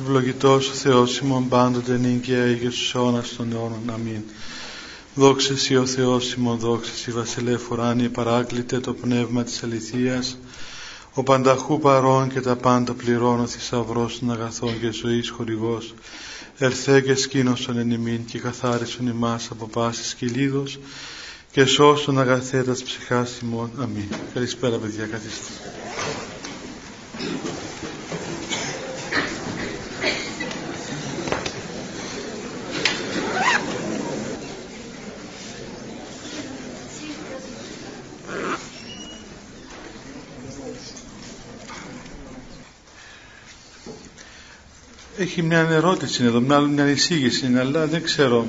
Ευλογητός 0.00 0.68
ο 0.68 0.72
Θεός 0.72 1.18
ημών 1.18 1.48
πάντοτε 1.48 1.96
νύγκαια 1.96 2.54
και 2.54 2.70
στους 2.70 2.94
αιώνας 2.94 3.36
των 3.36 3.52
αιώνων. 3.52 3.90
Αμήν. 3.92 4.22
Δόξα 5.14 5.56
Σύ 5.56 5.76
ο 5.76 5.86
Θεός 5.86 6.32
ημών, 6.32 6.58
δόξα 6.58 6.92
Σύ 6.94 7.10
βασιλεύ 7.10 7.56
ουράνιε 7.70 8.08
παράκλητε 8.08 8.80
το 8.80 8.94
πνεύμα 8.94 9.42
της 9.42 9.62
αληθείας, 9.62 10.38
ο 11.14 11.22
πανταχού 11.22 11.78
παρών 11.78 12.28
και 12.28 12.40
τα 12.40 12.56
πάντα 12.56 12.92
πληρώνω 12.92 13.46
θησαυρός 13.46 14.18
των 14.18 14.32
αγαθών 14.32 14.80
και 14.80 14.90
ζωής 14.90 15.30
χορηγός, 15.30 15.94
ερθέ 16.58 17.00
και 17.00 17.14
σκήνωσον 17.14 17.78
εν 17.78 17.90
ημίν 17.90 18.24
και 18.24 18.38
καθάρισον 18.38 19.06
ημάς 19.06 19.48
από 19.50 19.66
πάσης 19.66 20.14
κυλίδος 20.14 20.78
και 21.52 21.64
σώσον 21.64 22.18
αγαθέτας 22.18 22.82
ψυχάς 22.82 23.38
ημών. 23.42 23.70
Αμήν. 23.78 24.08
Καλησπέρα 24.34 24.76
παιδιά, 24.76 25.06
καθίστε. 25.06 25.52
Έχει 45.22 45.42
μια 45.42 45.68
ερώτηση 45.70 46.24
εδώ, 46.24 46.40
μια, 46.40 46.60
μια 46.60 46.88
εισήγηση, 46.88 47.54
αλλά 47.58 47.86
δεν 47.86 48.02
ξέρω. 48.02 48.46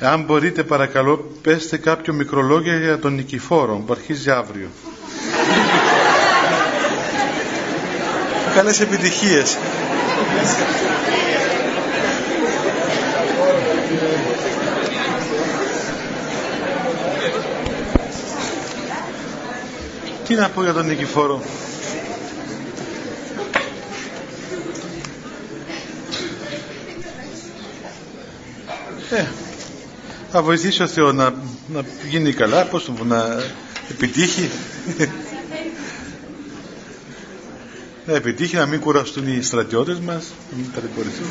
Αν 0.00 0.22
μπορείτε 0.22 0.64
παρακαλώ 0.64 1.32
πέστε 1.42 1.76
κάποιο 1.76 2.12
μικρολόγιο 2.14 2.78
για 2.78 2.98
τον 2.98 3.14
Νικηφόρο 3.14 3.82
που 3.86 3.92
αρχίζει 3.92 4.30
αύριο. 4.30 4.68
Καλές 8.56 8.80
επιτυχίες. 8.80 9.56
Τι 20.26 20.34
να 20.34 20.48
πω 20.48 20.62
για 20.62 20.72
τον 20.72 20.86
Νικηφόρο; 20.86 21.42
Ε, 29.10 29.24
θα 30.30 30.42
βοηθήσει 30.42 30.82
ο 30.82 30.86
Θεός 30.86 31.14
να, 31.14 31.34
να 31.66 31.84
γίνει 32.08 32.32
καλά, 32.32 32.64
πώς 32.64 32.90
να 33.04 33.42
επιτύχει. 33.90 34.50
Να 38.06 38.14
επιτύχει, 38.14 38.56
να 38.56 38.66
μην 38.66 38.80
κουραστούν 38.80 39.26
οι 39.26 39.42
στρατιώτες 39.42 39.98
μας, 39.98 40.32
να 40.50 40.56
μην 40.56 40.70
παρηγορηθούν. 40.72 41.26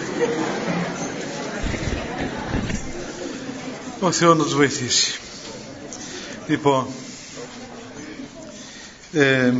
Ο 3.99 4.11
Θεός 4.11 4.37
να 4.37 4.43
τους 4.43 4.55
βοηθήσει. 4.55 5.19
Λοιπόν, 6.47 6.85
ε, 9.11 9.53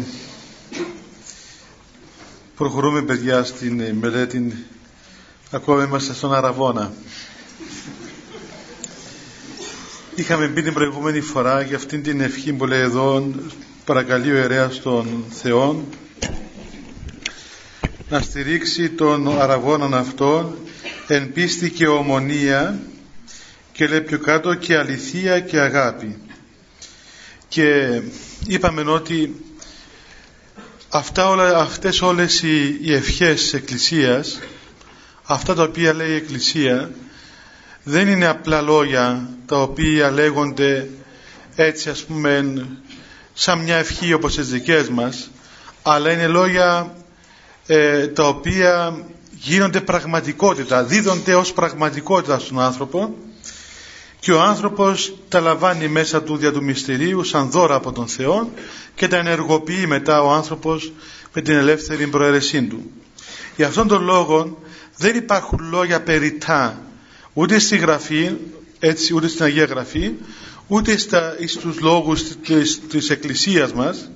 προχωρούμε 2.56 3.02
παιδιά 3.02 3.44
στην 3.44 3.96
μελέτη 4.00 4.66
ακόμα 5.52 5.84
είμαστε 5.84 6.14
στον 6.14 6.34
Αραβόνα 6.34 6.94
Είχαμε 10.16 10.48
πει 10.48 10.62
την 10.62 10.74
προηγούμενη 10.74 11.22
φορά 11.22 11.62
για 11.62 11.76
αυτήν 11.78 12.04
την 12.04 12.22
ευχή 12.22 12.54
που 12.54 12.66
λέει 12.66 12.82
εδώ 12.82 13.32
παρακαλεί 13.86 14.32
ο 14.32 14.36
ιερέας 14.36 14.82
των 14.82 15.24
Θεών 15.30 15.86
να 18.16 18.22
στηρίξει 18.22 18.90
τον 18.90 19.42
αραβώναν 19.42 19.94
αυτόν 19.94 20.56
εν 21.08 21.31
πίστη 21.34 21.70
και 21.70 21.88
ομονία 21.88 22.80
και 23.72 23.88
λέει 23.88 24.02
πιο 24.02 24.20
κάτω 24.20 24.53
και 24.53 24.78
αληθεία 24.78 25.40
και 25.40 25.59
αγάπη 25.59 26.18
και 27.48 28.02
είπαμε 28.48 28.81
ότι 28.92 29.44
αυτά 30.90 31.28
όλα, 31.28 31.58
αυτές 31.58 32.02
όλες 32.02 32.42
οι, 32.42 32.78
οι 32.81 32.94
ευχές 32.94 33.42
της 33.42 33.54
Εκκλησίας 33.54 34.40
αυτά 35.24 35.54
τα 35.56 35.64
οποία 35.64 35.94
λέει 35.94 36.09
η 36.12 36.16
Εκκλησία 36.16 36.92
δεν 37.84 38.08
είναι 38.08 38.25
απλά 38.25 38.62
λόγια 38.62 39.30
τα 39.46 39.62
οποία 39.62 40.12
λέγονται 40.12 40.90
έτσι 41.56 41.90
ας 41.90 42.04
πούμε 42.04 42.66
σαν 43.34 43.59
μια 43.59 43.75
ευχή 43.75 44.14
όπως 44.14 44.36
τις 44.36 44.50
δικές 44.50 44.90
μας 44.90 45.30
αλλά 45.84 46.12
είναι 46.12 46.28
λόγια 46.28 46.96
ε, 47.68 48.08
τα 48.08 48.28
οποία 48.28 49.06
γίνονται 49.31 49.81
πραγματικότητα 49.81 50.84
δίδονται 50.84 51.36
ως 51.36 51.53
πραγματικότητα 51.53 52.40
στον 52.40 52.59
άνθρωπο 52.59 53.16
και 54.20 54.31
ο 54.31 54.42
άνθρωπος 54.42 55.16
τα 55.30 55.40
λαμβάνει 55.40 55.88
μέσα 55.88 56.24
του 56.24 56.38
δια 56.38 56.52
του 56.52 56.64
μυστηρίου 56.64 57.24
σαν 57.24 57.50
δώρα 57.50 57.75
από 57.75 57.92
τον 57.92 58.08
Θεό 58.08 58.52
και 58.96 59.08
τα 59.08 59.18
ενεργοποιεί 59.18 59.86
μετά 59.88 60.22
ο 60.22 60.31
άνθρωπος 60.31 60.92
με 61.34 61.42
την 61.42 61.56
ελεύθερη 61.56 62.08
προαίρεσή 62.08 62.64
του. 62.64 62.92
Για 63.56 63.68
αυτόν 63.68 63.88
τον 63.88 64.04
λόγο 64.04 64.58
δεν 64.98 65.16
υπάρχουν 65.16 65.59
λόγια 65.70 66.02
περιτά 66.02 66.81
ούτε 67.34 67.59
στη 67.59 67.78
Γραφή, 67.78 68.31
έτσι, 68.80 69.14
ούτε 69.14 69.28
στην 69.28 69.46
Αγία 69.46 69.66
Γραφή, 69.66 70.12
ούτε 70.68 70.98
στα, 70.98 71.36
στους 71.48 71.80
λόγους 71.80 72.24
της, 72.24 72.81
της 72.90 73.09
Εκκλησίας 73.09 73.74
μας, 73.74 74.09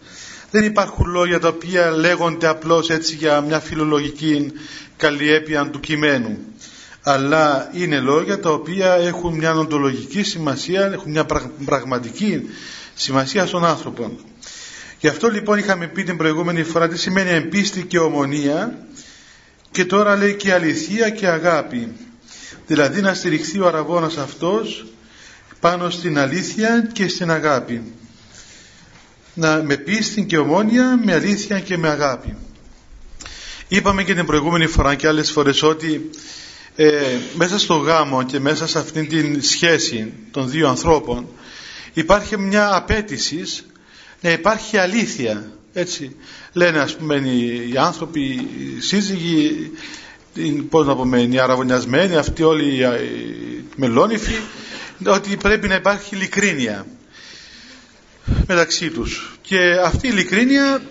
δεν 0.52 0.64
υπάρχουν 0.64 1.10
λόγια 1.10 1.40
τα 1.40 1.48
οποία 1.48 1.92
λέγονται 1.92 2.48
απλώς 2.48 2.90
έτσι 2.90 3.16
για 3.16 3.42
μια 3.42 3.60
φιλολογική 3.60 4.52
καλλιέπεια 4.98 5.70
του 5.70 5.80
κειμένου. 5.80 6.38
Αλλά 7.04 7.70
είναι 7.74 8.00
λόγια 8.00 8.40
τα 8.40 8.50
οποία 8.50 8.94
έχουν 8.94 9.34
μια 9.36 9.54
οντολογική 9.56 10.24
σημασία, 10.24 10.86
έχουν 10.94 11.12
μια 11.12 11.26
πραγματική 11.66 12.50
σημασία 12.96 13.46
στον 13.46 13.66
άνθρωπο. 13.66 14.18
Γι' 15.00 15.08
αυτό 15.08 15.28
λοιπόν 15.30 15.58
είχαμε 15.58 15.88
πει 15.88 16.04
την 16.04 16.18
προηγούμενη 16.18 16.64
φορά 16.64 16.88
τι 16.88 16.98
σημαίνει 16.98 17.30
εμπίστη 17.30 17.82
και 17.84 18.00
ομονία 18.00 18.78
και 19.72 19.86
τώρα 19.86 20.16
λέει 20.16 20.34
και 20.36 20.54
αληθεία 20.54 21.10
και 21.10 21.28
αγάπη 21.28 21.92
δηλαδή 22.68 23.02
να 23.02 23.14
στηριχθεί 23.14 23.60
ο 23.60 23.68
αραβώνας 23.68 24.18
αυτός 24.18 24.86
πάνω 25.60 25.90
στην 25.90 26.20
αλήθεια 26.20 26.90
και 26.94 27.08
στην 27.08 27.32
αγάπη 27.32 27.94
να, 29.40 29.64
με 29.64 29.78
πίστη 29.78 30.24
και 30.26 30.38
ομόνια 30.38 31.00
με 31.04 31.14
αλήθεια 31.14 31.60
και 31.60 31.78
με 31.78 31.90
αγάπη. 31.90 32.36
Είπαμε 33.68 34.04
και 34.04 34.14
την 34.16 34.26
προηγούμενη 34.26 34.68
φορά 34.68 34.96
και 34.96 35.08
άλλες 35.08 35.32
φορές 35.32 35.64
ότι 35.64 36.10
ε, 36.76 37.18
μέσα 37.34 37.60
στο 37.60 37.76
γάμο 37.76 38.24
και 38.24 38.40
μέσα 38.40 38.68
σε 38.68 38.80
αυτήν 38.80 39.10
την 39.10 39.42
σχέση 39.44 40.14
των 40.32 40.50
δύο 40.50 40.68
ανθρώπων 40.70 41.28
υπάρχει 41.94 42.38
μια 42.38 42.76
απέτηση 42.76 43.42
να 44.22 44.30
υπάρχει 44.32 44.78
αλήθεια 44.78 45.52
έτσι. 45.74 46.16
Λένε 46.54 46.80
ας 46.80 46.96
πούμε 46.96 47.16
οι 47.16 47.78
άνθρωποι 47.78 48.22
οι 48.22 48.82
σύζυγοι 48.82 49.72
πώς 50.70 50.86
να 50.86 50.96
πούμε, 50.96 51.22
οι 51.22 51.40
αραβωνιασμένοι, 51.40 52.16
αυτοί 52.16 52.44
όλοι 52.44 52.66
οι 52.66 53.64
μελόνυφοι, 53.76 54.36
ότι 55.06 55.38
πρέπει 55.38 55.68
να 55.68 55.76
υπάρχει 55.76 56.16
ειλικρίνεια 56.16 56.86
μεταξύ 58.48 58.90
τους. 58.90 59.38
Και 59.42 59.60
αυτή 59.84 60.08
η 60.08 60.10
ειλικρίνεια 60.14 60.82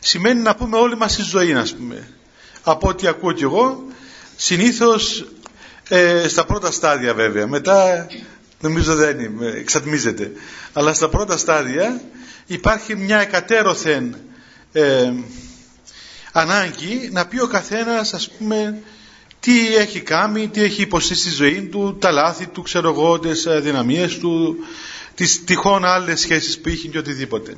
σημαίνει 0.00 0.40
να 0.40 0.54
πούμε 0.54 0.76
όλη 0.76 0.96
μας 0.96 1.16
τη 1.16 1.22
ζωή, 1.22 1.54
ας 1.54 1.74
πούμε. 1.74 2.08
Από 2.62 2.88
ό,τι 2.88 3.06
ακούω 3.06 3.32
κι 3.32 3.42
εγώ, 3.42 3.84
συνήθως 4.36 5.26
ε, 5.88 6.28
στα 6.28 6.44
πρώτα 6.44 6.70
στάδια 6.70 7.14
βέβαια, 7.14 7.46
μετά 7.46 8.06
νομίζω 8.60 8.94
δεν 8.94 9.20
είναι, 9.20 9.46
εξατμίζεται. 9.46 10.32
Αλλά 10.72 10.92
στα 10.92 11.08
πρώτα 11.08 11.36
στάδια 11.36 12.00
υπάρχει 12.46 12.96
μια 12.96 13.18
εκατέρωθεν 13.18 14.16
ε, 14.72 15.12
ανάγκη 16.32 17.08
να 17.12 17.26
πει 17.26 17.40
ο 17.40 17.46
καθένας 17.46 18.14
ας 18.14 18.30
πούμε 18.30 18.78
τι 19.40 19.76
έχει 19.76 20.00
κάνει, 20.00 20.48
τι 20.48 20.62
έχει 20.62 20.82
υποστεί 20.82 21.14
στη 21.14 21.30
ζωή 21.30 21.62
του, 21.62 21.96
τα 22.00 22.10
λάθη 22.10 22.46
του, 22.46 22.62
ξέρω 22.62 22.88
εγώ, 22.90 23.18
τις 23.18 23.46
δυναμίες 23.62 24.18
του, 24.18 24.56
τις 25.16 25.44
τυχόν 25.44 25.84
άλλες 25.84 26.20
σχέσεις 26.20 26.58
που 26.58 26.68
είχε 26.68 26.88
και 26.88 26.98
οτιδήποτε. 26.98 27.56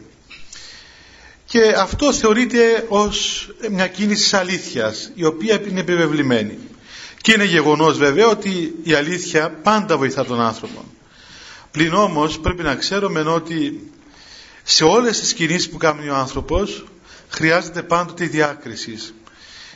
Και 1.44 1.74
αυτό 1.78 2.12
θεωρείται 2.12 2.86
ως 2.88 3.48
μια 3.70 3.86
κίνηση 3.88 4.36
αλήθειας, 4.36 5.10
η 5.14 5.24
οποία 5.24 5.60
είναι 5.68 5.80
επιβεβλημένη. 5.80 6.58
Και 7.20 7.32
είναι 7.32 7.44
γεγονός 7.44 7.98
βέβαια 7.98 8.26
ότι 8.28 8.74
η 8.82 8.92
αλήθεια 8.92 9.50
πάντα 9.50 9.96
βοηθά 9.96 10.24
τον 10.24 10.40
άνθρωπο. 10.40 10.84
Πλην 11.70 11.92
όμως 11.94 12.38
πρέπει 12.38 12.62
να 12.62 12.74
ξέρουμε 12.74 13.20
ότι 13.20 13.90
σε 14.62 14.84
όλες 14.84 15.20
τις 15.20 15.32
κινήσεις 15.32 15.68
που 15.68 15.76
κάνει 15.76 16.08
ο 16.08 16.14
άνθρωπος 16.14 16.84
χρειάζεται 17.28 17.82
πάντοτε 17.82 18.24
η 18.24 18.28
διάκριση. 18.28 18.98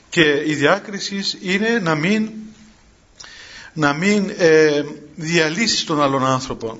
Και 0.08 0.43
η 0.46 0.55
διάκριση 0.55 1.23
είναι 1.40 1.79
να 1.82 1.94
μην, 1.94 2.31
να 3.73 3.93
μην 3.93 4.32
ε, 4.38 4.82
διαλύσεις 5.14 5.84
τον 5.84 6.02
άλλον 6.02 6.26
άνθρωπο. 6.26 6.79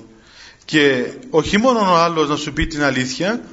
Και 0.73 1.05
όχι 1.31 1.59
μόνο 1.59 1.81
ο 1.81 1.95
άλλος 1.95 2.29
να 2.29 2.37
σου 2.37 2.53
πει 2.53 2.67
την 2.67 2.83
αλήθεια, 2.83 3.45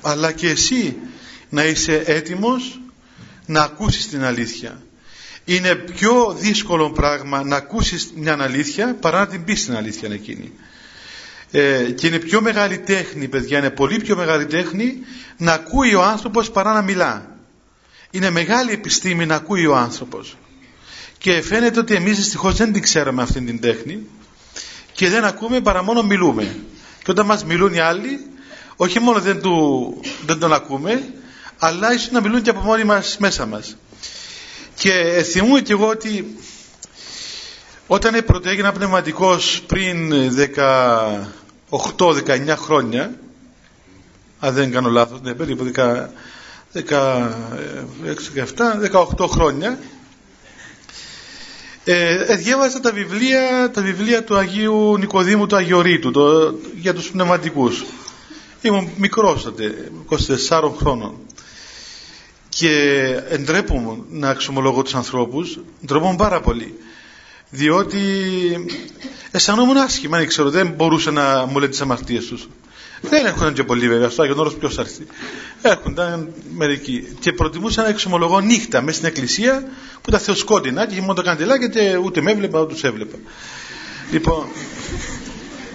αλλά 0.00 0.32
και 0.32 0.48
εσύ 0.48 0.96
να 1.48 1.64
είσαι 1.64 2.02
έτοιμος 2.06 2.80
να 3.46 3.62
ακούσεις 3.62 4.08
την 4.08 4.24
αλήθεια. 4.24 4.82
Είναι 5.44 5.74
πιο 5.74 6.36
δύσκολο 6.38 6.90
πράγμα 6.90 7.42
να 7.44 7.56
ακούσεις 7.56 8.12
μια 8.16 8.36
αλήθεια 8.40 8.94
παρά 9.00 9.18
να 9.18 9.26
την 9.26 9.44
πεις 9.44 9.64
την 9.64 9.76
αλήθεια 9.76 10.08
εκείνη. 10.12 10.52
Ε, 11.50 11.82
και 11.82 12.06
είναι 12.06 12.18
πιο 12.18 12.40
μεγάλη 12.40 12.78
τέχνη 12.78 13.28
παιδιά 13.28 13.58
είναι 13.58 13.70
πολύ 13.70 13.98
πιο 13.98 14.16
μεγάλη 14.16 14.46
τέχνη 14.46 14.98
να 15.36 15.52
ακούει 15.52 15.94
ο 15.94 16.02
άνθρωπος 16.02 16.50
παρά 16.50 16.72
να 16.72 16.82
μιλά. 16.82 17.36
Είναι 18.10 18.30
μεγάλη 18.30 18.72
επιστήμη 18.72 19.26
να 19.26 19.34
ακούει 19.34 19.66
ο 19.66 19.76
άνθρωπος. 19.76 20.36
Και 21.18 21.42
φαίνεται 21.42 21.78
ότι 21.78 21.94
εμείς 21.94 22.16
δυστυχώς 22.16 22.56
δεν 22.56 22.72
την 22.72 22.82
ξέραμε 22.82 23.22
αυτή 23.22 23.40
την 23.40 23.60
τέχνη 23.60 24.06
και 25.00 25.08
δεν 25.08 25.24
ακούμε 25.24 25.60
παρά 25.60 25.82
μόνο 25.82 26.02
μιλούμε. 26.02 26.56
Και 27.02 27.10
όταν 27.10 27.26
μας 27.26 27.44
μιλούν 27.44 27.74
οι 27.74 27.78
άλλοι 27.78 28.26
όχι 28.76 28.98
μόνο 29.00 29.20
δεν, 29.20 29.40
του, 29.42 30.00
δεν 30.26 30.38
τον 30.38 30.52
ακούμε 30.52 31.12
αλλά 31.58 31.92
ίσως 31.94 32.10
να 32.10 32.20
μιλούν 32.20 32.42
και 32.42 32.50
από 32.50 32.60
μόνοι 32.60 32.84
μας 32.84 33.16
μέσα 33.18 33.46
μας. 33.46 33.76
Και 34.74 35.22
θυμούμαι 35.32 35.60
και 35.60 35.72
εγώ 35.72 35.86
ότι 35.88 36.36
όταν 37.86 38.24
πρώτα 38.24 38.50
έγινα 38.50 38.72
πνευματικός 38.72 39.62
πριν 39.66 40.12
18-19 41.70 42.54
χρόνια 42.56 43.12
αν 44.40 44.54
δεν 44.54 44.70
κάνω 44.70 44.88
λάθος 44.88 45.20
ναι, 45.22 45.34
περίπου 45.34 45.70
16, 45.76 46.06
17, 46.74 46.80
18 49.18 49.28
χρόνια 49.28 49.78
ε, 51.84 52.36
διάβαζα 52.36 52.80
τα 52.80 52.92
βιβλία, 52.92 53.70
τα 53.72 53.82
βιβλία 53.82 54.24
του 54.24 54.36
Αγίου 54.36 54.96
Νικοδήμου 54.98 55.46
του 55.46 55.56
Αγιορείτου 55.56 56.10
το, 56.10 56.54
για 56.80 56.94
τους 56.94 57.10
πνευματικούς. 57.10 57.84
Ήμουν 58.62 58.90
μικρός 58.96 59.42
τότε 59.42 59.90
24 60.48 60.62
χρόνων. 60.78 61.14
Και 62.48 62.70
εντρέπομαι 63.28 63.98
να 64.10 64.30
εξομολογώ 64.30 64.82
τους 64.82 64.94
ανθρώπους 64.94 65.58
εντρέπομαι 65.82 66.16
πάρα 66.16 66.40
πολύ. 66.40 66.78
Διότι 67.50 67.98
αισθανόμουν 69.30 69.76
άσχημα 69.76 70.18
δεν 70.18 70.26
ξέρω 70.26 70.50
δεν 70.50 70.68
μπορούσε 70.68 71.10
να 71.10 71.46
μου 71.46 71.58
λέει 71.58 71.68
τις 71.68 71.80
αμαρτίες 71.80 72.24
τους 72.26 72.48
δεν 73.00 73.26
έρχονταν 73.26 73.52
και 73.52 73.64
πολλοί 73.64 73.88
βέβαια 73.88 74.08
στο 74.08 74.22
Άγιον 74.22 74.38
Όρος 74.38 74.54
ποιος 74.54 74.74
θα 74.74 74.80
έρθει. 74.80 75.06
Έρχονταν 75.62 76.32
μερικοί. 76.54 77.16
Και 77.20 77.32
προτιμούσα 77.32 77.82
να 77.82 77.88
εξομολογώ 77.88 78.40
νύχτα 78.40 78.82
μέσα 78.82 78.96
στην 78.96 79.08
εκκλησία 79.08 79.62
που 79.94 80.08
ήταν 80.08 80.20
θεοσκότεινα 80.20 80.86
και 80.86 80.92
είχε 80.92 81.00
μόνο 81.00 81.14
το 81.14 81.22
καντελάκι 81.22 81.68
και 81.68 81.96
ούτε 81.96 82.20
με 82.20 82.30
έβλεπα 82.30 82.60
ούτε 82.60 82.72
τους 82.72 82.84
έβλεπα. 82.84 83.16
Λοιπόν 84.10 84.46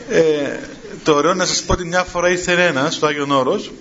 ε, 0.10 0.60
το 1.04 1.14
ωραίο 1.14 1.34
να 1.34 1.46
σας 1.46 1.62
πω 1.64 1.74
ότι 1.74 1.86
μια 1.86 2.04
φορά 2.04 2.30
ήρθε 2.30 2.66
ένας 2.66 2.96
στο 2.96 3.06
Άγιον 3.06 3.32
Όρος 3.32 3.72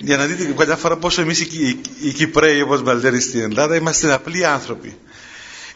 για 0.00 0.16
να 0.16 0.26
δείτε 0.26 0.54
κάποια 0.58 0.76
φορά 0.76 0.96
πόσο 0.96 1.20
εμείς 1.20 1.40
οι, 1.40 1.80
οι, 2.00 2.12
Κυπρέοι 2.12 2.60
όπως 2.60 2.82
Μπαλτέρη 2.82 3.20
στην 3.20 3.40
Ελλάδα 3.40 3.76
είμαστε 3.76 4.12
απλοί 4.12 4.46
άνθρωποι. 4.46 4.96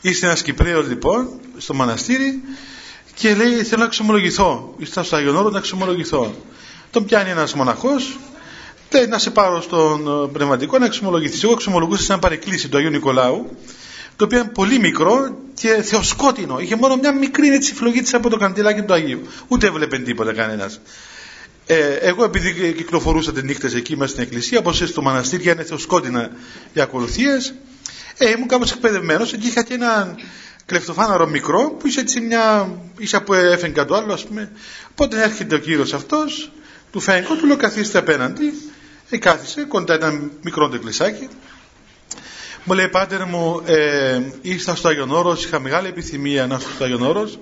Ήρθε 0.00 0.26
ένας 0.26 0.43
Κυπρέος 0.43 0.87
λοιπόν 0.88 1.29
στο 1.56 1.75
μοναστήρι 1.75 2.43
και 3.14 3.34
λέει 3.34 3.62
θέλω 3.62 3.81
να 3.81 3.87
εξομολογηθώ 3.87 4.75
ήρθα 4.78 5.02
στο 5.02 5.16
Άγιον 5.16 5.37
Όρος 5.37 5.52
να 5.52 5.58
εξομολογηθώ 5.58 6.34
τον 6.90 7.05
πιάνει 7.05 7.31
ένας 7.31 7.55
μοναχός 7.55 8.19
λέει 8.90 9.06
να 9.06 9.19
σε 9.19 9.31
πάρω 9.31 9.61
στον 9.61 10.31
πνευματικό 10.32 10.78
να 10.78 10.84
εξομολογηθείς 10.84 11.43
εγώ 11.43 11.52
εξομολογούσα 11.52 12.02
σε 12.02 12.12
ένα 12.12 12.20
παρεκκλήσι 12.20 12.69
του 12.69 12.76
Αγίου 12.76 12.90
Νικολάου 12.90 13.56
το 14.16 14.25
οποίο 14.25 14.38
είναι 14.38 14.49
πολύ 14.49 14.78
μικρό 14.78 15.38
και 15.55 15.82
θεοσκότεινο. 15.82 16.58
Είχε 16.58 16.76
μόνο 16.76 16.96
μια 16.96 17.12
μικρή 17.12 17.49
έτσι 17.49 17.75
φλογή 17.75 18.00
της 18.00 18.14
από 18.14 18.31
το 18.31 18.37
καντιλάκι 18.37 18.82
του 18.82 18.93
Αγίου. 18.93 19.20
Ούτε 19.49 19.66
έβλεπε 19.66 19.99
τίποτα 19.99 20.32
κανένας. 20.32 20.81
Ε, 21.66 21.93
εγώ 21.93 22.25
επειδή 22.25 22.72
κυκλοφορούσα 22.72 23.32
τις 23.32 23.43
νύχτες 23.43 23.75
εκεί 23.75 23.96
μέσα 23.96 24.11
στην 24.11 24.22
εκκλησία, 24.22 24.58
όπως 24.58 24.82
στο 24.87 25.02
μοναστήρι 25.02 25.50
είναι 25.50 25.62
θεοσκότεινα 25.62 26.31
οι 26.72 26.81
ακολουθίες, 26.81 27.55
ε, 28.19 28.31
ήμουν 28.31 28.49
κάπως 28.49 28.72
εκπαιδευμένος 28.72 29.31
και 29.31 29.46
είχα 29.46 29.62
και 29.62 29.75
ένα 29.75 30.14
κλεφτοφάναρο 30.66 31.26
μικρό 31.26 31.70
που 31.78 31.87
είσαι 31.87 32.00
έτσι 32.00 32.20
μια, 32.20 32.69
είσαι 32.99 33.20
που 33.20 33.34
έφεγγε 33.34 33.72
κάτω 33.72 33.94
άλλο 33.94 34.12
ας 34.12 34.25
πούμε. 34.25 34.52
Οπότε 34.90 35.22
έρχεται 35.22 35.55
ο 35.55 35.58
κύριος 35.58 35.93
αυτός, 35.93 36.50
του 36.93 37.00
φαίνεται, 37.00 37.34
του 37.38 37.46
λέω 37.46 37.56
καθίστε 37.56 37.99
απέναντι, 37.99 38.52
ε, 39.11 39.19
κάθισε, 39.19 39.62
κοντά 39.62 39.94
ένα 39.94 40.20
μικρό 40.43 40.69
το 40.69 40.75
εκκλησάκι, 40.75 41.28
μου 42.64 42.75
λέει 42.75 42.88
πάτερ 42.88 43.26
μου 43.26 43.62
ε, 43.66 44.20
ήρθα 44.43 44.75
στο 44.75 44.88
Άγιον 44.88 45.11
Όρος, 45.11 45.44
είχα 45.44 45.61
μεγάλη 45.61 45.88
επιθυμία 45.88 46.46
να 46.46 46.55
έρθω 46.55 46.69
στο 46.75 46.84
Άγιον 46.84 47.02
Όρος 47.02 47.38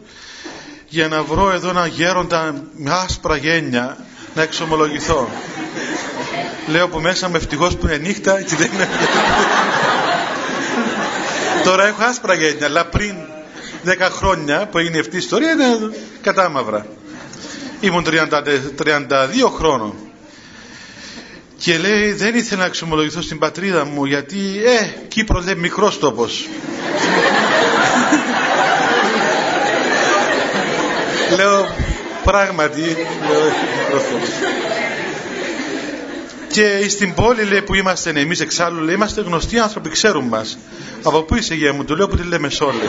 για 0.88 1.08
να 1.08 1.22
βρω 1.22 1.50
εδώ 1.50 1.68
ένα 1.68 1.86
γέροντα 1.86 2.64
με 2.76 2.90
άσπρα 2.90 3.36
γένια 3.36 3.96
να 4.34 4.42
εξομολογηθώ. 4.42 5.28
Λέω 6.66 6.88
που 6.88 7.00
μέσα 7.00 7.28
με 7.28 7.36
ευτυχώς 7.36 7.76
που 7.76 7.86
είναι 7.86 7.96
νύχτα 7.96 8.42
και 8.42 8.56
δεν 8.56 8.70
είναι... 8.72 8.88
Τώρα 11.64 11.86
έχω 11.86 12.02
άσπρα 12.04 12.34
γένια, 12.34 12.66
αλλά 12.66 12.84
πριν 12.84 13.14
10 13.84 13.90
χρόνια 14.10 14.66
που 14.66 14.78
έγινε 14.78 14.98
αυτή 14.98 15.14
η 15.14 15.18
ιστορία 15.18 15.52
ήταν 15.52 15.94
κατάμαυρα. 16.20 16.86
Ήμουν 17.80 18.06
32 18.06 18.10
χρόνων 19.56 19.94
και 21.58 21.78
λέει 21.78 22.12
δεν 22.12 22.34
ήθελα 22.34 22.60
να 22.60 22.66
εξομολογηθώ 22.66 23.22
στην 23.22 23.38
πατρίδα 23.38 23.84
μου 23.84 24.04
γιατί 24.04 24.62
ε 24.64 24.84
Κύπρος 25.08 25.44
λέει 25.44 25.54
μικρός 25.54 25.98
τόπος. 25.98 26.48
Λέω 31.36 31.66
πράγματι 32.24 32.80
λέω, 32.80 33.44
μικρός 33.78 34.02
τόπος 34.10 34.61
και 36.52 36.88
στην 36.88 37.14
πόλη 37.14 37.42
λέει 37.44 37.62
που 37.62 37.74
είμαστε 37.74 38.10
εμείς 38.10 38.40
εξάλλου 38.40 38.80
λέει 38.80 38.94
είμαστε 38.94 39.20
γνωστοί 39.20 39.58
άνθρωποι 39.58 39.88
ξέρουν 39.88 40.24
μας 40.24 40.58
από 41.02 41.22
πού 41.22 41.36
είσαι 41.36 41.54
γεια 41.54 41.72
μου 41.72 41.84
του 41.84 41.96
λέω 41.96 42.08
που 42.08 42.16
τη 42.16 42.22
λέμε 42.22 42.48
σόλε 42.48 42.84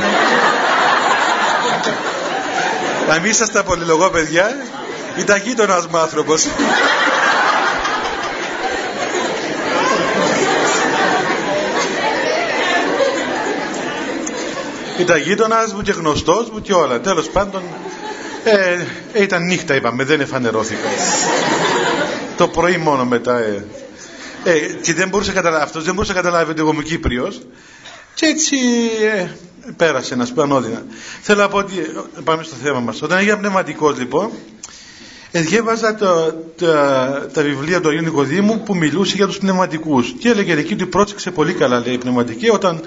να 3.08 3.20
μην 3.20 3.32
είσαστε 3.32 3.62
πολυλογό 3.62 4.10
παιδιά 4.10 4.56
ήταν 5.18 5.42
γείτονας 5.46 5.88
μου 5.88 5.98
άνθρωπος 5.98 6.48
Ήταν 14.98 15.18
γείτονας 15.18 15.74
μου 15.74 15.82
και 15.82 15.92
γνωστός 15.92 16.50
μου 16.50 16.62
και 16.62 16.74
όλα. 16.74 17.00
Τέλος 17.00 17.30
πάντων, 17.30 17.62
ε, 18.44 19.22
ήταν 19.22 19.44
νύχτα 19.44 19.76
είπαμε, 19.76 20.04
δεν 20.04 20.22
εφανερώθηκα. 20.22 20.88
Το 22.38 22.48
πρωί 22.48 22.78
μόνο 22.78 23.06
μετά. 23.06 23.38
Ε. 23.38 23.66
Ε, 24.44 24.60
και 24.82 24.94
δεν 24.94 25.10
μπορούσε 25.10 25.32
καταλάβει, 25.32 25.64
αυτός 25.64 25.84
δεν 25.84 25.94
μπορούσε 25.94 26.14
να 26.14 26.22
καταλάβει 26.22 26.52
ότι 26.52 26.60
εγώ 26.60 26.72
είμαι 26.72 26.84
Κύπριος 26.84 27.42
και 28.14 28.26
έτσι 28.26 28.56
ε, 29.16 29.28
πέρασε 29.78 30.16
να 30.16 30.26
σου 30.26 30.42
ανώδυνα. 30.42 30.86
Θέλω 31.22 31.42
να 31.42 31.48
πω 31.48 31.58
ότι, 31.58 31.74
πάμε 32.24 32.44
στο 32.44 32.56
θέμα 32.56 32.80
μας, 32.80 33.02
όταν 33.02 33.18
έγινα 33.18 33.38
πνευματικός 33.38 33.98
λοιπόν, 33.98 34.30
ε, 35.32 35.42
διέβαζα 35.42 35.96
τα, 35.96 36.36
τα, 36.58 37.30
τα, 37.34 37.42
βιβλία 37.42 37.82
του 37.82 37.90
Αγίου 37.90 38.02
Νικοδήμου 38.02 38.64
που 38.64 38.76
μιλούσε 38.76 39.16
για 39.16 39.28
τους 39.28 39.38
πνευματικούς 39.38 40.14
και 40.20 40.30
έλεγε 40.30 40.54
εκεί 40.54 40.74
ότι 40.74 40.86
πρόσεξε 40.86 41.32
πολύ 41.32 41.54
καλά 41.54 41.80
λέει 41.80 41.94
η 41.94 41.98
πνευματική 41.98 42.50
όταν 42.50 42.82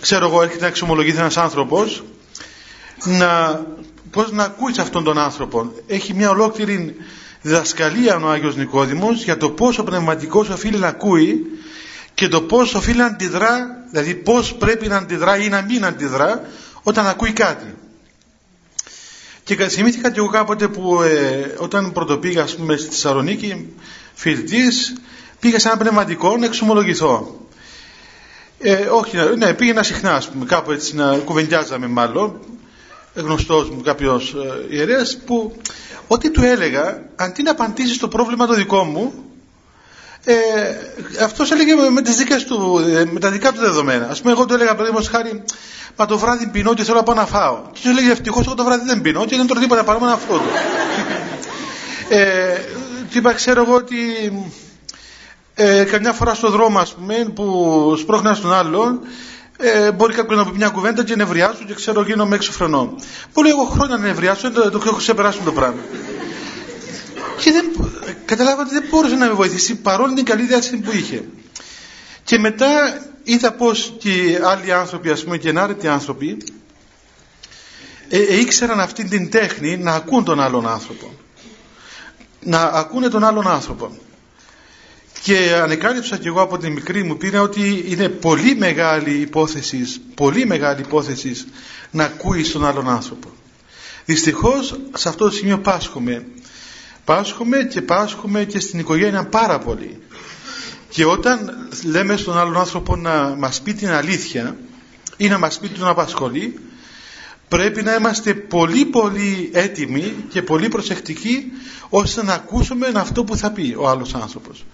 ξέρω 0.00 0.26
εγώ 0.26 0.42
έρχεται 0.42 0.60
να 0.60 0.66
εξομολογηθεί 0.66 1.18
ένας 1.18 1.36
άνθρωπος 1.36 2.02
να, 3.04 3.62
πώς 4.10 4.32
να 4.32 4.42
ακούεις 4.42 4.78
αυτόν 4.78 5.04
τον 5.04 5.18
άνθρωπο 5.18 5.72
έχει 5.86 6.14
μια 6.14 6.30
ολόκληρη 6.30 6.96
διδασκαλία 7.42 8.16
ο 8.16 8.28
Άγιος 8.28 8.56
Νικόδημος 8.56 9.24
για 9.24 9.36
το 9.36 9.50
πόσο 9.50 9.84
πνευματικός 9.84 10.48
οφείλει 10.48 10.78
να 10.78 10.88
ακούει 10.88 11.46
και 12.14 12.28
το 12.28 12.42
πώς 12.42 12.74
οφείλει 12.74 12.98
να 12.98 13.06
αντιδρά 13.06 13.84
δηλαδή 13.90 14.14
πώς 14.14 14.54
πρέπει 14.54 14.88
να 14.88 14.96
αντιδρά 14.96 15.36
ή 15.36 15.48
να 15.48 15.62
μην 15.62 15.84
αντιδρά 15.84 16.40
όταν 16.82 17.06
ακούει 17.06 17.32
κάτι. 17.32 17.74
Και 19.44 19.68
θυμήθηκα 19.68 20.10
και 20.10 20.18
εγώ 20.18 20.28
κάποτε 20.28 20.68
που 20.68 21.02
ε, 21.02 21.54
όταν 21.58 21.92
πρωτοπήγα 21.92 22.42
ας 22.42 22.56
πούμε 22.56 22.76
στη 22.76 22.88
Θεσσαλονίκη 22.88 23.72
φοιτητής 24.14 24.92
πήγα 25.40 25.58
σε 25.58 25.68
ένα 25.68 25.76
πνευματικό 25.76 26.36
να 26.36 26.44
εξομολογηθώ. 26.44 27.40
Ε, 28.58 28.74
όχι, 28.74 29.16
ναι, 29.38 29.54
πήγαινα 29.54 29.82
συχνά, 29.82 30.14
ας 30.14 30.28
πούμε, 30.28 30.44
κάπου 30.44 30.70
έτσι 30.72 30.94
να 30.94 31.16
κουβεντιάζαμε 31.16 31.86
μάλλον, 31.86 32.40
γνωστός 33.16 33.70
μου 33.70 33.80
κάποιος 33.80 34.34
ε, 34.70 34.74
ιερέας, 34.74 35.16
που 35.26 35.56
ό,τι 36.06 36.30
του 36.30 36.44
έλεγα, 36.44 37.02
αντί 37.16 37.42
να 37.42 37.50
απαντήσεις 37.50 37.96
στο 37.96 38.08
πρόβλημα 38.08 38.46
το 38.46 38.54
δικό 38.54 38.84
μου, 38.84 39.12
ε, 40.24 40.34
αυτός 41.24 41.50
έλεγε 41.50 41.74
με, 41.90 42.02
τις 42.02 42.16
δικές 42.16 42.44
του, 42.44 42.78
ε, 42.78 43.04
με 43.04 43.20
τα 43.20 43.30
δικά 43.30 43.52
του 43.52 43.60
δεδομένα. 43.60 44.08
Ας 44.08 44.20
πούμε, 44.20 44.32
εγώ 44.32 44.44
του 44.46 44.54
έλεγα, 44.54 44.70
παραδείγματος 44.70 45.08
χάρη, 45.08 45.42
μα 45.96 46.06
το 46.06 46.18
βράδυ 46.18 46.46
πεινώ 46.46 46.74
και 46.74 46.84
θέλω 46.84 46.96
να 46.96 47.02
πάω 47.02 47.14
να 47.14 47.26
φάω. 47.26 47.62
Και 47.72 47.80
τους 47.82 47.90
έλεγε, 47.90 48.10
ευτυχώς 48.10 48.46
εγώ 48.46 48.54
το 48.54 48.64
βράδυ 48.64 48.84
δεν 48.86 49.00
πεινώ 49.00 49.24
και 49.24 49.36
δεν 49.36 49.46
τρώω 49.46 49.62
τίποτα 49.62 49.84
παρά 49.84 49.98
μόνο 49.98 50.12
αυτό 50.12 50.34
του. 50.34 50.48
ε, 52.08 52.58
είπα, 53.12 53.32
ξέρω 53.32 53.62
εγώ 53.62 53.74
ότι 53.74 53.96
ε, 55.54 55.84
καμιά 55.84 56.12
φορά 56.12 56.34
στο 56.34 56.50
δρόμο 56.50 56.78
ας 56.78 56.94
πούμε 56.94 57.14
που 57.34 57.94
σπρώχνας 57.98 58.36
στον 58.36 58.52
άλλον 58.52 59.00
ε, 59.58 59.92
μπορεί 59.92 60.14
κάποιος 60.14 60.38
να 60.38 60.50
πει 60.50 60.56
μια 60.56 60.68
κουβέντα 60.68 61.04
και 61.04 61.16
νευριάζω 61.16 61.64
και 61.66 61.74
ξέρω 61.74 62.02
γίνομαι 62.02 62.34
έξω 62.34 62.52
φρενό. 62.52 62.94
Πολύ 63.32 63.48
εγώ 63.48 63.64
χρόνια 63.64 63.96
να 63.96 64.02
νευριάζω, 64.06 64.50
το, 64.50 64.70
το 64.70 64.80
έχω 64.86 64.96
ξεπεράσει 64.96 65.40
το 65.44 65.52
πράγμα. 65.52 65.80
και 67.40 67.50
δεν, 67.52 67.64
καταλάβα 68.24 68.62
ότι 68.62 68.74
δεν 68.74 68.84
μπορούσε 68.90 69.14
να 69.14 69.26
με 69.26 69.32
βοηθήσει 69.32 69.74
παρόλη 69.76 70.14
την 70.14 70.24
καλή 70.24 70.42
διάθεση 70.42 70.76
που 70.76 70.90
είχε. 70.92 71.24
Και 72.24 72.38
μετά 72.38 73.00
είδα 73.22 73.52
πως 73.52 73.94
και 73.98 74.40
άλλοι 74.44 74.72
άνθρωποι, 74.72 75.10
ας 75.10 75.24
πούμε 75.24 75.38
και 75.38 75.48
ενάρετοι 75.48 75.88
άνθρωποι, 75.88 76.36
ε, 78.08 78.18
ε, 78.18 78.40
ήξεραν 78.40 78.80
αυτή 78.80 79.04
την 79.04 79.30
τέχνη 79.30 79.76
να 79.76 79.92
ακούν 79.92 80.24
τον 80.24 80.40
άλλον 80.40 80.68
άνθρωπο. 80.68 81.10
Να 82.40 82.60
ακούνε 82.62 83.08
τον 83.08 83.24
άλλον 83.24 83.48
άνθρωπο. 83.48 83.96
Και 85.26 85.54
ανεκάλυψα 85.62 86.16
και 86.16 86.28
εγώ 86.28 86.40
από 86.40 86.58
την 86.58 86.72
μικρή 86.72 87.02
μου 87.02 87.16
πείρα 87.16 87.40
ότι 87.40 87.84
είναι 87.86 88.08
πολύ 88.08 88.56
μεγάλη 88.56 89.10
υπόθεση, 89.10 89.86
πολύ 90.14 90.46
μεγάλη 90.46 90.80
υπόθεση 90.80 91.34
να 91.90 92.04
ακούει 92.04 92.42
τον 92.42 92.66
άλλον 92.66 92.88
άνθρωπο. 92.88 93.28
Δυστυχώς 94.04 94.80
σε 94.94 95.08
αυτό 95.08 95.24
το 95.24 95.30
σημείο 95.30 95.58
πάσχουμε. 95.58 96.26
Πάσχουμε 97.04 97.64
και 97.64 97.82
πάσχουμε 97.82 98.44
και 98.44 98.60
στην 98.60 98.78
οικογένεια 98.78 99.24
πάρα 99.24 99.58
πολύ. 99.58 100.02
Και 100.88 101.04
όταν 101.04 101.68
λέμε 101.84 102.16
στον 102.16 102.38
άλλον 102.38 102.56
άνθρωπο 102.56 102.96
να 102.96 103.34
μας 103.38 103.60
πει 103.60 103.74
την 103.74 103.88
αλήθεια 103.88 104.56
ή 105.16 105.28
να 105.28 105.38
μας 105.38 105.58
πει 105.58 105.68
τον 105.68 105.88
απασχολεί, 105.88 106.60
πρέπει 107.48 107.82
να 107.82 107.94
είμαστε 107.94 108.34
πολύ 108.34 108.84
πολύ 108.84 109.50
έτοιμοι 109.52 110.14
και 110.28 110.42
πολύ 110.42 110.68
προσεκτικοί 110.68 111.52
ώστε 111.88 112.24
να 112.24 112.32
ακούσουμε 112.32 112.92
αυτό 112.94 113.24
που 113.24 113.36
θα 113.36 113.50
πει 113.50 113.74
ο 113.78 113.88
άλλος 113.88 114.14
άνθρωπος. 114.14 114.64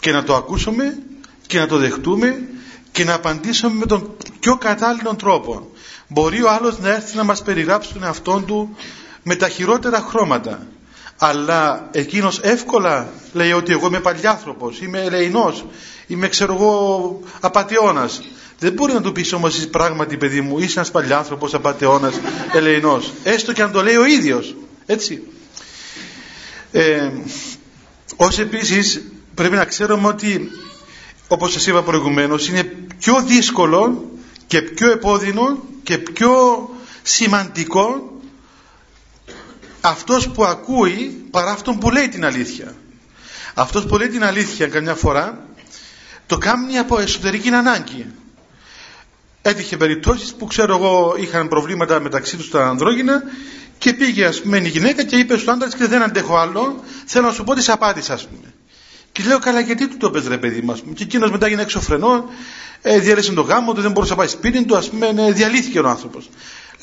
Και 0.00 0.12
να 0.12 0.22
το 0.24 0.34
ακούσουμε 0.34 0.98
και 1.46 1.58
να 1.58 1.66
το 1.66 1.76
δεχτούμε 1.76 2.48
και 2.92 3.04
να 3.04 3.14
απαντήσουμε 3.14 3.74
με 3.74 3.86
τον 3.86 4.16
πιο 4.40 4.56
κατάλληλο 4.56 5.14
τρόπο. 5.14 5.70
Μπορεί 6.08 6.42
ο 6.42 6.50
άλλος 6.50 6.78
να 6.78 6.88
έρθει 6.88 7.16
να 7.16 7.24
μας 7.24 7.42
περιγράψει 7.42 7.92
τον 7.92 8.04
εαυτό 8.04 8.42
του 8.46 8.76
με 9.22 9.34
τα 9.36 9.48
χειρότερα 9.48 10.00
χρώματα 10.00 10.66
αλλά 11.24 11.88
εκείνος 11.92 12.38
εύκολα 12.38 13.08
λέει 13.32 13.52
ότι 13.52 13.72
εγώ 13.72 13.86
είμαι 13.86 14.00
παλιάνθρωπος, 14.00 14.80
είμαι 14.80 15.00
ελεηνός, 15.00 15.64
είμαι 16.06 16.28
ξέρω 16.28 16.54
εγώ 16.54 17.20
απατεώνας. 17.40 18.22
Δεν 18.58 18.72
μπορεί 18.72 18.92
να 18.92 19.00
του 19.00 19.12
πεις 19.12 19.32
όμως 19.32 19.56
εσύ 19.56 19.68
πράγματι 19.68 20.16
παιδί 20.16 20.40
μου 20.40 20.58
είσαι 20.58 20.78
ένας 20.78 20.90
παλιάνθρωπος, 20.90 21.54
απατεώνας, 21.54 22.20
ελεηνός. 22.52 23.12
Έστω 23.22 23.52
και 23.52 23.62
αν 23.62 23.72
το 23.72 23.82
λέει 23.82 23.96
ο 23.96 24.04
ίδιος. 24.04 24.56
Έτσι. 24.86 25.22
Ε, 26.72 27.10
ως 28.16 28.38
επίσης 28.38 29.02
πρέπει 29.34 29.54
να 29.54 29.64
ξέρουμε 29.64 30.08
ότι 30.08 30.50
όπως 31.28 31.52
σας 31.52 31.66
είπα 31.66 31.82
προηγουμένως 31.82 32.48
είναι 32.48 32.64
πιο 32.98 33.22
δύσκολο 33.22 34.10
και 34.46 34.62
πιο 34.62 34.90
επώδυνο 34.90 35.58
και 35.82 35.98
πιο 35.98 36.30
σημαντικό 37.02 38.11
αυτός 39.82 40.28
που 40.28 40.44
ακούει 40.44 41.26
παρά 41.30 41.50
αυτόν 41.50 41.78
που 41.78 41.90
λέει 41.90 42.08
την 42.08 42.24
αλήθεια. 42.24 42.74
Αυτός 43.54 43.86
που 43.86 43.96
λέει 43.96 44.08
την 44.08 44.24
αλήθεια 44.24 44.66
καμιά 44.66 44.94
φορά 44.94 45.46
το 46.26 46.38
κάνει 46.38 46.78
από 46.78 46.98
εσωτερική 46.98 47.48
ανάγκη. 47.48 48.06
Έτυχε 49.42 49.76
περιπτώσεις 49.76 50.34
που 50.34 50.46
ξέρω 50.46 50.76
εγώ 50.76 51.14
είχαν 51.18 51.48
προβλήματα 51.48 52.00
μεταξύ 52.00 52.36
τους 52.36 52.50
τα 52.50 52.66
ανδρόγυνα 52.66 53.22
και 53.78 53.92
πήγε 53.92 54.26
α 54.26 54.32
πούμε 54.42 54.58
η 54.58 54.68
γυναίκα 54.68 55.04
και 55.04 55.16
είπε 55.16 55.36
στον 55.36 55.54
άντρα 55.54 55.68
και 55.68 55.86
δεν 55.86 56.02
αντέχω 56.02 56.36
άλλο, 56.36 56.84
θέλω 57.04 57.26
να 57.26 57.32
σου 57.32 57.44
πω 57.44 57.54
τις 57.54 57.68
απάντησα 57.68 58.12
ας 58.12 58.26
πούμε. 58.26 58.54
Και 59.12 59.22
λέω 59.22 59.38
καλά 59.38 59.60
γιατί 59.60 59.88
του 59.88 59.96
το 59.96 60.10
πες 60.10 60.26
ρε 60.26 60.38
παιδί 60.38 60.60
μας 60.60 60.82
και 60.94 61.02
εκείνος 61.02 61.30
μετά 61.30 61.46
έγινε 61.46 61.62
έξω 61.62 61.80
φρενό, 61.80 62.24
ε, 62.82 62.98
διέλυσε 62.98 63.32
τον 63.32 63.44
γάμο 63.44 63.72
του, 63.72 63.80
δεν 63.80 63.90
μπορούσε 63.90 64.12
να 64.12 64.18
πάει 64.18 64.28
σπίτι 64.28 64.64
του, 64.64 64.76
ας 64.76 64.88
πούμε 64.88 65.12
ναι, 65.12 65.32
διαλύθηκε 65.32 65.80
ο 65.80 65.88
άνθρωπος. 65.88 66.30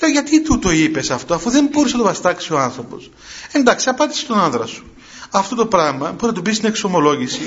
Λέω 0.01 0.09
γιατί 0.11 0.41
του 0.41 0.59
το 0.59 0.71
είπες 0.71 1.11
αυτό, 1.11 1.33
αφού 1.33 1.49
δεν 1.49 1.69
μπορούσε 1.71 1.95
να 1.95 2.01
το 2.01 2.07
βαστάξει 2.07 2.53
ο 2.53 2.59
άνθρωπος. 2.59 3.11
Εντάξει, 3.51 3.89
απάντησε 3.89 4.25
τον 4.25 4.39
άνδρα 4.39 4.65
σου. 4.65 4.83
Αυτό 5.29 5.55
το 5.55 5.65
πράγμα 5.65 6.11
μπορεί 6.11 6.25
να 6.25 6.33
του 6.33 6.41
πει 6.41 6.53
στην 6.53 6.67
εξομολόγηση, 6.67 7.41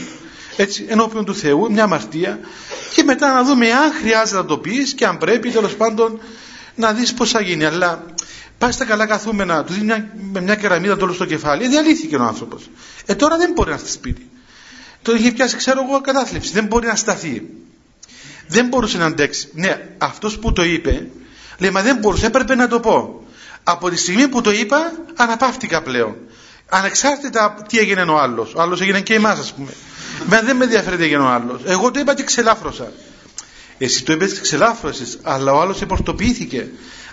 έτσι, 0.56 0.86
ενώπιον 0.88 1.24
του 1.24 1.34
Θεού, 1.34 1.72
μια 1.72 1.84
αμαρτία, 1.84 2.38
και 2.94 3.02
μετά 3.02 3.32
να 3.32 3.44
δούμε 3.44 3.72
αν 3.72 3.92
χρειάζεται 3.92 4.38
να 4.38 4.44
το 4.44 4.58
πεις 4.58 4.92
και 4.92 5.06
αν 5.06 5.18
πρέπει 5.18 5.50
τέλος 5.50 5.74
πάντων 5.74 6.20
να 6.74 6.92
δεις 6.92 7.14
πώς 7.14 7.30
θα 7.30 7.40
γίνει. 7.40 7.64
Αλλά 7.64 8.04
πάει 8.58 8.72
στα 8.72 8.84
καλά 8.84 9.06
καθούμενα, 9.06 9.64
του 9.64 9.72
δίνει 9.72 9.84
μια, 9.84 10.14
με 10.32 10.40
μια 10.40 10.54
κεραμίδα 10.54 10.96
το 10.96 11.04
όλο 11.04 11.12
στο 11.12 11.24
κεφάλι, 11.24 11.64
ε, 11.64 11.68
διαλύθηκε 11.68 12.16
ο 12.16 12.22
άνθρωπος. 12.22 12.70
Ε, 13.06 13.14
τώρα 13.14 13.36
δεν 13.36 13.52
μπορεί 13.52 13.68
να 13.68 13.74
έρθει 13.74 13.90
σπίτι. 13.90 14.30
Το 15.02 15.14
είχε 15.14 15.30
πιάσει, 15.30 15.56
ξέρω 15.56 15.84
εγώ, 15.88 16.00
κατάθλιψη. 16.00 16.52
Δεν 16.52 16.64
μπορεί 16.64 16.86
να 16.86 16.96
σταθεί. 16.96 17.42
Δεν 18.46 18.66
μπορούσε 18.66 18.98
να 18.98 19.04
αντέξει. 19.04 19.48
Ναι, 19.52 19.88
αυτός 19.98 20.38
που 20.38 20.52
το 20.52 20.64
είπε, 20.64 21.08
Λέει, 21.62 21.70
μα 21.70 21.82
δεν 21.82 21.96
μπορούσα, 21.96 22.26
έπρεπε 22.26 22.54
να 22.54 22.68
το 22.68 22.80
πω. 22.80 23.24
Από 23.62 23.90
τη 23.90 23.96
στιγμή 23.96 24.28
που 24.28 24.40
το 24.40 24.50
είπα, 24.50 24.92
αναπαύτηκα 25.16 25.82
πλέον. 25.82 26.16
Ανεξάρτητα 26.68 27.56
τι 27.68 27.78
έγινε 27.78 28.02
ο 28.02 28.18
άλλος. 28.18 28.54
Ο 28.54 28.60
άλλος 28.60 28.80
έγινε 28.80 29.00
και 29.00 29.14
εμάς, 29.14 29.38
ας 29.38 29.52
πούμε. 29.52 29.72
Μα 30.26 30.40
δεν 30.40 30.56
με 30.56 30.64
ενδιαφέρει 30.64 30.96
τι 30.96 31.02
έγινε 31.02 31.22
ο 31.22 31.28
άλλος. 31.28 31.60
Εγώ 31.64 31.90
το 31.90 32.00
είπα 32.00 32.14
και 32.14 32.22
ξελάφρωσα. 32.22 32.92
Εσύ 33.78 34.04
το 34.04 34.12
είπες 34.12 34.32
και 34.32 34.40
ξελάφρωσες, 34.40 35.18
αλλά 35.22 35.52
ο 35.52 35.60
άλλος 35.60 35.82
επορτοποιήθηκε. 35.82 36.68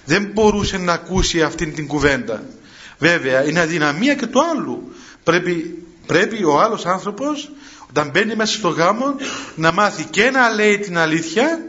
Δεν 0.06 0.30
μπορούσε 0.34 0.78
να 0.78 0.94
ακούσει 0.94 1.42
αυτή 1.42 1.68
την 1.68 1.88
κουβέντα. 1.88 2.44
Βέβαια, 2.98 3.44
είναι 3.44 3.60
αδυναμία 3.60 4.16
και 4.16 4.26
του 4.26 4.42
άλλου. 4.56 4.96
Πρέπει, 5.24 5.84
πρέπει 6.06 6.44
ο 6.44 6.60
άλλος 6.62 6.86
άνθρωπος, 6.86 7.52
όταν 7.90 8.10
μπαίνει 8.10 8.36
μέσα 8.36 8.54
στο 8.54 8.70
γάμο, 8.70 9.16
να 9.56 9.72
μάθει 9.72 10.04
και 10.04 10.30
να 10.30 10.50
λέει 10.50 10.80
την 10.80 10.98
αλήθεια 10.98 11.60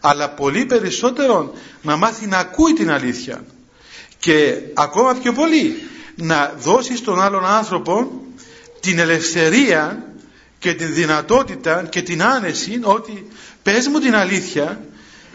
αλλά 0.00 0.30
πολύ 0.30 0.64
περισσότερο 0.66 1.54
να 1.82 1.96
μάθει 1.96 2.26
να 2.26 2.38
ακούει 2.38 2.72
την 2.72 2.90
αλήθεια 2.90 3.44
και 4.18 4.58
ακόμα 4.74 5.14
πιο 5.14 5.32
πολύ 5.32 5.76
να 6.16 6.54
δώσει 6.58 6.96
στον 6.96 7.20
άλλον 7.20 7.44
άνθρωπο 7.46 8.10
την 8.80 8.98
ελευθερία 8.98 10.06
και 10.58 10.74
την 10.74 10.94
δυνατότητα 10.94 11.86
και 11.90 12.02
την 12.02 12.22
άνεση 12.22 12.80
ότι 12.82 13.26
πες 13.62 13.86
μου 13.88 13.98
την 13.98 14.14
αλήθεια 14.14 14.80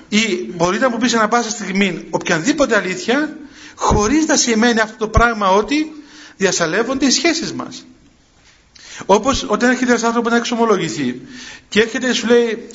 ή 0.10 0.52
μπορείτε 0.56 0.84
να 0.84 0.90
μου 0.90 0.98
πεις 0.98 1.14
ανα 1.14 1.28
πάσα 1.28 1.50
στιγμή 1.50 2.08
οποιαδήποτε 2.10 2.76
αλήθεια 2.76 3.38
χωρίς 3.76 4.26
να 4.26 4.36
σημαίνει 4.36 4.80
αυτό 4.80 4.98
το 4.98 5.08
πράγμα 5.08 5.50
ότι 5.50 5.92
διασαλεύονται 6.38 7.06
οι 7.06 7.10
σχέσεις 7.12 7.54
μας. 7.54 7.86
Όπως 9.06 9.46
όταν 9.48 9.70
έρχεται 9.70 9.90
ένας 9.92 10.04
άνθρωπος 10.04 10.32
να 10.32 10.38
εξομολογηθεί 10.38 11.22
και 11.70 11.82
έρχεται 11.82 12.08
και 12.08 12.14
σου 12.14 12.28
λέει 12.28 12.68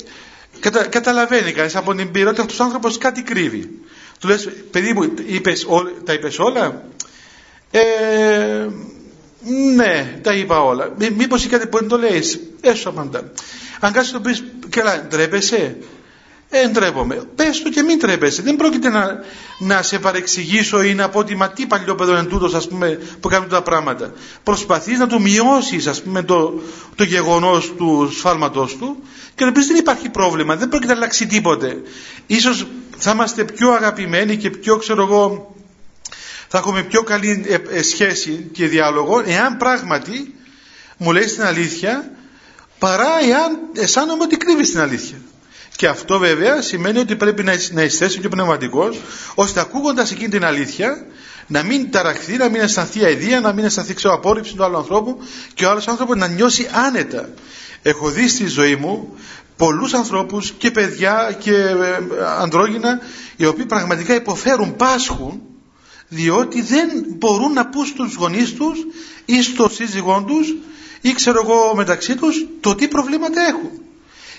Κατα, 0.59 0.87
καταλαβαίνει 0.87 1.51
κανείς 1.51 1.75
από 1.75 1.95
την 1.95 2.11
πείρα 2.11 2.29
ότι 2.29 2.41
αυτός 2.41 2.59
ο 2.59 2.63
άνθρωπος 2.63 2.97
κάτι 2.97 3.21
κρύβει. 3.21 3.69
Του 4.19 4.27
λες, 4.27 4.49
παιδί 4.71 4.93
μου, 4.93 5.13
είπες, 5.25 5.67
τα 6.05 6.13
είπες 6.13 6.39
όλα; 6.39 6.83
Ε, 7.71 8.67
ναι, 9.75 10.19
τα 10.21 10.33
είπα 10.33 10.63
όλα. 10.63 10.93
Μήπως 11.15 11.45
ή 11.45 11.47
κάτι 11.47 11.67
που 11.67 11.77
δεν 11.77 11.87
το 11.87 11.97
λέει, 11.97 12.23
έσω 12.61 12.89
απαντά. 12.89 13.31
Αν 13.79 13.91
κάτσει 13.91 14.11
το 14.11 14.19
πεις, 14.19 14.43
καλά, 14.69 15.05
ντρέπεσαι. 15.07 15.77
Ε, 16.49 16.67
ντρέπομαι. 16.67 17.15
Πες 17.35 17.61
του 17.61 17.69
και 17.69 17.81
μην 17.81 17.99
τρέπεσαι. 17.99 18.41
Δεν 18.41 18.55
πρόκειται 18.55 18.89
να, 18.89 19.23
να 19.59 19.81
σε 19.81 19.99
παρεξηγήσω 19.99 20.81
ή 20.81 20.93
να 20.93 21.09
πω 21.09 21.19
ότι 21.19 21.35
μα 21.35 21.49
τι 21.49 21.65
παλιό 21.65 21.97
είναι 21.99 22.23
τούτος, 22.23 22.53
ας 22.53 22.67
πούμε, 22.67 22.99
που 23.19 23.27
κάνει 23.27 23.47
τα 23.47 23.61
πράγματα. 23.61 24.13
Προσπαθείς 24.43 24.99
να 24.99 25.07
του 25.07 25.21
μειώσεις, 25.21 25.87
ας 25.87 26.01
πούμε, 26.01 26.23
το, 26.23 26.61
το 26.95 27.03
γεγονός 27.03 27.73
του 27.77 28.11
σφάλματό 28.17 28.69
του 28.79 29.03
και 29.35 29.45
να 29.45 29.51
πει 29.51 29.63
δεν 29.63 29.75
υπάρχει 29.75 30.09
πρόβλημα, 30.09 30.55
δεν 30.55 30.69
πρόκειται 30.69 30.91
να 30.91 30.97
αλλάξει 30.97 31.27
τίποτε. 31.27 31.81
Ίσως 32.27 32.67
θα 32.97 33.11
είμαστε 33.11 33.43
πιο 33.43 33.71
αγαπημένοι 33.71 34.37
και 34.37 34.49
πιο, 34.49 34.77
ξέρω 34.77 35.01
εγώ, 35.01 35.55
θα 36.47 36.57
έχουμε 36.57 36.83
πιο 36.83 37.03
καλή 37.03 37.45
ε, 37.47 37.77
ε, 37.77 37.81
σχέση 37.81 38.49
και 38.51 38.67
διάλογο 38.67 39.23
εάν 39.25 39.57
πράγματι 39.57 40.35
μου 40.97 41.11
λέει 41.11 41.23
την 41.25 41.43
αλήθεια 41.43 42.11
παρά 42.79 43.19
εάν 43.29 43.59
αισθάνομαι 43.73 44.23
ότι 44.23 44.37
κρύβεις 44.37 44.71
την 44.71 44.79
αλήθεια. 44.79 45.17
Και 45.77 45.87
αυτό 45.87 46.19
βέβαια 46.19 46.61
σημαίνει 46.61 46.99
ότι 46.99 47.15
πρέπει 47.15 47.43
να 47.71 47.83
είσαι 47.83 48.07
και 48.07 48.29
πνευματικός, 48.29 48.99
ώστε 49.35 49.59
ακούγοντας 49.59 50.11
εκείνη 50.11 50.29
την 50.29 50.45
αλήθεια 50.45 51.05
να 51.47 51.63
μην 51.63 51.91
ταραχθεί, 51.91 52.37
να 52.37 52.49
μην 52.49 52.61
αισθανθεί 52.61 53.03
αηδία, 53.03 53.39
να 53.39 53.53
μην 53.53 53.65
αισθανθεί 53.65 53.93
ξεαπόρριψη 53.93 54.55
του 54.55 54.63
άλλου 54.63 54.77
ανθρώπου 54.77 55.19
και 55.53 55.65
ο 55.65 55.69
άλλος 55.69 55.87
άνθρωπος 55.87 56.15
να 56.15 56.27
νιώσει 56.27 56.69
άνετα. 56.71 57.29
Έχω 57.81 58.09
δει 58.09 58.27
στη 58.27 58.47
ζωή 58.47 58.75
μου 58.75 59.17
πολλούς 59.57 59.93
ανθρώπους 59.93 60.51
και 60.51 60.71
παιδιά 60.71 61.37
και 61.39 61.53
ε, 61.53 61.97
ανδρόγυνα 62.39 62.99
οι 63.35 63.45
οποίοι 63.45 63.65
πραγματικά 63.65 64.15
υποφέρουν, 64.15 64.75
πάσχουν 64.75 65.41
διότι 66.07 66.61
δεν 66.61 66.89
μπορούν 67.17 67.53
να 67.53 67.67
πούν 67.67 67.85
στους 67.85 68.15
γονείς 68.15 68.53
τους 68.53 68.79
ή 69.25 69.41
στο 69.41 69.69
σύζυγό 69.69 70.23
τους 70.27 70.55
ή 71.01 71.13
ξέρω 71.13 71.41
εγώ 71.43 71.75
μεταξύ 71.75 72.15
τους 72.15 72.45
το 72.61 72.75
τι 72.75 72.87
προβλήματα 72.87 73.41
έχουν 73.41 73.71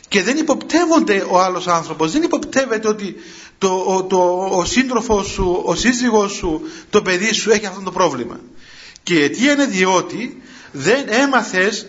και 0.08 0.22
δεν 0.22 0.36
υποπτεύονται 0.36 1.24
ο 1.30 1.40
άλλος 1.40 1.66
άνθρωπος. 1.66 2.12
Δεν 2.12 2.22
υποπτεύεται 2.22 2.88
ότι 2.88 3.16
το, 3.58 3.84
ο, 3.86 4.04
το, 4.04 4.48
ο 4.52 4.64
σύντροφος 4.64 5.26
σου, 5.26 5.62
ο 5.64 5.74
σύζυγός 5.74 6.32
σου, 6.32 6.62
το 6.90 7.02
παιδί 7.02 7.32
σου 7.32 7.50
έχει 7.50 7.66
αυτό 7.66 7.80
το 7.80 7.90
πρόβλημα. 7.90 8.40
Και 9.02 9.14
η 9.14 9.22
αιτία 9.22 9.52
είναι 9.52 9.66
διότι 9.66 10.42
δεν 10.72 11.04
έμαθες 11.08 11.86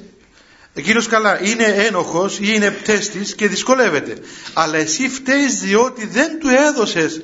εκείνος 0.74 1.08
καλά 1.08 1.44
είναι 1.44 1.64
ένοχος 1.64 2.40
ή 2.40 2.52
είναι 2.56 2.72
πτέστης 2.72 3.36
και 3.36 3.48
δυσκολεύεται. 3.48 4.18
Αλλά 4.54 4.78
εσύ 4.78 5.10
φταίεις 5.10 5.60
διότι 5.60 6.06
δεν 6.06 6.40
του 6.40 6.48
έδωσες 6.48 7.22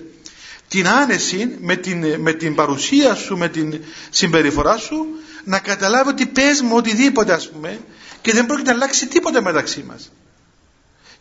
την 0.68 0.88
άνεση 0.88 1.56
με 1.60 1.76
την, 1.76 2.20
με 2.22 2.34
την 2.34 2.56
παρουσία 2.56 3.16
σου, 3.16 3.38
με 3.38 3.50
την 3.50 3.82
συμπεριφορά 4.10 4.78
σου 4.78 5.06
να 5.44 5.60
καταλάβει 5.60 6.10
ότι 6.10 6.26
πες 6.26 6.62
μου 6.62 6.76
οτιδήποτε 6.76 7.34
ας 7.34 7.50
πούμε 7.50 7.80
και 8.22 8.34
δεν 8.34 8.46
πρόκειται 8.46 8.70
να 8.70 8.76
αλλάξει 8.76 9.08
τίποτα 9.08 9.42
μεταξύ 9.42 9.84
μας. 9.88 10.12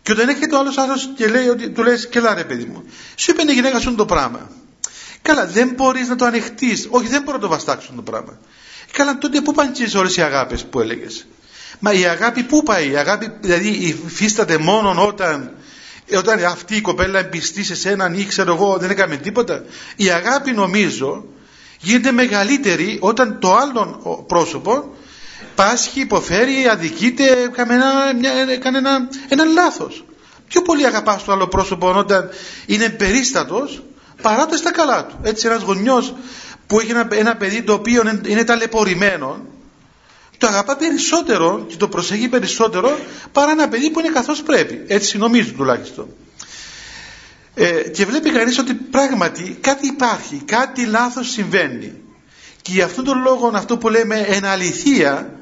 Και 0.04 0.12
όταν 0.12 0.28
έρχεται 0.28 0.54
ο 0.54 0.58
άλλος 0.58 0.78
άνθρωπος 0.78 1.10
και 1.16 1.26
λέει 1.26 1.48
ότι 1.48 1.70
του 1.70 1.82
λες 1.82 2.08
και 2.08 2.20
ρε 2.34 2.44
παιδί 2.44 2.64
μου, 2.64 2.84
σου 3.14 3.30
είπε 3.30 3.42
η 3.52 3.54
γυναίκα 3.54 3.80
σου 3.80 3.94
το 3.94 4.04
πράγμα. 4.04 4.50
Καλά, 5.22 5.46
δεν 5.46 5.72
μπορείς 5.76 6.08
να 6.08 6.16
το 6.16 6.24
ανεχτείς. 6.24 6.88
Όχι, 6.90 7.08
δεν 7.08 7.22
μπορώ 7.22 7.36
να 7.36 7.42
το 7.42 7.48
βαστάξω 7.48 7.92
το 7.96 8.02
πράγμα. 8.02 8.38
Καλά, 8.90 9.18
τότε 9.18 9.40
πού 9.40 9.52
πάνε 9.52 9.70
τις 9.70 9.94
ώρες 9.94 10.16
οι 10.16 10.22
αγάπες 10.22 10.64
που 10.64 10.80
έλεγες. 10.80 11.26
Μα 11.78 11.92
η 11.92 12.04
αγάπη 12.04 12.42
πού 12.42 12.62
πάει, 12.62 12.90
η 12.90 12.96
αγάπη 12.96 13.32
δηλαδή 13.40 13.68
υφίσταται 13.68 14.58
μόνο 14.58 15.06
όταν, 15.06 15.54
όταν 16.16 16.44
αυτή 16.44 16.76
η 16.76 16.80
κοπέλα 16.80 17.18
εμπιστεί 17.18 17.64
σε 17.64 17.74
σέναν 17.74 18.14
ή 18.14 18.24
ξέρω 18.24 18.54
εγώ 18.54 18.76
δεν 18.76 18.90
έκαμε 18.90 19.16
τίποτα. 19.16 19.64
Η 19.96 20.10
αγάπη 20.10 20.52
νομίζω 20.52 21.24
γίνεται 21.80 22.12
μεγαλύτερη 22.12 22.98
όταν 23.00 23.38
το 23.40 23.54
άλλο 23.54 24.24
πρόσωπο 24.28 24.94
πάσχει, 25.54 26.00
υποφέρει, 26.00 26.68
αδικείται, 26.68 27.24
έκανε 27.42 27.74
ένα, 27.74 28.10
ένα, 28.76 29.08
ένα 29.28 29.44
λάθος. 29.44 30.04
Πιο 30.48 30.62
πολύ 30.62 30.86
αγαπάς 30.86 31.24
το 31.24 31.32
άλλο 31.32 31.48
πρόσωπο 31.48 31.98
όταν 31.98 32.28
είναι 32.66 32.88
περίστατος 32.88 33.82
παρά 34.22 34.46
τα 34.46 34.56
στα 34.56 34.72
καλά 34.72 35.06
του. 35.06 35.18
Έτσι 35.22 35.46
ένας 35.46 35.62
γονιός 35.62 36.14
που 36.66 36.80
έχει 36.80 36.90
ένα, 36.90 37.08
ένα 37.10 37.36
παιδί 37.36 37.62
το 37.62 37.72
οποίο 37.72 38.02
είναι 38.26 38.44
ταλαιπωρημένο 38.44 39.46
το 40.38 40.46
αγαπά 40.46 40.76
περισσότερο 40.76 41.64
και 41.68 41.76
το 41.76 41.88
προσέχει 41.88 42.28
περισσότερο 42.28 42.98
παρά 43.32 43.50
ένα 43.50 43.68
παιδί 43.68 43.90
που 43.90 44.00
είναι 44.00 44.08
καθώς 44.08 44.42
πρέπει. 44.42 44.84
Έτσι 44.86 45.18
νομίζω 45.18 45.52
τουλάχιστον. 45.52 46.08
Ε, 47.54 47.70
και 47.70 48.04
βλέπει 48.04 48.30
κανείς 48.30 48.58
ότι 48.58 48.74
πράγματι 48.74 49.58
κάτι 49.60 49.86
υπάρχει, 49.86 50.42
κάτι 50.44 50.86
λάθος 50.86 51.30
συμβαίνει. 51.30 51.92
Και 52.62 52.72
για 52.72 52.84
αυτόν 52.84 53.04
τον 53.04 53.22
λόγο 53.22 53.52
αυτό 53.54 53.78
που 53.78 53.88
λέμε 53.88 54.20
εν 54.28 54.44
αληθεία 54.44 55.32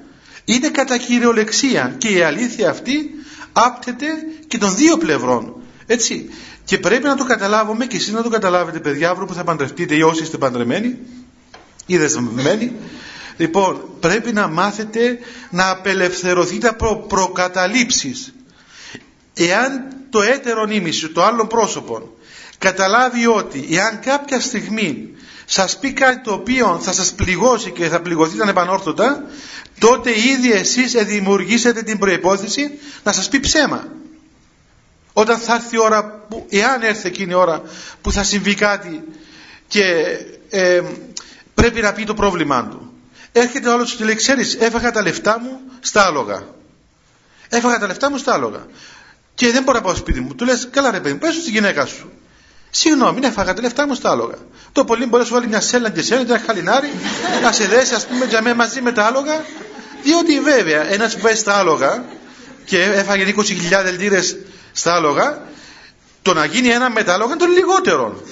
είναι 0.45 0.69
κατά 0.69 0.97
κυριολεξία 0.97 1.95
και 1.99 2.09
η 2.09 2.23
αλήθεια 2.23 2.71
αυτή 2.71 3.11
άπτεται 3.53 4.07
και 4.49 4.59
των 4.59 4.75
δύο 4.75 4.97
πλευρών. 4.97 5.55
Έτσι. 5.87 6.31
Και 6.65 6.79
πρέπει 6.79 7.05
να 7.05 7.17
το 7.17 7.25
καταλάβουμε 7.25 7.87
και 7.87 7.97
εσείς 7.97 8.13
να 8.13 8.23
το 8.23 8.29
καταλάβετε 8.29 8.81
παιδιά 8.81 9.11
αύριο 9.11 9.27
που 9.27 9.35
θα 9.35 9.45
παντρευτείτε 9.45 9.95
ή 9.95 10.03
όσοι 10.03 10.23
είστε 10.23 10.37
παντρεμένοι 10.39 10.99
ή 11.87 11.97
δεσμευμένοι 11.97 12.73
Λοιπόν, 13.37 13.83
πρέπει 14.01 14.33
να 14.33 14.49
μάθετε 14.49 15.19
να 15.51 15.71
απελευθερωθείτε 15.71 16.69
από 16.69 16.97
προκαταλήψεις. 17.09 18.35
Εάν 19.35 19.87
το 20.11 20.23
έτερο 20.23 20.65
νήμιση, 20.65 21.09
το 21.09 21.23
άλλο 21.23 21.47
πρόσωπο, 21.47 22.17
καταλάβει 22.59 23.27
ότι 23.27 23.67
εάν 23.71 24.01
κάποια 24.01 24.41
στιγμή 24.41 25.11
σας 25.53 25.79
πει 25.79 25.93
κάτι 25.93 26.21
το 26.21 26.33
οποίο 26.33 26.79
θα 26.83 26.93
σας 26.93 27.13
πληγώσει 27.13 27.71
και 27.71 27.89
θα 27.89 28.01
πληγωθείτε 28.01 28.43
ανεπανόρθωτα, 28.43 29.25
τότε 29.79 30.11
ήδη 30.11 30.53
εσείς 30.53 30.93
δημιουργήσετε 30.93 31.83
την 31.83 31.99
προϋπόθεση 31.99 32.79
να 33.03 33.13
σας 33.13 33.29
πει 33.29 33.41
ψέμα. 33.41 33.89
Όταν 35.13 35.39
θα 35.39 35.55
έρθει 35.55 35.75
η 35.75 35.79
ώρα, 35.79 36.05
που, 36.29 36.47
εάν 36.51 36.83
έρθει 36.83 37.07
εκείνη 37.09 37.31
η 37.31 37.35
ώρα 37.35 37.63
που 38.01 38.13
θα 38.13 38.23
συμβεί 38.23 38.55
κάτι 38.55 39.05
και 39.69 39.85
ε, 40.51 40.83
πρέπει 41.55 41.81
να 41.81 41.93
πει 41.93 42.05
το 42.05 42.15
πρόβλημά 42.15 42.69
του. 42.69 42.93
Έρχεται 43.33 43.69
ο 43.69 43.73
άλλος 43.73 43.95
και 43.95 44.05
λέει: 44.05 44.15
Ξέρεις, 44.15 44.55
έφαγα 44.55 44.91
τα 44.91 45.03
λεφτά 45.03 45.41
μου 45.41 45.61
στα 45.81 46.07
άλογα. 46.07 46.47
Έφαγα 47.49 47.79
τα 47.79 47.87
λεφτά 47.87 48.11
μου 48.11 48.17
στα 48.19 48.33
άλογα. 48.35 48.67
Και 49.35 49.51
δεν 49.51 49.63
μπορώ 49.63 49.79
να 49.79 49.85
πάω 49.85 49.95
σπίτι 49.95 50.21
μου. 50.21 50.35
Του 50.35 50.45
λες: 50.45 50.69
Καλά, 50.71 50.91
ρε 50.91 51.01
παιδί, 51.01 51.15
πες 51.15 51.35
στη 51.35 51.51
γυναίκα 51.51 51.87
σου. 51.87 52.11
Συγγνώμη, 52.75 53.21
δεν 53.21 53.31
έφαγα 53.31 53.55
τα 53.55 53.61
λεφτά 53.61 53.87
μου 53.87 53.95
στα 53.95 54.11
άλογα. 54.11 54.35
Το 54.73 54.85
πολύ 54.85 55.07
μπορεί 55.07 55.23
να 55.23 55.29
σου 55.29 55.35
βάλει 55.35 55.47
μια 55.47 55.61
σέλα 55.61 55.91
και 55.91 56.03
σέλα, 56.03 56.21
ένα 56.21 56.43
χαλινάρι, 56.47 56.91
να 57.43 57.53
σε 57.53 57.67
δέσει, 57.67 57.95
ας 57.95 58.07
πούμε, 58.07 58.25
για 58.25 58.43
μένα 58.43 58.57
μαζί 58.57 58.81
με 58.83 58.93
τα 58.93 59.05
άλογα. 59.05 59.45
Διότι 60.03 60.41
βέβαια, 60.41 60.93
ένας 60.93 61.15
που 61.15 61.21
πάει 61.21 61.35
στα 61.35 61.59
άλογα 61.59 62.05
και 62.65 62.83
έφαγε 62.83 63.35
20.000 63.37 63.99
λίρες 63.99 64.37
στα 64.73 64.95
άλογα, 64.95 65.43
το 66.23 66.35
να 66.35 66.45
γίνει 66.45 66.69
ένα 66.69 66.91
με 66.91 67.03
τα 67.03 67.13
άλογα 67.15 67.31
είναι 67.31 67.45
το 67.45 67.51
λιγότερο. 67.53 68.23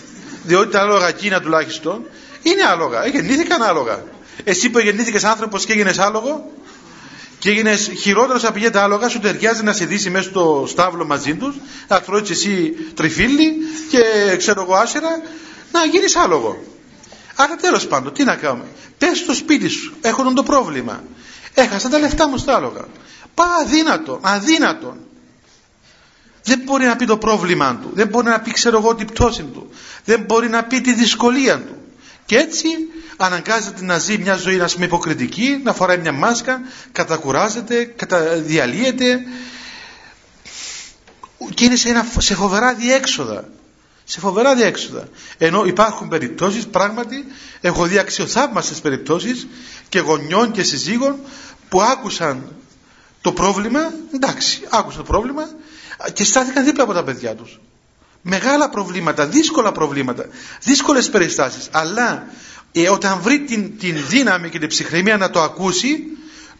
Διότι 0.44 0.70
τα 0.70 0.80
άλογα 0.80 1.08
εκείνα 1.08 1.40
τουλάχιστον 1.40 2.06
είναι 2.42 2.62
άλογα. 2.62 3.06
Γεννήθηκαν 3.06 3.62
άλογα. 3.62 4.02
Εσύ 4.44 4.70
που 4.70 4.78
γεννήθηκε 4.78 5.26
άνθρωπος 5.26 5.64
και 5.64 5.72
έγινες 5.72 5.98
άλογο 5.98 6.50
και 7.40 7.50
έγινε 7.50 7.76
χειρότερος 7.76 8.44
από 8.44 8.70
τα 8.70 8.82
άλογα, 8.82 9.08
σου 9.08 9.18
ταιριάζει 9.18 9.62
να 9.62 9.72
σε 9.72 9.84
δει 9.84 10.10
μέσα 10.10 10.28
στο 10.28 10.64
στάβλο 10.68 11.06
μαζί 11.06 11.34
τους, 11.34 11.54
να 11.88 12.00
τρώει 12.00 12.22
εσύ 12.30 12.74
τριφύλι 12.94 13.52
και 13.90 14.02
ξέρω 14.36 14.62
εγώ 14.62 14.74
άσερα, 14.74 15.08
να 15.72 15.84
γίνεις 15.84 16.16
άλογο. 16.16 16.64
Άρα 17.34 17.56
τέλος 17.56 17.86
πάντων, 17.86 18.12
τι 18.12 18.24
να 18.24 18.36
κάνουμε. 18.36 18.64
Πες 18.98 19.18
στο 19.18 19.34
σπίτι 19.34 19.68
σου, 19.68 19.94
έχω 20.00 20.32
το 20.32 20.42
πρόβλημα. 20.42 21.02
Έχασα 21.54 21.88
τα 21.88 21.98
λεφτά 21.98 22.28
μου 22.28 22.36
στα 22.36 22.54
άλογα. 22.56 22.84
Πά 23.34 23.44
αδύνατο, 23.62 24.18
αδύνατο. 24.22 24.96
Δεν 26.44 26.60
μπορεί 26.64 26.84
να 26.84 26.96
πει 26.96 27.04
το 27.04 27.16
πρόβλημά 27.16 27.78
του. 27.82 27.90
Δεν 27.94 28.08
μπορεί 28.08 28.26
να 28.26 28.40
πει, 28.40 28.52
ξέρω 28.52 28.78
εγώ, 28.78 28.94
την 28.94 29.06
πτώση 29.06 29.42
του. 29.42 29.70
Δεν 30.04 30.20
μπορεί 30.20 30.48
να 30.48 30.64
πει 30.64 30.80
τη 30.80 30.92
δυσκολία 30.92 31.58
του. 31.58 31.74
Και 32.26 32.36
έτσι 32.36 32.68
αναγκάζεται 33.24 33.84
να 33.84 33.98
ζει 33.98 34.18
μια 34.18 34.34
ζωή 34.36 34.56
να 34.56 34.66
πούμε 34.66 34.84
υποκριτική, 34.84 35.60
να 35.64 35.72
φοράει 35.72 35.98
μια 35.98 36.12
μάσκα, 36.12 36.60
κατακουράζεται, 36.92 37.84
καταδιαλύεται 37.84 39.20
και 41.54 41.64
είναι 41.64 41.76
σε, 41.76 41.88
ένα, 41.88 42.06
σε 42.18 42.34
φοβερά 42.34 42.74
διέξοδα. 42.74 43.48
Σε 44.04 44.20
φοβερά 44.20 44.54
διέξοδα. 44.54 45.08
Ενώ 45.38 45.64
υπάρχουν 45.64 46.08
περιπτώσεις, 46.08 46.66
πράγματι, 46.66 47.24
έχω 47.60 47.84
δει 47.86 47.98
αξιοθαύμαστες 47.98 48.80
περιπτώσεις 48.80 49.46
και 49.88 49.98
γονιών 49.98 50.50
και 50.50 50.62
συζύγων 50.62 51.16
που 51.68 51.82
άκουσαν 51.82 52.54
το 53.20 53.32
πρόβλημα, 53.32 53.92
εντάξει, 54.14 54.62
άκουσαν 54.70 55.04
το 55.04 55.12
πρόβλημα 55.12 55.48
και 56.12 56.24
στάθηκαν 56.24 56.64
δίπλα 56.64 56.82
από 56.82 56.92
τα 56.92 57.04
παιδιά 57.04 57.34
τους. 57.34 57.60
Μεγάλα 58.22 58.70
προβλήματα, 58.70 59.26
δύσκολα 59.26 59.72
προβλήματα, 59.72 60.26
δύσκολες 60.62 61.10
περιστάσεις. 61.10 61.68
Αλλά 61.70 62.26
ε, 62.72 62.88
όταν 62.88 63.20
βρει 63.20 63.40
την, 63.40 63.78
την 63.78 63.96
δύναμη 64.08 64.48
και 64.48 64.58
την 64.58 64.68
ψυχραιμία 64.68 65.16
να 65.16 65.30
το 65.30 65.40
ακούσει, 65.40 66.02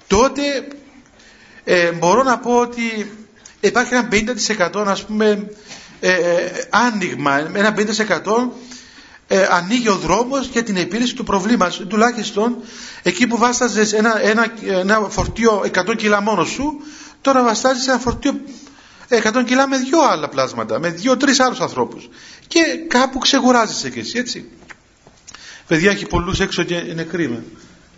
τότε 0.07 0.43
ε, 1.65 1.93
μπορώ 1.93 2.23
να 2.23 2.39
πω 2.39 2.59
ότι 2.59 3.13
υπάρχει 3.61 3.95
ένα 3.95 4.09
50% 4.71 4.85
ας 4.87 5.05
πούμε 5.05 5.51
ε, 6.01 6.13
ε, 6.13 6.67
άνοιγμα, 6.71 7.39
ένα 7.39 7.75
50% 7.77 7.83
ε, 9.27 9.47
ανοίγει 9.51 9.89
ο 9.89 9.97
δρόμος 9.97 10.47
για 10.47 10.63
την 10.63 10.77
επίλυση 10.77 11.15
του 11.15 11.25
προβλήματος. 11.25 11.85
Τουλάχιστον 11.89 12.57
εκεί 13.03 13.27
που 13.27 13.37
βάσταζες 13.39 13.93
ένα, 13.93 14.21
ένα, 14.23 14.47
ένα 14.67 15.01
φορτίο 15.09 15.63
100 15.75 15.97
κιλά 15.97 16.21
μόνος 16.23 16.49
σου, 16.49 16.81
τώρα 17.21 17.43
βαστάζεις 17.43 17.87
ένα 17.89 17.99
φορτίο 17.99 18.41
100 19.09 19.43
κιλά 19.47 19.69
με 19.69 19.77
δύο 19.79 20.01
άλλα 20.11 20.29
πλάσματα, 20.29 20.79
με 20.79 20.89
δύο-τρει 20.91 21.35
άλλους 21.39 21.61
ανθρώπους. 21.61 22.09
Και 22.47 22.61
κάπου 22.89 23.19
ξεκουράζεσαι 23.19 23.91
κι 23.91 23.99
εσύ, 23.99 24.19
έτσι. 24.19 24.49
Παιδιά 25.71 25.91
έχει 25.91 26.07
πολλούς 26.07 26.41
έξω 26.41 26.63
και 26.63 26.75
είναι 26.75 27.03
κρίμα. 27.03 27.43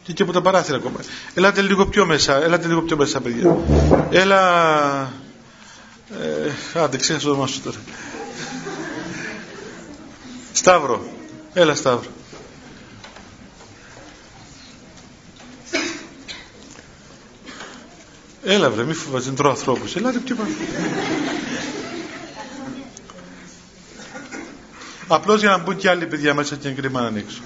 Και, 0.02 0.12
και 0.12 0.22
από 0.22 0.32
τα 0.32 0.40
παράθυρα 0.42 0.76
ακόμα. 0.76 1.00
Ελάτε 1.34 1.62
λίγο 1.62 1.86
πιο 1.86 2.06
μέσα, 2.06 2.42
ελάτε 2.42 2.68
λίγο 2.68 2.82
πιο 2.82 2.96
μέσα, 2.96 3.20
παιδιά. 3.20 3.56
Έλα. 4.10 5.12
Ε, 6.74 6.80
άντε, 6.80 6.96
ξέχασα 6.96 7.24
το 7.26 7.32
όνομα 7.32 7.46
σου 7.46 7.60
τώρα. 7.60 7.76
Σταύρο. 10.52 11.06
Έλα, 11.52 11.74
Σταύρο. 11.74 12.10
Έλα 18.44 18.70
βρε, 18.70 18.84
μη 18.84 18.92
φοβάσαι, 18.92 19.24
δεν 19.24 19.34
τρώω 19.34 19.50
ανθρώπους. 19.50 19.96
Ελάτε 19.96 20.18
πιο 20.18 20.34
πάνω. 20.34 20.50
Απλώς 25.14 25.40
για 25.40 25.50
να 25.50 25.58
μπουν 25.58 25.76
και 25.76 25.88
άλλοι 25.88 26.06
παιδιά 26.06 26.34
μέσα 26.34 26.56
και 26.56 26.70
κρίμα 26.70 27.00
να 27.00 27.06
ανοίξουν. 27.06 27.44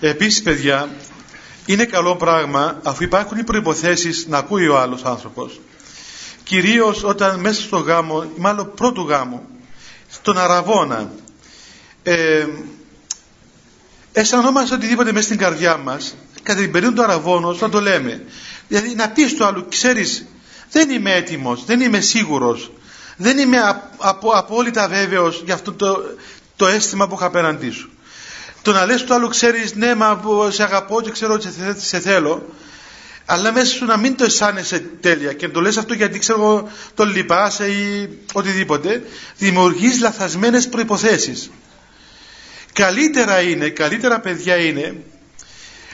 Επίσης 0.00 0.42
παιδιά, 0.42 0.88
είναι 1.66 1.84
καλό 1.84 2.16
πράγμα 2.16 2.80
αφού 2.84 3.02
υπάρχουν 3.02 3.38
οι 3.38 3.44
προϋποθέσεις 3.44 4.26
να 4.26 4.38
ακούει 4.38 4.68
ο 4.68 4.78
άλλος 4.78 5.04
άνθρωπος. 5.04 5.60
Κυρίως 6.44 7.04
όταν 7.04 7.40
μέσα 7.40 7.60
στο 7.62 7.76
γάμο, 7.76 8.32
μάλλον 8.36 8.74
πρώτου 8.74 9.02
γάμου, 9.02 9.46
στον 10.08 10.38
Αραβόνα 10.38 11.10
ε, 12.02 12.46
αισθανόμαστε 14.12 14.74
οτιδήποτε 14.74 15.12
μέσα 15.12 15.26
στην 15.26 15.38
καρδιά 15.38 15.76
μας 15.76 16.14
κατά 16.46 16.60
την 16.60 16.70
περίοδο 16.70 16.94
του 16.94 17.02
Αραβόνος 17.02 17.60
να 17.60 17.68
το 17.68 17.80
λέμε. 17.80 18.22
Δηλαδή 18.68 18.94
να 18.94 19.08
πεις 19.08 19.30
στο 19.30 19.44
άλλο 19.44 19.66
ξέρεις 19.68 20.26
δεν 20.70 20.90
είμαι 20.90 21.14
έτοιμος, 21.14 21.64
δεν 21.64 21.80
είμαι 21.80 22.00
σίγουρος 22.00 22.70
δεν 23.16 23.38
είμαι 23.38 23.58
απο, 23.98 24.30
απόλυτα 24.30 24.88
βέβαιος 24.88 25.42
για 25.44 25.54
αυτό 25.54 25.72
το, 25.72 26.02
το 26.56 26.66
αίσθημα 26.66 27.08
που 27.08 27.14
είχα 27.14 27.26
απέναντί 27.26 27.70
σου. 27.70 27.90
Το 28.62 28.72
να 28.72 28.86
λες 28.86 29.04
του 29.04 29.14
άλλου 29.14 29.28
ξέρεις 29.28 29.74
ναι 29.74 29.94
μα 29.94 30.20
σε 30.48 30.62
αγαπώ 30.62 31.00
και 31.00 31.10
ξέρω 31.10 31.34
ότι 31.34 31.48
σε 31.76 32.00
θέλω 32.00 32.54
αλλά 33.26 33.52
μέσα 33.52 33.74
σου 33.74 33.84
να 33.84 33.96
μην 33.96 34.16
το 34.16 34.24
αισθάνεσαι 34.24 34.78
τέλεια 35.00 35.32
και 35.32 35.48
το 35.48 35.60
λες 35.60 35.76
αυτό 35.76 35.94
γιατί 35.94 36.18
ξέρω 36.18 36.68
το 36.94 37.04
λυπάσαι 37.04 37.66
ή 37.66 38.08
οτιδήποτε 38.32 39.02
δημιουργείς 39.38 40.00
λαθασμένες 40.00 40.68
προϋποθέσεις. 40.68 41.50
Καλύτερα 42.72 43.40
είναι, 43.40 43.68
καλύτερα 43.68 44.20
παιδιά 44.20 44.56
είναι 44.56 44.94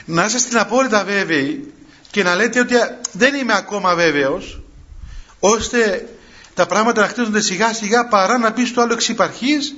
να 0.05 0.25
είστε 0.25 0.37
στην 0.37 0.57
απόλυτα 0.57 1.03
βέβαιοι 1.03 1.73
και 2.11 2.23
να 2.23 2.35
λέτε 2.35 2.59
ότι 2.59 2.73
δεν 3.11 3.33
είμαι 3.35 3.53
ακόμα 3.55 3.95
βέβαιος 3.95 4.61
ώστε 5.39 6.07
τα 6.53 6.65
πράγματα 6.65 7.01
να 7.01 7.07
χτίζονται 7.07 7.41
σιγά 7.41 7.73
σιγά 7.73 8.07
παρά 8.07 8.37
να 8.37 8.51
πεις 8.51 8.69
στο 8.69 8.81
άλλο 8.81 8.93
εξυπαρχής 8.93 9.73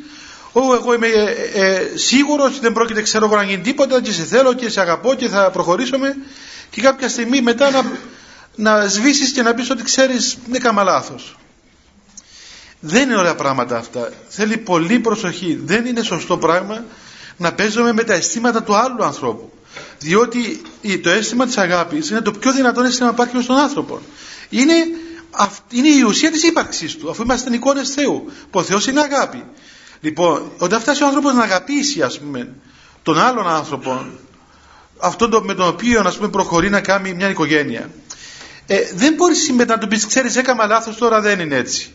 Ω, 0.58 0.74
εγώ 0.74 0.94
είμαι 0.94 1.08
ε, 1.08 1.66
ε, 1.66 1.98
σίγουρος 1.98 2.48
ότι 2.48 2.60
δεν 2.60 2.74
πρόκειται 2.74 3.02
ξέρω 3.02 3.26
εγώ 3.26 3.36
να 3.36 3.44
γίνει 3.44 3.62
τίποτα 3.62 4.02
και 4.02 4.12
σε 4.12 4.24
θέλω 4.24 4.54
και 4.54 4.70
σε 4.70 4.82
αγαπώ 4.82 5.14
και 5.14 5.28
θα 5.28 5.50
προχωρήσουμε 5.52 6.16
και 6.70 6.82
κάποια 6.82 7.10
στιγμή 7.10 7.42
μετά 7.42 7.72
να, 7.72 7.84
να 8.56 8.88
σβήσεις 8.88 9.32
και 9.32 9.42
να 9.42 9.54
πεις 9.54 9.70
ότι 9.70 9.84
ξέρεις 9.84 10.38
δεν 10.46 10.56
έκανα 10.56 10.84
λάθος. 10.84 11.38
Δεν 12.80 13.02
είναι 13.02 13.18
ωραία 13.18 13.36
πράγματα 13.36 13.78
αυτά. 13.78 14.10
Θέλει 14.30 14.58
πολύ 14.58 15.00
προσοχή. 15.00 15.60
Δεν 15.64 15.86
είναι 15.86 16.02
σωστό 16.04 16.38
πράγμα 16.38 16.84
να 17.38 17.54
παίζουμε 17.54 17.94
με 17.94 18.04
τα 18.04 18.14
αισθήματα 18.14 18.64
του 18.64 18.76
άλλου 18.76 19.04
ανθρώπου. 19.04 19.52
Διότι 20.06 20.62
το 21.04 21.10
αίσθημα 21.10 21.46
της 21.46 21.58
αγάπης 21.58 22.10
είναι 22.10 22.22
το 22.22 22.32
πιο 22.32 22.54
δυνατό 22.54 22.82
αίσθημα 22.82 23.14
που 23.14 23.22
υπάρχει 23.22 23.44
στον 23.44 23.58
άνθρωπο. 23.58 24.02
Είναι, 24.50 24.74
είναι 25.70 25.88
η 25.88 26.02
ουσία 26.02 26.32
της 26.32 26.44
ύπαρξης 26.44 26.98
του, 26.98 27.10
αφού 27.10 27.22
είμαστε 27.22 27.54
εικόνες 27.56 27.90
Θεού. 27.90 28.32
Που 28.52 28.60
ο 28.60 28.64
Θεός 28.64 28.88
είναι 28.88 29.02
αγάπη. 29.02 29.44
Λοιπόν, 30.02 30.52
όταν 30.58 30.80
φτάσει 30.82 31.04
ο 31.04 31.06
άνθρωπος 31.06 31.34
να 31.34 31.44
αγαπήσει, 31.44 32.02
ας 32.02 32.20
πούμε, 32.20 32.54
τον 33.04 33.20
άλλον 33.20 33.48
άνθρωπο, 33.48 34.06
αυτόν 34.98 35.44
με 35.44 35.54
τον 35.54 35.68
οποίο, 35.68 36.02
ας 36.06 36.16
πούμε, 36.16 36.30
προχωρεί 36.30 36.70
να 36.70 36.82
κάνει 36.82 37.14
μια 37.14 37.30
οικογένεια, 37.30 37.90
ε, 38.66 38.80
δεν 38.94 39.14
μπορείς 39.14 39.52
μετά 39.52 39.74
να 39.74 39.80
του 39.80 39.88
πεις: 39.88 40.06
Ξέρεις, 40.06 40.36
έκανα 40.36 40.66
λάθος, 40.66 40.98
τώρα 40.98 41.22
δεν 41.22 41.40
είναι 41.40 41.56
έτσι. 41.56 41.94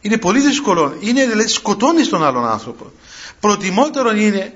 Είναι 0.00 0.18
πολύ 0.18 0.40
δύσκολο. 0.40 0.96
Είναι, 1.00 1.26
δηλαδή, 1.26 1.48
σκοτώνεις 1.48 2.08
τον 2.08 2.24
άλλον 2.24 2.46
άνθρωπο. 2.46 2.92
Προτιμότερο 3.40 4.16
είναι 4.16 4.54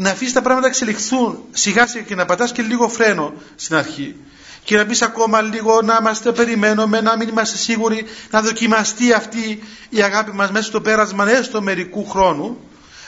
να 0.00 0.10
αφήσει 0.10 0.32
τα 0.32 0.42
πράγματα 0.42 0.66
να 0.66 0.72
εξελιχθούν 0.72 1.44
σιγά 1.50 1.86
σιγά 1.86 2.04
και 2.04 2.14
να 2.14 2.24
πατάς 2.24 2.52
και 2.52 2.62
λίγο 2.62 2.88
φρένο 2.88 3.32
στην 3.56 3.76
αρχή 3.76 4.16
και 4.64 4.76
να 4.76 4.86
πεις 4.86 5.02
ακόμα 5.02 5.40
λίγο 5.40 5.82
να 5.82 5.96
είμαστε 6.00 6.32
περιμένουμε, 6.32 7.00
να 7.00 7.16
μην 7.16 7.28
είμαστε 7.28 7.56
σίγουροι 7.56 8.04
να 8.30 8.42
δοκιμαστεί 8.42 9.12
αυτή 9.12 9.62
η 9.88 10.02
αγάπη 10.02 10.32
μας 10.32 10.50
μέσα 10.50 10.64
στο 10.64 10.80
πέρασμα 10.80 11.30
έστω 11.30 11.62
μερικού 11.62 12.06
χρόνου 12.08 12.58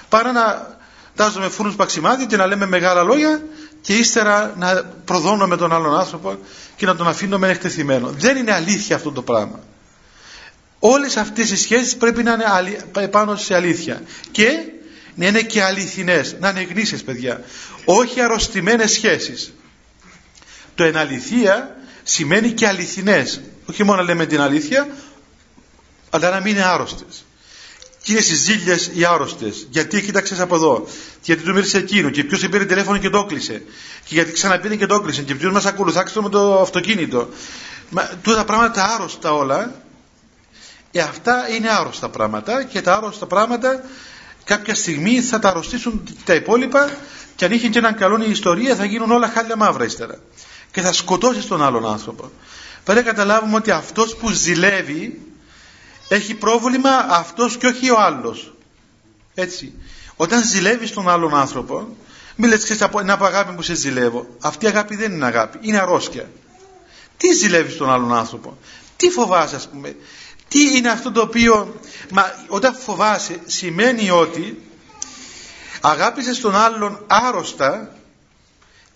παρά 0.09 0.33
να 0.33 0.76
τάζουμε 1.16 1.48
φούρνους 1.48 1.74
παξιμάδι 1.74 2.26
και 2.26 2.37
να 2.37 2.46
λέμε 2.46 2.66
μεγάλα 2.66 3.02
λόγια 3.02 3.42
και 3.81 3.94
ύστερα 3.94 4.55
να 4.57 4.83
προδώνουμε 5.05 5.57
τον 5.57 5.72
άλλον 5.72 5.98
άνθρωπο 5.98 6.38
και 6.76 6.87
να 6.87 6.96
τον 6.96 7.09
αφήνουμε 7.09 7.48
εκτεθειμένο. 7.48 8.09
Δεν 8.09 8.37
είναι 8.37 8.52
αλήθεια 8.52 8.96
αυτό 8.96 9.12
το 9.12 9.22
πράγμα. 9.22 9.61
Όλες 10.78 11.16
αυτές 11.16 11.50
οι 11.50 11.57
σχέσεις 11.57 11.96
πρέπει 11.96 12.22
να 12.22 12.33
είναι 12.33 13.09
πάνω 13.09 13.37
σε 13.37 13.55
αλήθεια. 13.55 14.02
Και 14.31 14.46
να 15.14 15.27
είναι 15.27 15.42
και 15.42 15.62
αληθινές, 15.62 16.37
να 16.40 16.48
είναι 16.48 16.62
γνήσιες 16.62 17.03
παιδιά. 17.03 17.44
Όχι 17.85 18.20
αρρωστημένες 18.20 18.92
σχέσεις. 18.92 19.53
Το 20.75 20.85
εναληθεία 20.85 21.77
σημαίνει 22.03 22.51
και 22.51 22.66
αληθινές. 22.66 23.40
Όχι 23.66 23.85
μόνο 23.85 23.98
να 23.98 24.07
λέμε 24.07 24.27
την 24.27 24.40
αλήθεια, 24.40 24.88
αλλά 26.11 26.31
να 26.31 26.40
μην 26.40 26.53
είναι 26.53 26.64
άρρωστες. 26.64 27.25
Και 28.03 28.12
είναι 28.12 28.20
στις 28.20 28.38
ζήλιες 28.38 28.90
οι 28.94 29.05
άρρωστες. 29.05 29.66
Γιατί 29.70 30.03
κοίταξες 30.03 30.40
από 30.40 30.55
εδώ. 30.55 30.87
Γιατί 31.22 31.42
του 31.42 31.53
μίλησε 31.53 31.79
εκείνο. 31.79 32.11
Και 32.11 32.25
ποιος 32.25 32.48
πήρε 32.48 32.64
τηλέφωνο 32.64 32.98
και 32.98 33.11
το 33.11 33.25
κλείσε. 33.25 33.62
Και 34.05 34.14
γιατί 34.14 34.33
ξαναπήρε 34.33 34.77
και 34.77 34.87
το 34.87 35.01
κλείσε. 35.01 35.22
Και 35.22 35.35
ποιος 35.35 35.53
μας 35.53 35.66
ακολουθάξει 35.66 36.20
με 36.20 36.29
το 36.29 36.61
αυτοκίνητο. 36.61 37.29
Μα, 37.90 38.11
τούτα 38.22 38.44
πράγματα 38.44 38.94
άρρωστα 38.94 39.33
όλα. 39.33 39.83
Ε, 40.92 41.01
αυτά 41.01 41.48
είναι 41.48 41.68
άρρωστα 41.70 42.09
πράγματα. 42.09 42.64
Και 42.64 42.81
τα 42.81 42.94
άρρωστα 42.94 43.27
πράγματα 43.27 43.83
κάποια 44.44 44.74
στιγμή 44.74 45.20
θα 45.20 45.38
τα 45.38 45.48
αρρωστήσουν 45.48 46.16
τα 46.24 46.35
υπόλοιπα. 46.35 46.90
Και 47.37 47.44
αν 47.44 47.52
είχε 47.52 47.68
και 47.68 47.78
έναν 47.78 47.94
καλό 47.94 48.24
η 48.24 48.31
ιστορία 48.31 48.76
θα 48.76 48.85
γίνουν 48.85 49.11
όλα 49.11 49.28
χάλια 49.28 49.57
μαύρα 49.57 49.85
ύστερα 49.85 50.18
και 50.72 50.81
θα 50.81 50.92
σκοτώσεις 50.92 51.46
τον 51.46 51.62
άλλον 51.62 51.87
άνθρωπο. 51.87 52.31
Πρέπει 52.85 53.05
να 53.05 53.11
καταλάβουμε 53.11 53.57
ότι 53.57 53.70
αυτός 53.70 54.16
που 54.16 54.31
ζηλεύει 54.31 55.20
έχει 56.09 56.35
πρόβλημα 56.35 56.90
αυτός 57.09 57.57
και 57.57 57.66
όχι 57.66 57.90
ο 57.90 58.00
άλλος. 58.00 58.55
Έτσι. 59.35 59.72
Όταν 60.16 60.44
ζηλεύεις 60.44 60.92
τον 60.92 61.09
άλλον 61.09 61.35
άνθρωπο, 61.35 61.96
μην 62.37 62.50
λες 62.50 62.62
ξέρεις 62.62 62.87
είναι 63.02 63.12
από 63.12 63.24
αγάπη 63.24 63.52
που 63.55 63.62
σε 63.62 63.74
ζηλεύω. 63.74 64.26
Αυτή 64.40 64.64
η 64.64 64.68
αγάπη 64.68 64.96
δεν 64.96 65.12
είναι 65.12 65.26
αγάπη, 65.26 65.59
είναι 65.61 65.78
αρρώστια. 65.78 66.31
Τι 67.16 67.33
ζηλεύεις 67.33 67.76
τον 67.76 67.90
άλλον 67.90 68.14
άνθρωπο, 68.14 68.59
τι 68.96 69.09
φοβάσαι 69.09 69.57
ας 69.57 69.68
πούμε, 69.68 69.96
τι 70.53 70.77
είναι 70.77 70.91
αυτό 70.91 71.12
το 71.12 71.21
οποίο, 71.21 71.81
μα 72.11 72.35
όταν 72.49 72.75
φοβάσαι 72.75 73.41
σημαίνει 73.47 74.11
ότι 74.11 74.62
αγάπησες 75.81 76.41
τον 76.41 76.55
άλλον 76.57 77.05
άρρωστα 77.07 77.91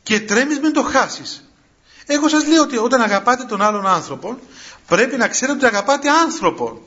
και 0.03 0.21
τρέμεις 0.21 0.59
με 0.61 0.71
το 0.71 0.83
χάσεις. 0.83 1.51
Εγώ 2.07 2.29
σας 2.29 2.47
λέω 2.47 2.63
ότι 2.63 2.77
όταν 2.77 3.01
αγαπάτε 3.01 3.45
τον 3.45 3.63
άλλον 3.63 3.87
άνθρωπο 3.87 4.39
πρέπει 4.87 5.17
να 5.17 5.29
ξέρετε 5.29 5.57
ότι 5.57 5.67
αγαπάτε 5.77 6.09
άνθρωπο. 6.11 6.83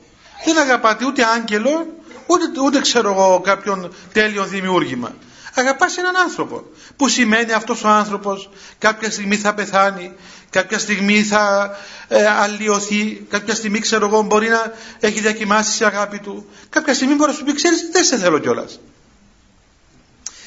Δεν 0.45 0.57
αγαπάτε 0.57 1.05
ούτε 1.05 1.25
άγγελο 1.25 1.87
ούτε, 2.25 2.61
ούτε 2.61 2.79
ξέρω 2.79 3.11
εγώ 3.11 3.41
κάποιον 3.41 3.93
τέλειο 4.13 4.45
δημιούργημα. 4.45 5.15
Αγαπάς 5.53 5.97
έναν 5.97 6.15
άνθρωπο. 6.15 6.63
Που 6.95 7.07
σημαίνει 7.07 7.51
αυτός 7.51 7.83
ο 7.83 7.87
άνθρωπος 7.87 8.49
κάποια 8.77 9.11
στιγμή 9.11 9.35
θα 9.35 9.53
πεθάνει, 9.53 10.13
κάποια 10.49 10.79
στιγμή 10.79 11.23
θα 11.23 11.75
ε, 12.07 12.27
αλλοιωθεί, 12.27 13.25
κάποια 13.29 13.55
στιγμή 13.55 13.79
ξέρω 13.79 14.05
εγώ 14.05 14.21
μπορεί 14.21 14.49
να 14.49 14.73
έχει 14.99 15.19
διακοιμάσει 15.19 15.83
η 15.83 15.85
αγάπη 15.85 16.19
του. 16.19 16.49
Κάποια 16.69 16.93
στιγμή 16.93 17.13
μπορεί 17.13 17.31
να 17.31 17.37
σου 17.37 17.43
πει 17.43 17.53
ξέρεις 17.53 17.89
δεν 17.91 18.03
σε 18.03 18.17
θέλω 18.17 18.39
κιόλας. 18.39 18.79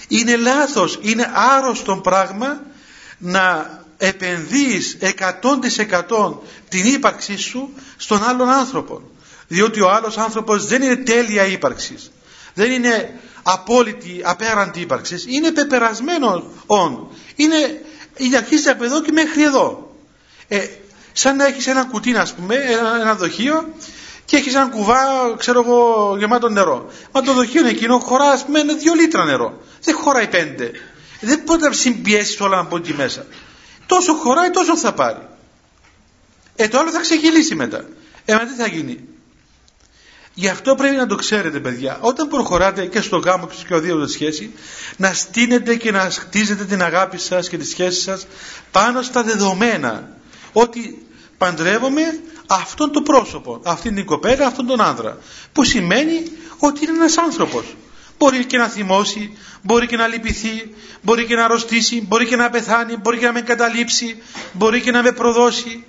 Είναι 0.08 0.36
λάθος, 0.36 0.98
είναι 1.02 1.30
άρρωστο 1.34 1.96
πράγμα 1.96 2.60
να 3.18 3.80
επενδύεις 3.96 4.96
100% 5.00 6.38
την 6.68 6.86
ύπαρξή 6.86 7.36
σου 7.36 7.72
στον 7.96 8.24
άλλον 8.24 8.48
άνθρωπο. 8.48 9.02
Διότι 9.48 9.80
ο 9.80 9.90
άλλος 9.90 10.18
άνθρωπος 10.18 10.66
δεν 10.66 10.82
είναι 10.82 10.96
τέλεια 10.96 11.44
ύπαρξης. 11.46 12.10
Δεν 12.54 12.70
είναι 12.70 13.20
απόλυτη, 13.42 14.20
απέραντη 14.24 14.80
ύπαρξης. 14.80 15.24
Είναι 15.28 15.50
πεπερασμένο 15.50 16.42
όν. 16.66 17.08
Είναι, 17.36 17.56
η 18.16 18.36
αρχίζει 18.36 18.68
από 18.68 18.84
εδώ 18.84 19.02
και 19.02 19.12
μέχρι 19.12 19.42
εδώ. 19.42 19.96
Ε, 20.48 20.66
σαν 21.12 21.36
να 21.36 21.46
έχεις 21.46 21.66
ένα 21.66 21.84
κουτί, 21.84 22.16
ας 22.16 22.34
πούμε, 22.34 22.54
ένα, 22.54 22.96
ένα 23.00 23.14
δοχείο 23.14 23.74
και 24.24 24.36
έχεις 24.36 24.54
ένα 24.54 24.66
κουβά, 24.68 24.98
ξέρω 25.36 25.62
εγώ, 25.66 26.14
γεμάτο 26.18 26.48
νερό. 26.48 26.90
Μα 27.12 27.22
το 27.22 27.32
δοχείο 27.32 27.60
είναι 27.60 27.70
εκείνο, 27.70 27.98
χωρά, 27.98 28.30
ας 28.30 28.44
πούμε, 28.44 28.62
δύο 28.62 28.94
λίτρα 28.94 29.24
νερό. 29.24 29.60
Δεν 29.82 29.94
χωράει 29.94 30.28
πέντε. 30.28 30.70
Δεν 31.20 31.40
μπορεί 31.44 31.60
να 31.60 31.72
συμπιέσεις 31.72 32.40
όλα 32.40 32.58
από 32.58 32.76
εκεί 32.76 32.94
μέσα. 32.94 33.26
Τόσο 33.86 34.14
χωράει 34.14 34.50
τόσο 34.50 34.76
θα 34.76 34.92
πάρει. 34.92 35.28
Ε 36.56 36.68
το 36.68 36.78
άλλο 36.78 36.90
θα 36.90 37.00
ξεκυλήσει 37.00 37.54
μετά. 37.54 37.84
Ε 38.24 38.34
μα 38.34 38.44
τι 38.44 38.54
θα 38.54 38.66
γίνει. 38.66 39.08
Γι' 40.34 40.48
αυτό 40.48 40.74
πρέπει 40.74 40.96
να 40.96 41.06
το 41.06 41.14
ξέρετε 41.14 41.60
παιδιά. 41.60 41.98
Όταν 42.00 42.28
προχωράτε 42.28 42.86
και 42.86 43.00
στο 43.00 43.16
γάμο 43.16 43.46
και 43.46 43.54
στο 43.66 43.78
δύο 43.78 44.06
σχέση 44.06 44.52
να 44.96 45.12
στείνετε 45.12 45.76
και 45.76 45.90
να 45.90 46.00
χτίζετε 46.00 46.64
την 46.64 46.82
αγάπη 46.82 47.18
σας 47.18 47.48
και 47.48 47.58
τη 47.58 47.66
σχέση 47.66 48.00
σας 48.00 48.26
πάνω 48.70 49.02
στα 49.02 49.22
δεδομένα. 49.22 50.08
Ότι 50.52 51.06
παντρεύομαι 51.38 52.02
αυτόν 52.46 52.92
τον 52.92 53.02
πρόσωπο, 53.02 53.60
αυτήν 53.64 53.94
την 53.94 54.04
κοπέλα, 54.04 54.46
αυτόν 54.46 54.66
τον 54.66 54.80
άνδρα. 54.80 55.18
Που 55.52 55.64
σημαίνει 55.64 56.22
ότι 56.58 56.84
είναι 56.84 56.92
ένας 56.92 57.18
άνθρωπος. 57.18 57.76
Μπορεί 58.18 58.44
και 58.44 58.58
να 58.58 58.68
θυμώσει, 58.68 59.38
μπορεί 59.62 59.86
και 59.86 59.96
να 59.96 60.06
λυπηθεί, 60.06 60.74
μπορεί 61.02 61.26
και 61.26 61.34
να 61.34 61.44
αρρωστήσει, 61.44 62.04
μπορεί 62.08 62.26
και 62.26 62.36
να 62.36 62.50
πεθάνει, 62.50 62.96
μπορεί 62.96 63.18
και 63.18 63.26
να 63.26 63.32
με 63.32 63.40
καταλήψει, 63.40 64.22
μπορεί 64.52 64.80
και 64.80 64.90
να 64.90 65.02
με 65.02 65.12
προδώσει, 65.12 65.84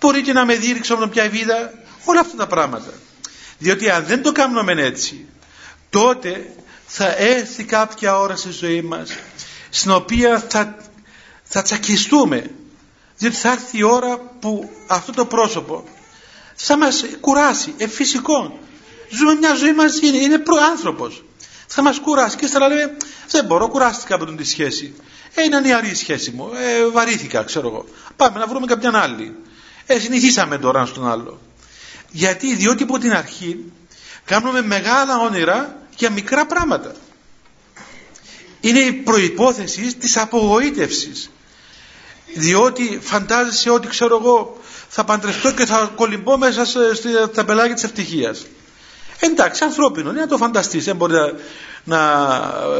μπορεί 0.00 0.22
και 0.22 0.32
να 0.32 0.44
με 0.44 0.54
δείξει 0.54 0.92
από 0.92 1.06
πια 1.06 1.28
βίδα, 1.28 1.72
όλα 2.04 2.20
αυτά 2.20 2.36
τα 2.36 2.46
πράγματα. 2.46 2.92
Διότι 3.60 3.90
αν 3.90 4.04
δεν 4.04 4.22
το 4.22 4.32
κάνουμε 4.32 4.72
έτσι, 4.72 5.26
τότε 5.90 6.52
θα 6.86 7.14
έρθει 7.16 7.64
κάποια 7.64 8.18
ώρα 8.18 8.36
στη 8.36 8.50
ζωή 8.50 8.82
μας, 8.82 9.10
στην 9.70 9.90
οποία 9.90 10.44
θα, 10.48 10.76
θα 11.42 11.62
τσακιστούμε, 11.62 12.50
διότι 13.16 13.36
θα 13.36 13.50
έρθει 13.50 13.78
η 13.78 13.82
ώρα 13.82 14.18
που 14.40 14.70
αυτό 14.86 15.12
το 15.12 15.24
πρόσωπο 15.24 15.84
θα 16.54 16.76
μας 16.76 17.04
κουράσει, 17.20 17.74
εφυσικό. 17.76 18.58
Ζούμε 19.10 19.34
μια 19.34 19.54
ζωή 19.54 19.72
μαζί, 19.72 20.06
είναι, 20.06 20.16
είναι 20.16 20.42
άνθρωπος 20.70 21.22
θα 21.72 21.82
μας 21.82 21.98
κουράσει 21.98 22.36
και 22.36 22.44
ύστερα 22.44 22.68
λέμε 22.68 22.96
δεν 23.30 23.44
μπορώ, 23.44 23.68
κουράστηκα 23.68 24.14
από 24.14 24.24
τη 24.24 24.44
σχέση. 24.44 24.94
Ε, 25.34 25.42
είναι 25.42 25.60
νεαρή 25.60 25.88
η 25.88 25.94
σχέση 25.94 26.30
μου, 26.30 26.50
ε, 26.54 26.86
βαρύθηκα 26.86 27.42
ξέρω 27.42 27.68
εγώ. 27.68 27.84
Πάμε 28.16 28.38
να 28.38 28.46
βρούμε 28.46 28.66
κάποιαν 28.66 28.96
άλλη. 28.96 29.36
Ε, 29.86 29.98
συνηθίσαμε 29.98 30.58
τώρα 30.58 30.86
στον 30.86 31.08
άλλο. 31.08 31.40
Γιατί, 32.10 32.54
διότι 32.54 32.82
από 32.82 32.98
την 32.98 33.12
αρχή 33.12 33.72
κάνουμε 34.24 34.62
μεγάλα 34.62 35.18
όνειρα 35.18 35.78
για 35.96 36.10
μικρά 36.10 36.46
πράγματα. 36.46 36.94
Είναι 38.60 38.78
η 38.78 38.92
προϋπόθεση 38.92 39.96
της 39.96 40.16
απογοήτευσης. 40.16 41.30
διότι 42.34 42.98
φαντάζεσαι 43.02 43.70
ότι 43.70 43.88
ξέρω 43.88 44.16
εγώ 44.16 44.58
θα 44.88 45.04
παντρευτώ 45.04 45.52
και 45.52 45.66
θα 45.66 45.92
κολυμπώ 45.96 46.38
μέσα 46.38 46.64
στα 47.32 47.44
πελάγια 47.44 47.74
της 47.74 47.84
ευτυχίας 47.84 48.46
εντάξει 49.20 49.64
ανθρώπινο 49.64 50.10
είναι 50.10 50.20
να 50.20 50.26
το 50.26 50.36
φανταστείς. 50.36 50.84
Δεν 50.84 50.96
μπορεί 50.96 51.12
να, 51.12 51.32
να 51.84 51.98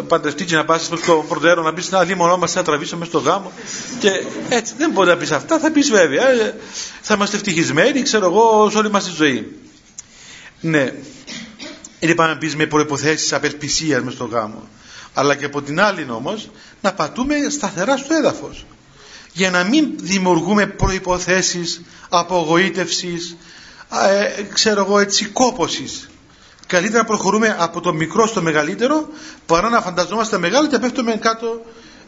παντρευτεί 0.08 0.44
και 0.44 0.54
να 0.56 0.64
πας 0.64 0.84
στο 0.84 1.24
προτέρων 1.28 1.64
να 1.64 1.72
πεις 1.72 1.90
να 1.90 2.04
δει 2.04 2.14
μονό 2.14 2.36
μας 2.36 2.54
να 2.54 2.62
τραβήσω 2.62 2.96
μέσα 2.96 3.10
στο 3.10 3.18
γάμο. 3.20 3.52
Και 3.98 4.10
έτσι 4.48 4.74
δεν 4.76 4.90
μπορεί 4.90 5.08
να 5.08 5.16
πεις 5.16 5.30
αυτά. 5.30 5.58
Θα 5.58 5.70
πεις 5.70 5.90
βέβαια 5.90 6.28
ε, 6.30 6.54
θα 7.00 7.14
είμαστε 7.14 7.36
ευτυχισμένοι 7.36 8.02
ξέρω 8.02 8.26
εγώ 8.26 8.70
όλη 8.76 8.90
μας 8.90 9.04
τη 9.04 9.10
ζωή. 9.10 9.56
Ναι. 10.60 10.92
Είναι 11.98 12.14
πάμε 12.14 12.32
να 12.32 12.38
πεις 12.38 12.56
με 12.56 12.66
προϋποθέσεις 12.66 13.32
απελπισίας 13.32 14.02
μες 14.02 14.12
στο 14.14 14.24
γάμο. 14.24 14.68
Αλλά 15.14 15.34
και 15.34 15.44
από 15.44 15.62
την 15.62 15.80
άλλη 15.80 16.06
όμως 16.10 16.50
να 16.80 16.92
πατούμε 16.92 17.34
σταθερά 17.50 17.96
στο 17.96 18.14
έδαφος. 18.14 18.66
Για 19.32 19.50
να 19.50 19.64
μην 19.64 19.88
δημιουργούμε 19.96 20.66
προϋποθέσεις 20.66 21.82
απογοήτευσης 22.08 23.36
ε, 24.08 24.42
ξέρω 24.42 24.80
εγώ 24.84 24.98
έτσι 24.98 25.24
κόπωσης 25.24 26.09
καλύτερα 26.70 27.04
προχωρούμε 27.04 27.56
από 27.58 27.80
το 27.80 27.92
μικρό 27.92 28.26
στο 28.26 28.42
μεγαλύτερο 28.42 29.08
παρά 29.46 29.68
να 29.68 29.80
φανταζόμαστε 29.80 30.38
μεγάλο 30.38 30.66
και 30.66 30.78
πέφτουμε 30.78 31.16
κάτω 31.16 31.60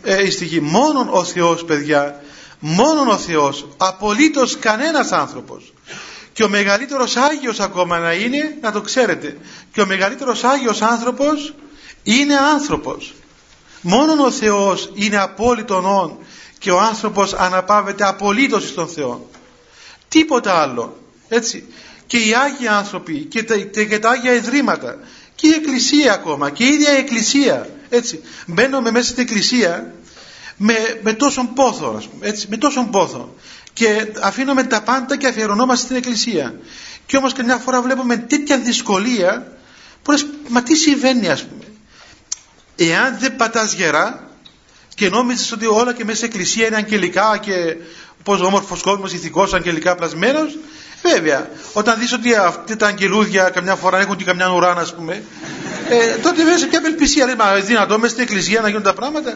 ε, 0.03 0.31
στη 0.31 0.45
γη 0.45 0.61
μόνον 0.61 1.09
ο 1.11 1.25
Θεός 1.25 1.65
παιδιά 1.65 2.21
μόνον 2.59 3.09
ο 3.09 3.19
Θεός 3.19 3.69
απολύτως 3.77 4.59
κανένας 4.59 5.13
άνθρωπος. 5.13 5.73
Και 6.33 6.45
ο 6.45 6.49
μεγαλύτερος 6.49 7.17
Άγιος 7.17 7.61
ακόμα 7.61 7.99
να 7.99 8.13
είναι 8.13 8.57
να 8.61 8.73
το 8.73 8.81
ξέρετε 8.81 9.37
και 9.73 9.81
ο 9.81 9.87
μεγαλύτερος 9.87 10.45
Άγιος 10.45 10.83
άνθρωπος 10.83 11.55
είναι 12.03 12.37
άνθρωπος. 12.37 13.15
Μόνον 13.81 14.19
ο 14.19 14.31
Θεός 14.31 14.91
είναι 14.95 15.17
απόλυτον 15.17 15.85
όν 15.85 16.19
και 16.59 16.71
ο 16.71 16.81
άνθρωπος 16.81 17.33
αναπαύεται 17.33 18.05
απολύτως 18.05 18.69
στον 18.69 18.89
Θεό. 18.89 19.31
Τίποτα 20.09 20.61
άλλο. 20.61 20.97
Έτσι 21.29 21.67
και 22.07 22.17
οι 22.19 22.35
Άγιοι 22.35 22.69
άνθρωποι 22.69 23.19
και 23.19 23.43
τα, 23.43 23.57
και 23.57 23.99
τα 23.99 24.11
Άγια 24.11 24.33
Ιδρύματα 24.33 24.99
και 25.35 25.47
η 25.47 25.53
Εκκλησία 25.53 26.13
ακόμα 26.13 26.51
και 26.51 26.65
η 26.65 26.69
ίδια 26.69 26.93
η 26.93 26.97
Εκκλησία 26.97 27.69
έτσι. 27.89 28.21
Μπαίνουμε 28.47 28.91
μέσα 28.91 29.09
στην 29.09 29.23
Εκκλησία 29.23 29.95
με, 30.57 30.75
με 31.03 31.13
τόσον 31.13 31.55
πόθο 31.55 31.95
ας 31.97 32.09
πούμε, 32.09 32.27
έτσι, 32.27 32.47
με 32.51 32.57
τόσον 32.57 32.91
πόθο. 32.91 33.35
Και 33.73 34.07
αφήνουμε 34.23 34.65
τα 34.65 34.83
πάντα 34.83 35.17
και 35.17 35.27
αφιερωνόμαστε 35.27 35.85
στην 35.85 35.97
Εκκλησία. 35.97 36.55
Και 37.07 37.17
όμως 37.17 37.33
και 37.33 37.43
μια 37.43 37.57
φορά 37.57 37.83
βλέπουμε 37.83 38.17
τέτοια 38.17 38.59
δυσκολία 38.59 39.53
που 40.03 40.11
λες, 40.11 40.27
μα 40.49 40.63
τι 40.63 40.75
συμβαίνει 40.77 41.29
ας 41.29 41.45
πούμε 41.45 41.65
εάν 42.77 43.17
δεν 43.19 43.37
πατάς 43.37 43.73
γερά 43.73 44.31
και 44.95 45.09
νόμιζες 45.09 45.53
ότι 45.53 45.67
όλα 45.67 45.93
και 45.95 46.05
μέσα 46.05 46.17
στην 46.17 46.29
Εκκλησία 46.29 46.67
είναι 46.67 46.77
αγγελικά 46.77 47.39
και 47.39 47.77
πως 48.23 48.41
όμορφος 48.41 48.83
κόσμος 48.83 49.13
ηθικός 49.13 49.55
αγγελικά 49.55 49.95
πλασμένος 49.95 50.59
βέβαια 51.03 51.49
όταν 51.73 51.99
δεις 51.99 52.13
ότι 52.13 52.35
αυτά 52.35 52.77
τα 52.77 52.87
αγγελούδια 52.87 53.51
καμιά 53.51 53.75
φορά 53.75 54.01
έχουν 54.01 54.17
και 54.17 54.25
καμιά 54.25 54.49
ουράνα 54.49 54.81
ας 54.81 54.95
πούμε 54.95 55.23
ε, 55.89 56.17
τότε 56.17 56.37
βέβαια 56.37 56.59
σε 56.59 56.67
ποια 56.67 56.79
απελπισία 56.79 57.25
λέει 57.27 57.35
μα 57.35 57.55
δυνατό 57.55 57.99
μες 57.99 58.11
στην 58.11 58.23
Εκκλησία 58.23 58.61
να 58.61 58.69
γίνουν 58.69 58.83
τα 58.83 58.95
πράγματα 58.95 59.31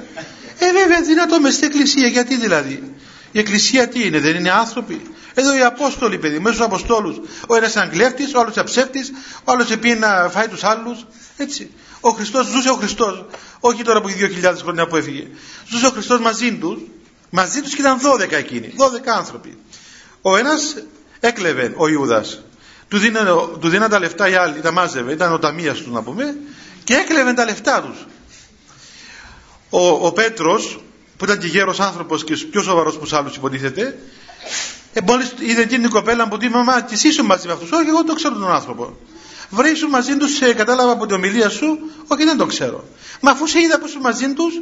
ε 0.58 0.72
βέβαια 0.72 1.00
δυνατό 1.02 1.40
μες 1.40 1.54
στην 1.54 1.66
Εκκλησία 1.66 2.06
γιατί 2.06 2.36
δηλαδή 2.36 2.96
η 3.36 3.38
Εκκλησία 3.38 3.88
τι 3.88 4.06
είναι, 4.06 4.20
δεν 4.20 4.36
είναι 4.36 4.50
άνθρωποι. 4.50 5.00
Εδώ 5.34 5.56
οι 5.56 5.62
Απόστολοι, 5.62 6.18
παιδί, 6.18 6.38
μέσα 6.38 6.54
στους 6.54 6.66
Αποστόλους. 6.66 7.16
Ο 7.48 7.56
ένας 7.56 7.70
ήταν 7.70 7.90
κλέφτη, 7.90 8.22
ο 8.36 8.40
άλλος 8.40 8.52
ήταν 8.52 8.64
ψεύτη, 8.64 9.00
ο 9.44 9.52
άλλος 9.52 9.76
πήγε 9.76 9.94
να 9.94 10.28
φάει 10.28 10.48
τους 10.48 10.64
άλλους. 10.64 11.06
Έτσι. 11.36 11.70
Ο 12.00 12.10
Χριστός 12.10 12.46
ζούσε 12.46 12.68
ο 12.68 12.74
Χριστός. 12.74 13.24
Όχι 13.60 13.82
τώρα 13.82 14.00
που 14.00 14.08
έχει 14.08 14.40
2.000 14.42 14.54
χρόνια 14.62 14.86
που 14.86 14.96
έφυγε. 14.96 15.26
Ζούσε 15.68 15.86
ο 15.86 15.90
Χριστός 15.90 16.20
μαζί 16.20 16.54
τους. 16.54 16.78
Μαζί 17.30 17.60
τους 17.60 17.74
και 17.74 17.80
ήταν 17.80 17.98
12 17.98 18.32
εκείνοι. 18.32 18.74
12 18.76 19.08
άνθρωποι. 19.16 19.58
Ο 20.22 20.36
ένας 20.36 20.74
έκλεβε 21.20 21.72
ο 21.76 21.88
Ιούδας. 21.88 22.42
Του 22.88 22.98
δίνανε, 22.98 23.30
του 23.60 23.68
δίνανε 23.68 23.88
τα 23.88 23.98
λεφτά 23.98 24.28
οι 24.28 24.34
άλλοι, 24.34 24.60
τα 24.60 24.72
μάζευε, 24.72 25.12
ήταν 25.12 25.32
ο 25.32 25.38
ταμείας 25.38 25.78
τους 25.78 25.92
να 25.92 26.02
πούμε, 26.02 26.36
και 26.84 26.94
έκλεβε 26.94 27.32
τα 27.32 27.44
λεφτά 27.44 27.82
τους. 27.82 28.06
Ο, 29.70 29.88
ο 30.06 30.12
Πέτρος 30.12 30.80
που 31.16 31.24
ήταν 31.24 31.38
και 31.38 31.46
γέρος 31.46 31.80
άνθρωπος 31.80 32.24
και 32.24 32.36
πιο 32.36 32.62
σοβαρός 32.62 32.98
που 32.98 33.08
άλλους 33.10 33.36
υποτίθεται, 33.36 33.98
ε, 34.92 35.00
μόλις 35.06 35.34
είδε 35.38 35.62
εκείνη 35.62 35.82
την 35.82 35.90
κοπέλα 35.90 36.28
που 36.28 36.36
τη 36.36 36.48
μαμά, 36.48 36.82
τη 36.82 37.08
ήσουν 37.08 37.26
μαζί 37.26 37.46
με 37.46 37.52
αυτούς. 37.52 37.70
Όχι, 37.70 37.88
εγώ 37.88 38.04
το 38.04 38.14
ξέρω 38.14 38.34
τον 38.34 38.52
άνθρωπο. 38.52 38.96
Βρήσου 39.50 39.88
μαζί 39.88 40.16
τους, 40.16 40.40
ε, 40.40 40.52
κατάλαβα 40.52 40.92
από 40.92 41.06
την 41.06 41.14
ομιλία 41.14 41.48
σου, 41.48 41.78
όχι 42.06 42.24
δεν 42.24 42.36
το 42.36 42.46
ξέρω. 42.46 42.84
Μα 43.20 43.30
αφού 43.30 43.46
σε 43.46 43.60
είδα 43.60 43.78
που 43.78 43.86
είσαι 43.86 43.98
μαζί 43.98 44.32
τους, 44.32 44.54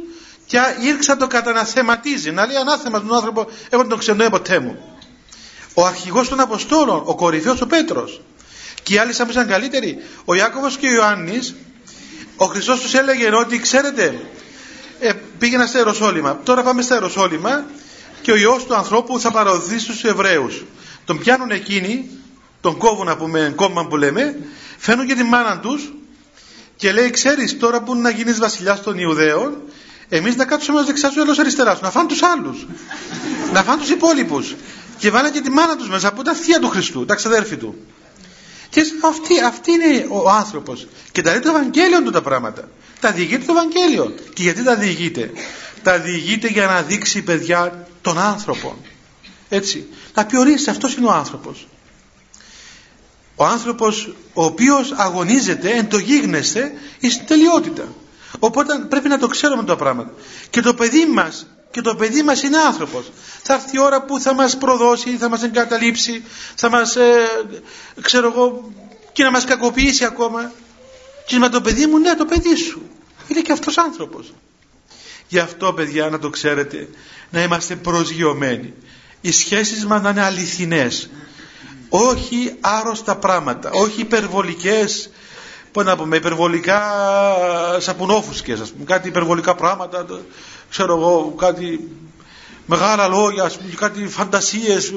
και 0.55 0.87
ήρξα 0.87 1.17
το 1.17 1.27
καταναθεματίζει. 1.27 2.31
Να 2.31 2.45
λέει 2.45 2.55
ανάθεμα 2.55 3.01
τον 3.01 3.15
άνθρωπο, 3.15 3.47
εγώ 3.69 3.81
δεν 3.81 3.89
τον 3.89 3.99
ξεχνώ 3.99 4.29
ποτέ 4.29 4.59
μου. 4.59 4.77
Ο 5.73 5.85
αρχηγός 5.85 6.29
των 6.29 6.39
Αποστόλων, 6.39 7.01
ο 7.05 7.15
κορυφαίος 7.15 7.61
ο 7.61 7.67
Πέτρος. 7.67 8.21
Και 8.83 8.93
οι 8.93 8.97
άλλοι 8.97 9.13
σαν 9.13 9.29
ήταν 9.29 9.47
καλύτεροι. 9.47 9.97
Ο 10.25 10.35
Ιάκωβος 10.35 10.77
και 10.77 10.87
ο 10.87 10.91
Ιωάννης, 10.91 11.55
ο 12.35 12.45
Χριστός 12.45 12.79
τους 12.79 12.93
έλεγε 12.93 13.35
ότι 13.35 13.59
ξέρετε, 13.59 14.19
ε, 14.99 15.11
πήγαινα 15.39 15.65
στα 15.65 15.77
Ιεροσόλυμα. 15.77 16.39
Τώρα 16.43 16.63
πάμε 16.63 16.81
στα 16.81 16.93
Ιεροσόλυμα 16.93 17.65
και 18.21 18.31
ο 18.31 18.35
Υιός 18.35 18.65
του 18.65 18.75
ανθρώπου 18.75 19.19
θα 19.19 19.31
παραδοθεί 19.31 19.79
στους 19.79 20.03
Εβραίους. 20.03 20.63
Τον 21.05 21.19
πιάνουν 21.19 21.51
εκείνοι, 21.51 22.09
τον 22.61 22.77
κόβουν 22.77 23.05
να 23.05 23.17
πούμε, 23.17 23.53
κόμμα 23.55 23.87
που 23.87 23.97
λέμε, 23.97 24.37
φέρνουν 24.77 25.07
και 25.07 25.15
τη 25.15 25.23
μάνα 25.23 25.59
τους 25.59 25.93
και 26.75 26.91
λέει, 26.91 27.09
ξέρεις 27.09 27.59
τώρα 27.59 27.81
που 27.81 27.95
να 27.95 28.09
γίνεις 28.09 28.39
βασιλιάς 28.39 28.81
των 28.81 28.97
Ιουδαίων, 28.97 29.61
εμείς 30.09 30.35
να 30.35 30.45
κάτσουμε 30.45 30.79
ως 30.79 30.85
δεξιά 30.85 31.11
σου, 31.11 31.21
άλλος 31.21 31.39
αριστεράς 31.39 31.77
σου, 31.77 31.83
να 31.83 31.91
φάνε 31.91 32.07
τους 32.07 32.23
άλλους, 32.23 32.67
να 33.53 33.63
φάνε 33.63 33.81
τους 33.81 33.89
υπόλοιπους. 33.89 34.55
Και 34.97 35.09
βάλα 35.09 35.29
και 35.29 35.41
τη 35.41 35.49
μάνα 35.49 35.75
τους 35.75 35.89
μέσα, 35.89 36.13
που 36.13 36.21
τα 36.21 36.33
θεία 36.33 36.59
του 36.59 36.69
Χριστού, 36.69 37.05
τα 37.05 37.15
ξαδέρφη 37.15 37.57
του. 37.57 37.75
Και 38.69 38.81
αυτή, 39.03 39.41
αυτή 39.41 39.71
είναι 39.71 40.05
ο 40.09 40.29
άνθρωπος. 40.29 40.87
Και 41.11 41.21
τα 41.21 41.31
λέει 41.31 41.39
το 41.39 41.49
Ευαγγέλιο 41.49 42.03
του 42.03 42.11
τα 42.11 42.21
πράγματα. 42.21 42.69
Τα 42.99 43.11
διηγείται 43.11 43.45
το 43.45 43.51
Ευαγγέλιο. 43.51 44.13
Και 44.33 44.41
γιατί 44.41 44.63
τα 44.63 44.75
διηγείται; 44.75 45.31
Τα 45.83 45.99
διηγείται 45.99 46.47
για 46.47 46.65
να 46.65 46.81
δείξει 46.81 47.21
παιδιά 47.21 47.87
τον 48.01 48.17
άνθρωπο. 48.17 48.77
Έτσι. 49.49 49.87
Να 50.13 50.25
πει 50.25 50.37
ορίστε 50.37 50.71
αυτός 50.71 50.95
είναι 50.95 51.05
ο 51.05 51.11
άνθρωπος. 51.11 51.67
Ο 53.35 53.45
άνθρωπος 53.45 54.13
ο 54.33 54.43
οποίος 54.45 54.91
αγωνίζεται 54.91 55.69
εν 55.69 55.89
το 55.89 55.97
γίγνεσθε 55.97 56.71
στην 57.09 57.25
τελειότητα. 57.25 57.87
Οπότε 58.39 58.85
πρέπει 58.89 59.07
να 59.07 59.17
το 59.17 59.27
ξέρουμε 59.27 59.63
το 59.63 59.75
πράγμα. 59.75 60.11
Και 60.49 60.61
το 60.61 60.73
παιδί 60.73 61.05
μας 61.05 61.47
και 61.75 61.81
το 61.81 61.95
παιδί 61.95 62.23
μας 62.23 62.43
είναι 62.43 62.57
άνθρωπος. 62.57 63.11
Θα 63.43 63.53
έρθει 63.53 63.75
η 63.75 63.79
ώρα 63.79 64.01
που 64.01 64.19
θα 64.19 64.33
μας 64.33 64.57
προδώσει, 64.57 65.17
θα 65.17 65.29
μας 65.29 65.43
εγκαταλείψει, 65.43 66.23
θα 66.55 66.69
μας, 66.69 66.95
ε, 66.95 67.27
ξέρω 68.01 68.27
εγώ, 68.27 68.71
και 69.13 69.23
να 69.23 69.31
μας 69.31 69.43
κακοποιήσει 69.43 70.05
ακόμα. 70.05 70.51
Και 71.25 71.37
με 71.37 71.49
το 71.49 71.61
παιδί 71.61 71.85
μου, 71.85 71.97
ναι, 71.97 72.15
το 72.15 72.25
παιδί 72.25 72.55
σου. 72.55 72.81
Είναι 73.27 73.41
και 73.41 73.51
αυτός 73.51 73.77
άνθρωπος. 73.77 74.33
Γι' 75.27 75.39
αυτό, 75.39 75.73
παιδιά, 75.73 76.09
να 76.09 76.19
το 76.19 76.29
ξέρετε, 76.29 76.89
να 77.29 77.43
είμαστε 77.43 77.75
προσγειωμένοι. 77.75 78.73
Οι 79.21 79.31
σχέσεις 79.31 79.85
μας 79.85 80.01
να 80.01 80.09
είναι 80.09 80.23
αληθινές. 80.23 81.09
Όχι 81.89 82.55
άρρωστα 82.61 83.15
πράγματα, 83.15 83.71
όχι 83.71 84.01
υπερβολικές, 84.01 85.09
πώς 85.75 85.85
να 85.85 85.95
πούμε, 85.95 86.15
υπερβολικά 86.15 86.81
σαπουνόφουσκες, 87.79 88.59
ας 88.59 88.71
πούμε, 88.71 88.85
κάτι 88.85 89.07
υπερβολικά 89.07 89.55
πράγματα, 89.55 90.05
ξέρω 90.69 90.97
εγώ, 90.97 91.33
κάτι 91.37 91.91
μεγάλα 92.65 93.07
λόγια, 93.07 93.43
ας 93.43 93.57
πούμε, 93.57 93.69
κάτι 93.75 94.07
φαντασίες. 94.07 94.93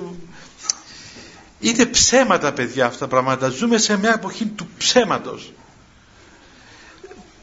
Είναι 1.60 1.86
ψέματα, 1.86 2.52
παιδιά, 2.52 2.86
αυτά 2.86 2.98
τα 2.98 3.06
πράγματα. 3.06 3.48
Ζούμε 3.48 3.78
σε 3.78 3.96
μια 3.96 4.12
εποχή 4.12 4.46
του 4.46 4.68
ψέματος 4.78 5.52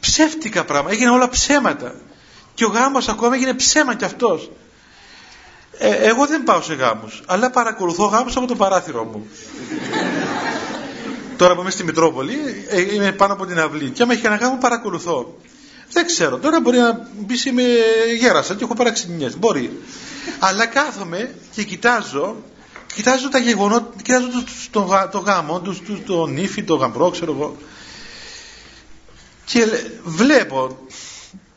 ψεύτικα 0.00 0.64
πράγματα, 0.64 0.94
έγιναν 0.94 1.12
όλα 1.12 1.28
ψέματα. 1.28 1.94
Και 2.54 2.64
ο 2.64 2.68
γάμος 2.68 3.08
ακόμα 3.08 3.34
έγινε 3.34 3.54
ψέμα 3.54 3.94
κι 3.94 4.04
αυτός. 4.04 4.50
Ε, 5.78 5.90
εγώ 5.90 6.26
δεν 6.26 6.42
πάω 6.42 6.62
σε 6.62 6.74
γάμους, 6.74 7.22
αλλά 7.26 7.50
παρακολουθώ 7.50 8.04
γάμους 8.04 8.36
από 8.36 8.46
το 8.46 8.54
παράθυρο 8.54 9.04
μου. 9.04 9.26
Τώρα 11.36 11.54
που 11.54 11.60
είμαι 11.60 11.70
στη 11.70 11.84
Μητρόπολη, 11.84 12.66
ε, 12.68 12.94
είμαι 12.94 13.12
πάνω 13.12 13.32
από 13.32 13.46
την 13.46 13.58
αυλή. 13.58 13.90
Και 13.90 14.02
άμα 14.02 14.12
έχει 14.12 14.26
ένα 14.26 14.36
γάμο, 14.36 14.58
παρακολουθώ. 14.60 15.36
Δεν 15.92 16.06
ξέρω, 16.06 16.38
τώρα 16.38 16.60
μπορεί 16.60 16.78
να 16.78 16.94
πει 17.26 17.48
είμαι 17.48 17.62
γέρασα 18.18 18.54
και 18.54 18.64
έχω 18.64 18.74
παραξενιές. 18.74 19.38
Μπορεί. 19.38 19.78
αλλά 20.38 20.66
κάθομαι 20.66 21.34
και 21.54 21.62
κοιτάζω, 21.62 22.36
κοιτάζω 22.94 23.28
τα 23.28 23.38
γεγονότα, 23.38 23.90
κοιτάζω 24.02 24.26
το, 24.30 24.44
το, 24.70 25.08
το 25.10 25.18
γάμο, 25.18 25.60
το, 25.60 25.76
το, 25.86 25.98
το 26.06 26.26
νύφι, 26.26 26.62
το 26.62 26.74
γαμπρό, 26.74 27.10
ξέρω 27.10 27.32
εγώ 27.32 27.56
και 29.46 29.66
βλέπω 30.04 30.78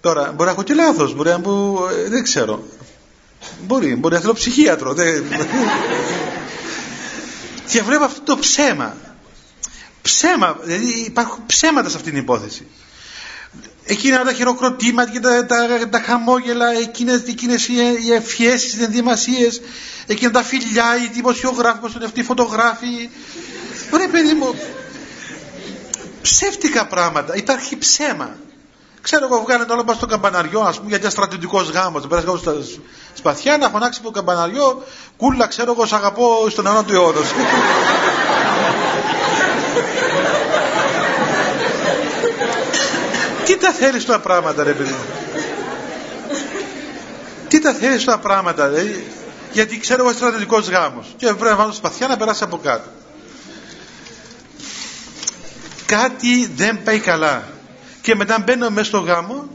τώρα 0.01 0.31
μπορεί 0.31 0.43
να 0.43 0.51
έχω 0.51 0.63
και 0.63 0.73
λάθος 0.73 1.15
μπορεί 1.15 1.29
να 1.29 1.39
πω, 1.39 1.79
ε, 2.05 2.09
δεν 2.09 2.23
ξέρω 2.23 2.63
μπορεί, 3.61 3.95
μπορεί 3.95 4.13
να 4.13 4.19
θέλω 4.19 4.33
ψυχίατρο 4.33 4.93
δεν... 4.93 5.23
και 7.71 7.81
βλέπω 7.81 8.03
αυτό 8.03 8.21
το 8.21 8.37
ψέμα 8.37 8.95
ψέμα 10.01 10.57
δηλαδή 10.61 11.03
υπάρχουν 11.05 11.45
ψέματα 11.45 11.89
σε 11.89 11.97
αυτήν 11.97 12.11
την 12.11 12.21
υπόθεση 12.21 12.67
εκείνα 13.89 14.23
τα 14.23 14.33
χειροκροτήματα 14.33 15.11
και 15.11 15.19
τα, 15.19 15.45
τα, 15.45 15.89
τα 15.89 15.99
χαμόγελα, 15.99 16.71
εκείνες, 16.71 17.23
εκείνες 17.27 17.67
οι, 17.67 17.73
οι 18.05 18.13
ευχές, 18.13 18.73
οι 18.73 18.83
ενδυμασίες, 18.83 19.61
εκείνα 20.07 20.31
τα 20.31 20.43
φιλιά, 20.43 20.85
οι 21.03 21.09
δημοσιογράφοι, 21.13 21.79
πως 21.79 21.95
αυτοί 22.05 22.19
οι 22.19 22.23
φωτογράφοι. 22.23 23.09
Ωραία 23.93 24.09
παιδί 24.09 24.33
μου, 24.33 24.55
ψεύτικα 26.21 26.85
πράγματα, 26.85 27.35
υπάρχει 27.35 27.77
ψέμα. 27.77 28.37
Ξέρω 29.01 29.25
εγώ 29.25 29.41
βγάλε 29.41 29.65
το 29.65 29.73
όνομα 29.73 29.93
στο 29.93 30.05
καμπαναριό, 30.05 30.61
ας 30.61 30.77
πούμε, 30.77 30.89
γιατί 30.89 31.03
ένα 31.03 31.11
στρατιωτικός 31.11 31.69
γάμος. 31.69 32.01
Δεν 32.01 32.09
πέρασε 32.09 32.37
στα 32.37 32.53
σπαθιά 33.13 33.57
να 33.57 33.69
φωνάξει 33.69 33.99
από 34.03 34.11
το 34.11 34.15
καμπαναριό, 34.17 34.83
κούλα, 35.17 35.47
ξέρω 35.47 35.71
εγώ, 35.71 35.85
σ' 35.85 35.93
αγαπώ 35.93 36.47
στον 36.49 36.65
αιώνα 36.65 36.83
του 36.83 36.93
αιώνα. 36.93 37.19
Τι 43.49 43.57
τα 43.57 43.71
θέλεις 43.71 44.05
τα 44.05 44.19
πράγματα, 44.19 44.63
ρε 44.63 44.73
παιδί 44.73 44.95
Τι 47.47 47.59
τα 47.59 47.73
θέλεις 47.73 48.03
τα 48.03 48.19
πράγματα, 48.19 48.69
δηλαδή. 48.69 49.05
Γιατί 49.51 49.79
ξέρω 49.79 50.03
εγώ 50.03 50.13
στρατιωτικό 50.13 50.59
γάμος. 50.59 51.13
Και 51.17 51.25
πρέπει 51.25 51.43
να 51.43 51.55
βάλω 51.55 51.71
σπαθιά 51.71 52.07
να 52.07 52.17
περάσει 52.17 52.43
από 52.43 52.57
κάτω. 52.57 52.89
Κάτι 55.85 56.51
δεν 56.55 56.83
πάει 56.83 56.99
καλά 56.99 57.47
και 58.01 58.15
μετά 58.15 58.39
μπαίνουμε 58.39 58.69
μέσα 58.69 58.85
στο 58.85 58.99
γάμο 58.99 59.49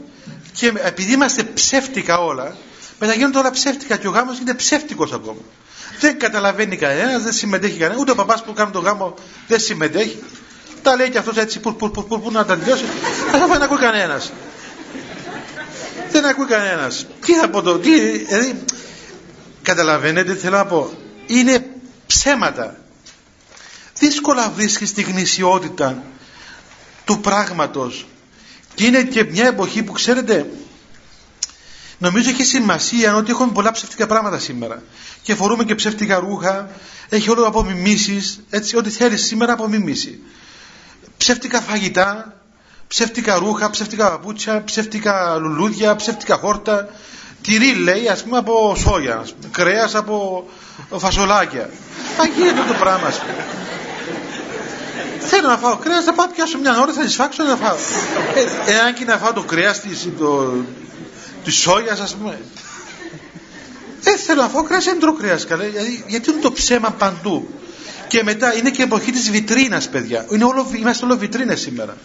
και 0.51 0.73
επειδή 0.75 1.13
είμαστε 1.13 1.43
ψεύτικα 1.43 2.17
όλα 2.17 2.55
μετά 2.99 3.13
γίνονται 3.13 3.37
όλα 3.37 3.51
ψεύτικα 3.51 3.97
και 3.97 4.07
ο 4.07 4.11
γάμος 4.11 4.39
είναι 4.39 4.53
ψεύτικος 4.53 5.13
ακόμα 5.13 5.41
δεν 5.99 6.19
καταλαβαίνει 6.19 6.77
κανένας, 6.77 7.23
δεν 7.23 7.33
συμμετέχει 7.33 7.77
κανένας 7.77 8.01
ούτε 8.01 8.11
ο 8.11 8.15
παπάς 8.15 8.43
που 8.43 8.53
κάνει 8.53 8.71
το 8.71 8.79
γάμο 8.79 9.13
δεν 9.47 9.59
συμμετέχει 9.59 10.23
τα 10.85 10.95
λέει 10.95 11.09
και 11.09 11.17
αυτός 11.17 11.37
έτσι 11.37 11.59
που, 11.59 11.75
που, 11.75 11.91
που, 11.91 12.07
που 12.07 12.31
να 12.31 12.45
τα 12.45 12.57
τελειώσει 12.57 12.83
αλλά 13.33 13.47
δεν 13.47 13.61
ακούει 13.61 13.77
κανένας. 13.77 14.31
Δεν 16.11 16.25
ακούει 16.25 16.45
κανένας. 16.45 17.05
Τι 17.25 17.33
θα 17.33 17.49
πω 17.49 17.61
το 17.61 17.79
τι, 17.79 18.17
δηλαδή, 18.17 18.63
καταλαβαίνετε 19.61 20.33
τι 20.33 20.39
θέλω 20.39 20.57
να 20.57 20.65
πω. 20.65 20.97
Είναι 21.27 21.65
ψέματα. 22.07 22.77
Δύσκολα 23.97 24.49
βρίσκεις 24.49 24.93
τη 24.93 25.01
γνησιότητα 25.01 26.03
του 27.05 27.19
πράγματος. 27.19 28.07
Και 28.75 28.85
είναι 28.85 29.03
και 29.03 29.23
μια 29.23 29.47
εποχή 29.47 29.83
που 29.83 29.91
ξέρετε, 29.91 30.49
νομίζω 31.97 32.29
έχει 32.29 32.43
σημασία 32.43 33.15
ότι 33.15 33.31
έχουμε 33.31 33.51
πολλά 33.51 33.71
ψεύτικα 33.71 34.07
πράγματα 34.07 34.39
σήμερα. 34.39 34.83
Και 35.21 35.35
φορούμε 35.35 35.63
και 35.63 35.75
ψεύτικα 35.75 36.19
ρούχα, 36.19 36.69
έχει 37.09 37.29
όλο 37.29 37.45
από 37.45 37.63
μιμήσεις, 37.63 38.39
έτσι, 38.49 38.77
ό,τι 38.77 38.89
θέλεις 38.89 39.25
σήμερα 39.25 39.53
από 39.53 39.67
μιμήσεις. 39.67 40.19
Ψεύτικα 41.25 41.61
φαγητά, 41.61 42.33
ψεύτικα 42.87 43.35
ρούχα, 43.35 43.69
ψεύτικα 43.69 44.09
παπούτσια, 44.09 44.63
ψεύτικα 44.63 45.37
λουλούδια, 45.39 45.95
ψεύτικα 45.95 46.35
χόρτα. 46.35 46.89
Τυρί 47.41 47.73
λέει, 47.73 48.07
ας 48.07 48.23
πούμε, 48.23 48.37
από 48.37 48.75
σόγια, 48.77 49.25
κρέας 49.51 49.95
από 49.95 50.47
φασολάκια. 50.97 51.69
Μα 52.17 52.25
γίνεται 52.25 52.67
το 52.67 52.73
πράγμα, 52.73 53.07
ας 53.07 53.19
πούμε. 53.19 53.45
Θέλω 55.19 55.47
να 55.47 55.57
φάω 55.57 55.77
κρέας, 55.77 56.03
θα 56.03 56.13
πάω 56.13 56.27
πιάσω 56.27 56.57
μια 56.57 56.79
ώρα, 56.79 56.93
θα 56.93 57.05
τη 57.05 57.11
φάξω 57.11 57.43
να 57.43 57.55
φάω. 57.55 57.75
Ε, 58.65 58.71
εάν 58.71 58.93
και 58.93 59.05
να 59.05 59.17
φάω 59.17 59.33
το 59.33 59.43
κρέας 59.43 59.79
της 59.79 60.07
το, 60.19 60.53
της 61.43 61.55
σόγιας, 61.55 61.99
ας 61.99 62.15
πούμε. 62.15 62.39
Δεν 64.01 64.17
θέλω 64.17 64.41
να 64.41 64.47
φάω 64.47 64.63
κρέας, 64.63 64.83
δεν 64.83 64.99
τρώω 64.99 65.13
κρέας. 65.13 65.43
Γιατί, 65.43 66.03
γιατί 66.07 66.31
είναι 66.31 66.41
το 66.41 66.51
ψέμα 66.51 66.91
παντού. 66.91 67.49
Και 68.07 68.23
μετά 68.23 68.55
είναι 68.55 68.69
και 68.69 68.81
η 68.81 68.85
εποχή 68.85 69.11
της 69.11 69.31
βιτρίνας, 69.31 69.89
παιδιά. 69.89 70.25
Είναι 70.31 70.43
όλο, 70.43 70.71
είμαστε 70.75 71.05
όλο 71.05 71.17
βιτρίνες 71.17 71.61
σήμερα. 71.61 71.97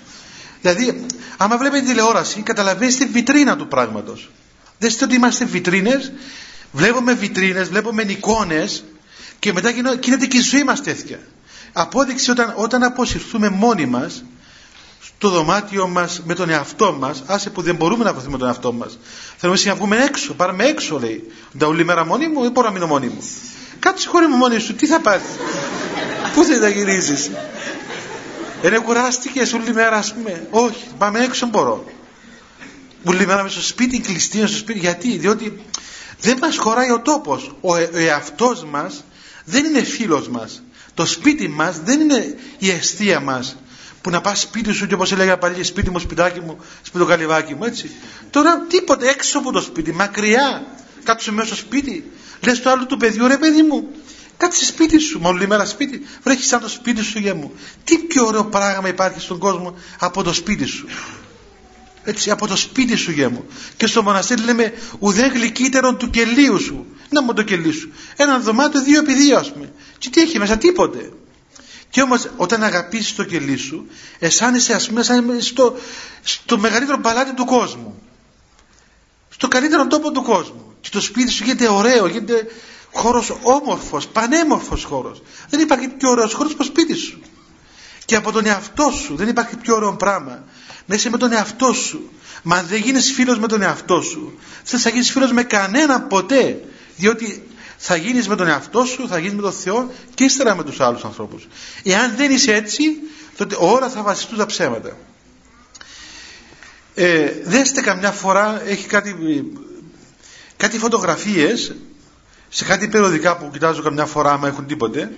Δηλαδή, 0.60 1.06
άμα 1.36 1.56
βλέπετε 1.58 1.86
τηλεόραση, 1.86 2.40
καταλαβαίνετε 2.40 3.04
τη 3.04 3.10
βιτρίνα 3.10 3.56
του 3.56 3.68
πράγματος. 3.68 4.30
Δεν 4.78 4.90
ότι 5.02 5.14
είμαστε 5.14 5.44
βιτρίνες, 5.44 6.12
βλέπουμε 6.72 7.14
βιτρίνες, 7.14 7.68
βλέπουμε 7.68 8.02
εικόνες 8.02 8.84
και 9.38 9.52
μετά 9.52 9.70
γίνεται 10.00 10.26
και 10.26 10.36
η 10.36 10.40
ζωή 10.40 10.64
μας 10.64 10.82
τέτοια 10.82 11.18
απόδειξη 11.72 12.30
όταν, 12.30 12.52
όταν 12.56 12.82
αποσυρθούμε 12.82 13.48
μόνοι 13.48 13.86
μας 13.86 14.24
στο 15.02 15.28
δωμάτιο 15.28 15.88
μας 15.88 16.22
με 16.24 16.34
τον 16.34 16.50
εαυτό 16.50 16.92
μας 16.92 17.22
άσε 17.26 17.50
που 17.50 17.62
δεν 17.62 17.74
μπορούμε 17.74 18.04
να 18.04 18.12
βρεθούμε 18.12 18.32
με 18.32 18.38
τον 18.38 18.46
εαυτό 18.46 18.72
μας. 18.72 18.98
Θέλουμε 19.36 19.58
να 19.64 19.74
βγούμε 19.74 20.04
έξω, 20.04 20.34
πάρουμε 20.34 20.64
έξω 20.64 20.98
λέει. 20.98 21.32
Τα 21.58 21.66
όλη 21.66 21.84
μέρα 21.84 22.04
μόνοι 22.04 22.28
μου 22.28 22.44
ή 22.44 22.48
μπορώ 22.48 22.66
να 22.66 22.72
μείνω 22.72 22.86
μόνοι 22.86 23.06
μου. 23.06 23.22
Κάτσε 23.78 24.08
χώρη 24.08 24.26
μου 24.26 24.36
μόνοι 24.36 24.58
σου, 24.58 24.74
τι 24.74 24.86
θα 24.86 25.00
πάρει 25.00 25.22
πού 26.34 26.44
θα 26.44 26.60
τα 26.60 26.68
γυρίζεις; 26.68 27.30
Είναι 28.64 28.78
κουράστηκες 28.78 29.52
όλη 29.52 29.72
μέρα 29.72 29.96
ας 29.96 30.14
πούμε. 30.14 30.46
Όχι, 30.50 30.84
πάμε 30.98 31.24
έξω 31.24 31.46
μπορώ. 31.46 31.84
Όλη 33.04 33.26
μέρα 33.26 33.42
μέσα 33.42 33.54
στο 33.54 33.66
σπίτι 33.66 34.00
κλειστή 34.00 34.38
στο 34.38 34.56
σπίτι. 34.56 34.78
Γιατί, 34.78 35.16
διότι 35.16 35.64
δεν 36.20 36.38
μας 36.40 36.56
χωράει 36.56 36.90
ο 36.90 37.00
τόπος. 37.00 37.54
Ο, 37.60 37.76
ε, 37.76 37.90
ο 37.94 37.98
εαυτός 37.98 38.64
μας 38.64 39.04
δεν 39.44 39.64
είναι 39.64 39.82
φίλος 39.82 40.28
μας. 40.28 40.62
Το 40.94 41.06
σπίτι 41.06 41.48
μας 41.48 41.80
δεν 41.80 42.00
είναι 42.00 42.36
η 42.58 42.70
αιστεία 42.70 43.20
μας 43.20 43.56
που 44.00 44.10
να 44.10 44.20
πας 44.20 44.40
σπίτι 44.40 44.72
σου 44.72 44.86
και 44.86 44.94
όπως 44.94 45.12
έλεγα 45.12 45.38
πάλι 45.38 45.64
σπίτι 45.64 45.90
μου, 45.90 45.98
σπιτάκι 45.98 46.40
μου, 46.40 46.58
σπιτοκαλυβάκι 46.82 47.54
μου 47.54 47.64
έτσι. 47.64 47.90
Τώρα 48.30 48.60
τίποτε 48.68 49.08
έξω 49.08 49.38
από 49.38 49.52
το 49.52 49.60
σπίτι, 49.60 49.92
μακριά. 49.92 50.66
Κάτσε 51.04 51.32
μέσα 51.32 51.46
στο 51.46 51.56
σπίτι. 51.56 52.10
Λες 52.40 52.62
το 52.62 52.70
άλλο 52.70 52.86
του 52.86 52.96
παιδιού 52.96 53.26
ρε 53.26 53.38
παιδί 53.38 53.62
μου. 53.62 53.88
Κάτσε 54.36 54.64
σπίτι 54.64 54.98
σου, 54.98 55.20
όλη 55.22 55.46
μέρα 55.46 55.64
σπίτι. 55.64 56.06
Βρέχεις 56.22 56.46
σαν 56.46 56.60
το 56.60 56.68
σπίτι 56.68 57.02
σου 57.02 57.18
για 57.18 57.34
μου. 57.34 57.52
Τι 57.84 57.98
πιο 57.98 58.26
ωραίο 58.26 58.44
πράγμα 58.44 58.88
υπάρχει 58.88 59.20
στον 59.20 59.38
κόσμο 59.38 59.74
από 59.98 60.22
το 60.22 60.32
σπίτι 60.32 60.64
σου. 60.64 60.86
Έτσι, 62.04 62.30
από 62.30 62.46
το 62.46 62.56
σπίτι 62.56 62.96
σου 62.96 63.10
γε 63.10 63.28
μου. 63.28 63.44
Και 63.76 63.86
στο 63.86 64.02
μοναστήρι 64.02 64.42
λέμε 64.42 64.72
ουδέ 64.98 65.26
γλυκύτερον 65.26 65.96
του 65.96 66.10
κελίου 66.10 66.60
σου. 66.60 66.86
Να 67.08 67.22
μου 67.22 67.32
το 67.32 67.42
κελί 67.42 67.72
σου. 67.72 67.92
Ένα 68.16 68.38
δωμάτιο 68.38 68.82
δύο 68.82 69.00
επί 69.00 69.14
δύο, 69.14 69.38
ας 69.38 69.52
πούμε. 69.52 69.72
Και 69.98 70.10
τι 70.10 70.20
έχει 70.20 70.38
μέσα, 70.38 70.56
τίποτε. 70.56 71.10
Και 71.90 72.02
όμως 72.02 72.30
όταν 72.36 72.62
αγαπήσεις 72.62 73.14
το 73.14 73.24
κελί 73.24 73.56
σου, 73.56 73.86
αισθάνεσαι 74.18 74.74
ας 74.74 74.86
πούμε 74.88 75.02
σαν 75.02 75.40
στο, 75.40 75.76
στο 76.22 76.58
μεγαλύτερο 76.58 76.98
παλάτι 76.98 77.34
του 77.34 77.44
κόσμου. 77.44 78.02
Στο 79.30 79.48
καλύτερο 79.48 79.86
τόπο 79.86 80.10
του 80.10 80.22
κόσμου. 80.22 80.74
Και 80.80 80.88
το 80.92 81.00
σπίτι 81.00 81.30
σου 81.30 81.44
γίνεται 81.44 81.68
ωραίο, 81.68 82.06
γίνεται 82.06 82.46
χώρος 82.92 83.32
όμορφος, 83.42 84.06
πανέμορφος 84.06 84.84
χώρος. 84.84 85.22
Δεν 85.48 85.60
υπάρχει 85.60 85.88
πιο 85.88 86.10
ωραίος 86.10 86.32
χώρος 86.32 86.52
από 86.52 86.60
το 86.62 86.66
σπίτι 86.68 86.94
σου. 86.94 87.20
Και 88.04 88.16
από 88.16 88.32
τον 88.32 88.46
εαυτό 88.46 88.90
σου 88.90 89.16
δεν 89.16 89.28
υπάρχει 89.28 89.56
πιο 89.56 89.74
ωραίο 89.74 89.96
πράγμα 89.96 90.44
να 90.86 90.94
είσαι 90.94 91.10
με 91.10 91.16
τον 91.16 91.32
εαυτό 91.32 91.72
σου. 91.72 92.10
Μα 92.42 92.56
αν 92.56 92.66
δεν 92.66 92.80
γίνεις 92.80 93.12
φίλος 93.12 93.38
με 93.38 93.46
τον 93.46 93.62
εαυτό 93.62 94.00
σου, 94.00 94.38
δεν 94.70 94.80
θα 94.80 94.90
γίνεις 94.90 95.10
φίλος 95.10 95.32
με 95.32 95.42
κανένα 95.42 96.00
ποτέ. 96.00 96.64
Διότι 96.96 97.49
θα 97.82 97.96
γίνεις 97.96 98.28
με 98.28 98.36
τον 98.36 98.46
εαυτό 98.46 98.84
σου, 98.84 99.08
θα 99.08 99.18
γίνεις 99.18 99.34
με 99.34 99.42
τον 99.42 99.52
Θεό 99.52 99.90
και 100.14 100.24
ύστερα 100.24 100.54
με 100.56 100.64
τους 100.64 100.80
άλλους 100.80 101.04
ανθρώπους. 101.04 101.48
Εάν 101.82 102.16
δεν 102.16 102.30
είσαι 102.30 102.54
έτσι, 102.54 102.82
τότε 103.36 103.56
ώρα 103.58 103.88
θα 103.88 104.02
βασιστούν 104.02 104.38
τα 104.38 104.46
ψέματα. 104.46 104.96
Ε, 106.94 107.32
δέστε 107.44 107.80
καμιά 107.80 108.10
φορά, 108.10 108.62
έχει 108.66 108.86
κάτι, 108.86 109.14
κάτι 110.56 110.78
φωτογραφίες 110.78 111.74
σε 112.48 112.64
κάτι 112.64 112.88
περιοδικά 112.88 113.36
που 113.36 113.50
κοιτάζω 113.50 113.82
καμιά 113.82 114.06
φορά 114.06 114.30
άμα 114.32 114.48
έχουν 114.48 114.66
τίποτε 114.66 115.12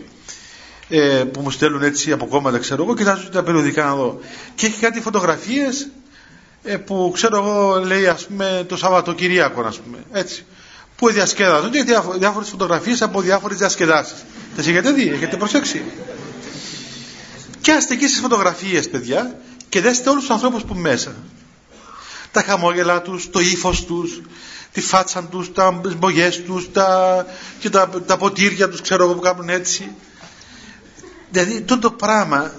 ε, 0.88 1.24
που 1.32 1.40
μου 1.40 1.50
στέλνουν 1.50 1.82
έτσι 1.82 2.12
από 2.12 2.26
κόμματα 2.26 2.58
ξέρω 2.58 2.82
εγώ 2.82 2.94
κοιτάζω 2.94 3.28
τα 3.28 3.42
περιοδικά 3.42 3.84
να 3.84 3.94
δω 3.94 4.20
και 4.54 4.66
έχει 4.66 4.80
κάτι 4.80 5.00
φωτογραφίες 5.00 5.88
ε, 6.62 6.76
που 6.76 7.10
ξέρω 7.14 7.36
εγώ 7.36 7.84
λέει 7.84 8.06
ας 8.06 8.26
πούμε 8.26 8.64
το 8.68 8.76
Σαββατοκυριακό 8.76 9.62
ας 9.62 9.78
πούμε 9.78 9.98
έτσι 10.12 10.44
που 10.96 11.10
διασκέδαζαν 11.10 11.70
και 11.70 11.84
διάφορες 12.18 12.48
φωτογραφίες 12.48 13.02
από 13.02 13.20
διάφορες 13.20 13.58
διασκεδάσεις 13.58 14.24
τα 14.56 14.62
έχετε 14.62 14.92
δει, 14.92 15.08
έχετε 15.08 15.36
προσέξει 15.36 15.82
και 17.60 17.72
άστε 17.72 17.94
εκεί 17.94 18.06
στις 18.08 18.20
φωτογραφίες 18.20 18.90
παιδιά 18.90 19.40
και 19.68 19.80
δέστε 19.80 20.10
όλους 20.10 20.22
τους 20.22 20.32
ανθρώπους 20.32 20.62
που 20.62 20.74
μέσα 20.74 21.14
τα 22.30 22.42
χαμόγελα 22.42 23.02
τους, 23.02 23.30
το 23.30 23.40
ύφος 23.40 23.84
τους 23.84 24.20
τη 24.72 24.80
φάτσα 24.80 25.22
τους, 25.24 25.52
τα 25.52 25.80
μπογιές 25.98 26.42
τους 26.42 26.72
τα, 26.72 27.26
και 27.58 27.70
τα, 27.70 27.88
τα 28.06 28.16
ποτήρια 28.16 28.68
τους 28.68 28.80
ξέρω 28.80 29.04
εγώ 29.04 29.14
που 29.14 29.20
κάνουν 29.20 29.48
έτσι 29.48 29.90
Δηλαδή 31.32 31.60
το 31.60 31.90
πράγμα, 31.90 32.52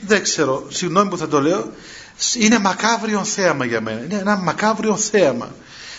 δεν 0.00 0.22
ξέρω, 0.22 0.66
συγγνώμη 0.68 1.10
που 1.10 1.16
θα 1.16 1.28
το 1.28 1.40
λέω, 1.40 1.72
είναι 2.34 2.58
μακάβριο 2.58 3.24
θέαμα 3.24 3.64
για 3.64 3.80
μένα. 3.80 4.04
Είναι 4.04 4.14
ένα 4.14 4.36
μακάβριο 4.36 4.96
θέαμα. 4.96 5.54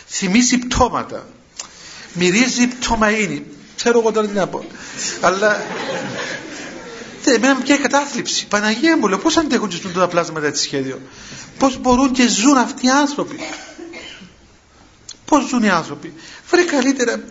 Θυμίζει 0.08 0.58
πτώματα. 0.58 1.26
Μυρίζει 2.14 2.68
πτωμαΐνη. 2.68 3.41
Ξέρω 3.76 3.99
εγώ 3.99 4.11
τώρα 4.11 4.28
τι 4.28 4.34
να 4.34 4.47
πω. 4.47 4.66
Αλλά 5.22 5.64
δεν, 7.24 7.36
εμένα 7.36 7.59
μια 7.66 7.78
κατάθλιψη. 7.78 8.47
Παναγία 8.47 8.97
μου, 8.97 9.07
λέω, 9.07 9.18
πώς 9.18 9.38
αντέχουν 9.38 9.70
και 9.70 9.80
τα 9.93 10.07
πλάσματα 10.07 10.47
έτσι 10.47 10.64
σχέδιο. 10.64 11.01
Πώς 11.57 11.78
μπορούν 11.78 12.11
και 12.11 12.28
ζουν 12.28 12.57
αυτοί 12.57 12.86
οι 12.86 12.89
άνθρωποι. 12.89 13.39
Πώς 15.26 15.47
ζουν 15.47 15.64
οι 15.64 15.70
άνθρωποι. 15.70 16.14
Βρε 16.49 16.64
καλύτερα, 16.64 17.24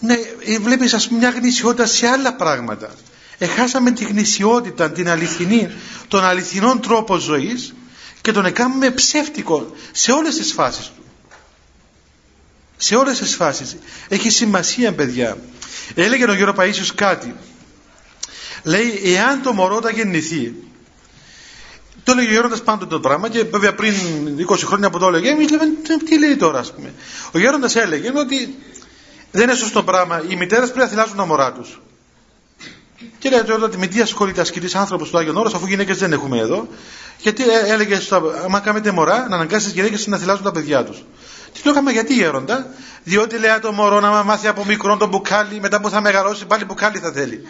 ναι, 0.00 0.16
βλέπεις 0.60 0.94
ας 0.94 1.08
πούμε 1.08 1.18
μια 1.18 1.30
γνησιότητα 1.30 1.86
σε 1.86 2.06
άλλα 2.06 2.34
πράγματα 2.34 2.90
εχάσαμε 3.38 3.90
τη 3.90 4.04
γνησιότητα, 4.04 4.90
την 4.90 5.08
αληθινή, 5.08 5.70
τον 6.08 6.24
αληθινόν 6.24 6.80
τρόπο 6.80 7.16
ζωής 7.16 7.74
και 8.20 8.32
τον 8.32 8.44
έκαναμε 8.46 8.90
ψεύτικο 8.90 9.74
σε 9.92 10.12
όλες 10.12 10.36
τις 10.36 10.52
φάσεις 10.52 10.86
του 10.86 11.05
σε 12.76 12.94
όλες 12.94 13.18
τις 13.18 13.34
φάσεις. 13.34 13.76
Έχει 14.08 14.30
σημασία 14.30 14.92
παιδιά. 14.92 15.36
Έλεγε 15.94 16.30
ο 16.30 16.34
Γιώργο 16.34 16.62
Παΐσιος 16.62 16.90
κάτι. 16.94 17.34
Λέει 18.62 19.00
εάν 19.04 19.42
το 19.42 19.52
μωρό 19.52 19.80
θα 19.82 19.90
γεννηθεί 19.90 20.54
το 22.06 22.12
έλεγε 22.12 22.28
ο 22.28 22.32
Γέροντας 22.32 22.62
πάντοτε 22.62 22.94
το 22.94 23.00
πράγμα 23.00 23.28
και 23.28 23.44
βέβαια 23.44 23.74
πριν 23.74 23.94
20 24.48 24.56
χρόνια 24.64 24.90
που 24.90 24.98
το 24.98 25.06
έλεγε 25.06 25.28
εμείς 25.28 25.50
λέμε 25.50 25.64
τι 26.04 26.18
λέει 26.18 26.36
τώρα 26.36 26.58
ας 26.58 26.72
πούμε 26.72 26.92
ο 27.32 27.38
Γέροντας 27.38 27.76
έλεγε 27.76 28.12
ότι 28.14 28.54
δεν 29.30 29.42
είναι 29.42 29.54
σωστό 29.54 29.82
πράγμα 29.82 30.22
οι 30.28 30.36
μητέρες 30.36 30.68
πρέπει 30.70 30.84
να 30.84 30.86
θυλάζουν 30.86 31.16
τα 31.16 31.26
μωρά 31.26 31.52
τους. 31.52 31.80
Και 33.18 33.28
λέει 33.28 33.40
ότι 33.62 33.78
με 33.78 33.86
τι 33.86 34.00
ασχολείται 34.00 34.40
ασκητής 34.40 34.74
άνθρωπος 34.74 35.10
του 35.10 35.18
Άγιον 35.18 35.36
Όρος 35.36 35.54
αφού 35.54 35.66
γυναίκες 35.66 35.98
δεν 35.98 36.12
έχουμε 36.12 36.38
εδώ 36.38 36.68
γιατί 37.18 37.42
ε, 37.42 37.72
έλεγε 37.72 38.00
στο, 38.00 38.32
άμα 38.44 38.60
κάνετε 38.60 38.90
μωρά 38.90 39.26
να 39.28 39.34
αναγκάσεις 39.34 39.64
τις 39.64 39.72
γυναίκες 39.72 40.06
να 40.06 40.18
θυλάζουν 40.18 40.44
τα 40.44 40.52
παιδιά 40.52 40.84
τους. 40.84 41.04
Τι 41.56 41.62
το 41.62 41.70
έκαμε 41.70 41.90
γιατί 41.90 42.14
γέροντα, 42.14 42.66
διότι 43.04 43.38
λέει 43.38 43.58
το 43.60 43.72
μωρό 43.72 44.00
να 44.00 44.22
μάθει 44.22 44.46
από 44.46 44.64
μικρό 44.64 44.96
το 44.96 45.06
μπουκάλι, 45.06 45.60
μετά 45.60 45.80
που 45.80 45.90
θα 45.90 46.00
μεγαλώσει 46.00 46.46
πάλι 46.46 46.64
μπουκάλι 46.64 46.98
θα 46.98 47.12
θέλει. 47.12 47.46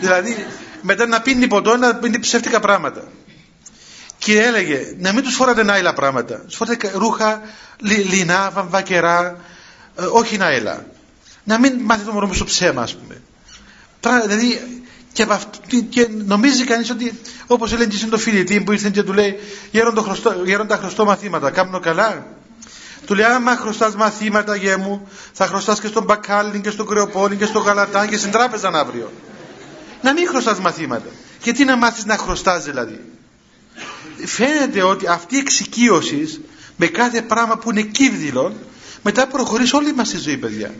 δηλαδή 0.00 0.46
μετά 0.82 1.06
να 1.06 1.20
πίνει 1.20 1.46
ποτό, 1.46 1.76
να 1.76 1.94
πίνει 1.94 2.18
ψεύτικα 2.18 2.60
πράγματα. 2.60 3.02
Και 4.18 4.40
έλεγε 4.40 4.94
να 4.98 5.12
μην 5.12 5.22
τους 5.22 5.34
φοράτε 5.34 5.72
άλλα 5.72 5.94
πράγματα. 5.94 6.40
Τους 6.46 6.56
φοράτε 6.56 6.90
ρούχα, 6.94 7.40
λι, 7.78 7.94
λινά, 7.94 8.50
βαμβακερά, 8.50 9.36
ε, 9.96 10.04
όχι 10.04 10.38
έλα. 10.40 10.86
Να 11.44 11.58
μην 11.58 11.80
μάθει 11.80 12.04
το 12.04 12.12
μωρό 12.12 12.26
μου 12.26 12.34
στο 12.34 12.44
ψέμα, 12.44 12.82
ας 12.82 12.94
πούμε. 12.94 13.20
Δηλαδή 14.26 14.60
και, 15.12 15.80
και 15.88 16.08
νομίζει 16.24 16.64
κανείς 16.64 16.90
ότι 16.90 17.20
όπως 17.46 17.72
έλεγε 17.72 17.96
και 17.96 18.06
το 18.06 18.18
φιλιτή 18.18 18.60
που 18.60 18.72
ήρθε 18.72 18.90
και 18.90 19.02
του 19.02 19.12
λέει 19.12 19.38
γέροντα 19.70 20.02
χρωστό, 20.02 20.34
γέροντα 20.44 20.76
χρωστό 20.76 21.04
μαθήματα 21.04 21.50
κάνω 21.50 21.80
καλά 21.80 22.26
του 23.06 23.14
λέει 23.14 23.24
άμα 23.24 23.56
χρωστάς 23.56 23.94
μαθήματα 23.94 24.56
γέ 24.56 24.76
μου 24.76 25.08
θα 25.32 25.46
χρωστάς 25.46 25.80
και 25.80 25.86
στον 25.86 26.04
μπακάλι 26.04 26.60
και 26.60 26.70
στον 26.70 26.86
κρεοπόλι 26.86 27.36
και 27.36 27.44
στον 27.44 27.62
γαλατάν 27.62 28.08
και 28.08 28.16
στην 28.16 28.30
τράπεζα 28.30 28.68
αύριο 28.68 29.12
να 30.06 30.12
μην 30.12 30.28
χρωστάς 30.28 30.58
μαθήματα. 30.60 31.08
Γιατί 31.42 31.64
να 31.64 31.76
μάθεις 31.76 32.04
να 32.04 32.16
χρωστάς 32.16 32.64
δηλαδή. 32.64 33.00
Φαίνεται 34.24 34.82
ότι 34.82 35.06
αυτή 35.06 35.34
η 35.34 35.38
εξοικείωση 35.38 36.44
με 36.76 36.86
κάθε 36.86 37.22
πράγμα 37.22 37.58
που 37.58 37.70
είναι 37.70 37.82
κύβδηλο 37.82 38.54
μετά 39.02 39.26
προχωρείς 39.26 39.72
όλη 39.72 39.92
μας 39.94 40.08
τη 40.08 40.18
ζωή 40.18 40.36
παιδιά. 40.36 40.74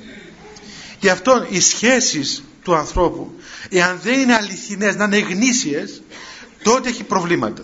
Γι' 1.00 1.08
αυτό 1.08 1.46
οι 1.48 1.60
σχέσεις 1.60 2.44
του 2.62 2.74
ανθρώπου 2.74 3.34
εάν 3.68 3.98
δεν 4.02 4.18
είναι 4.20 4.34
αληθινές 4.34 4.96
να 4.96 5.04
είναι 5.04 5.18
γνήσιες 5.18 6.02
τότε 6.62 6.88
έχει 6.88 7.02
προβλήματα. 7.02 7.62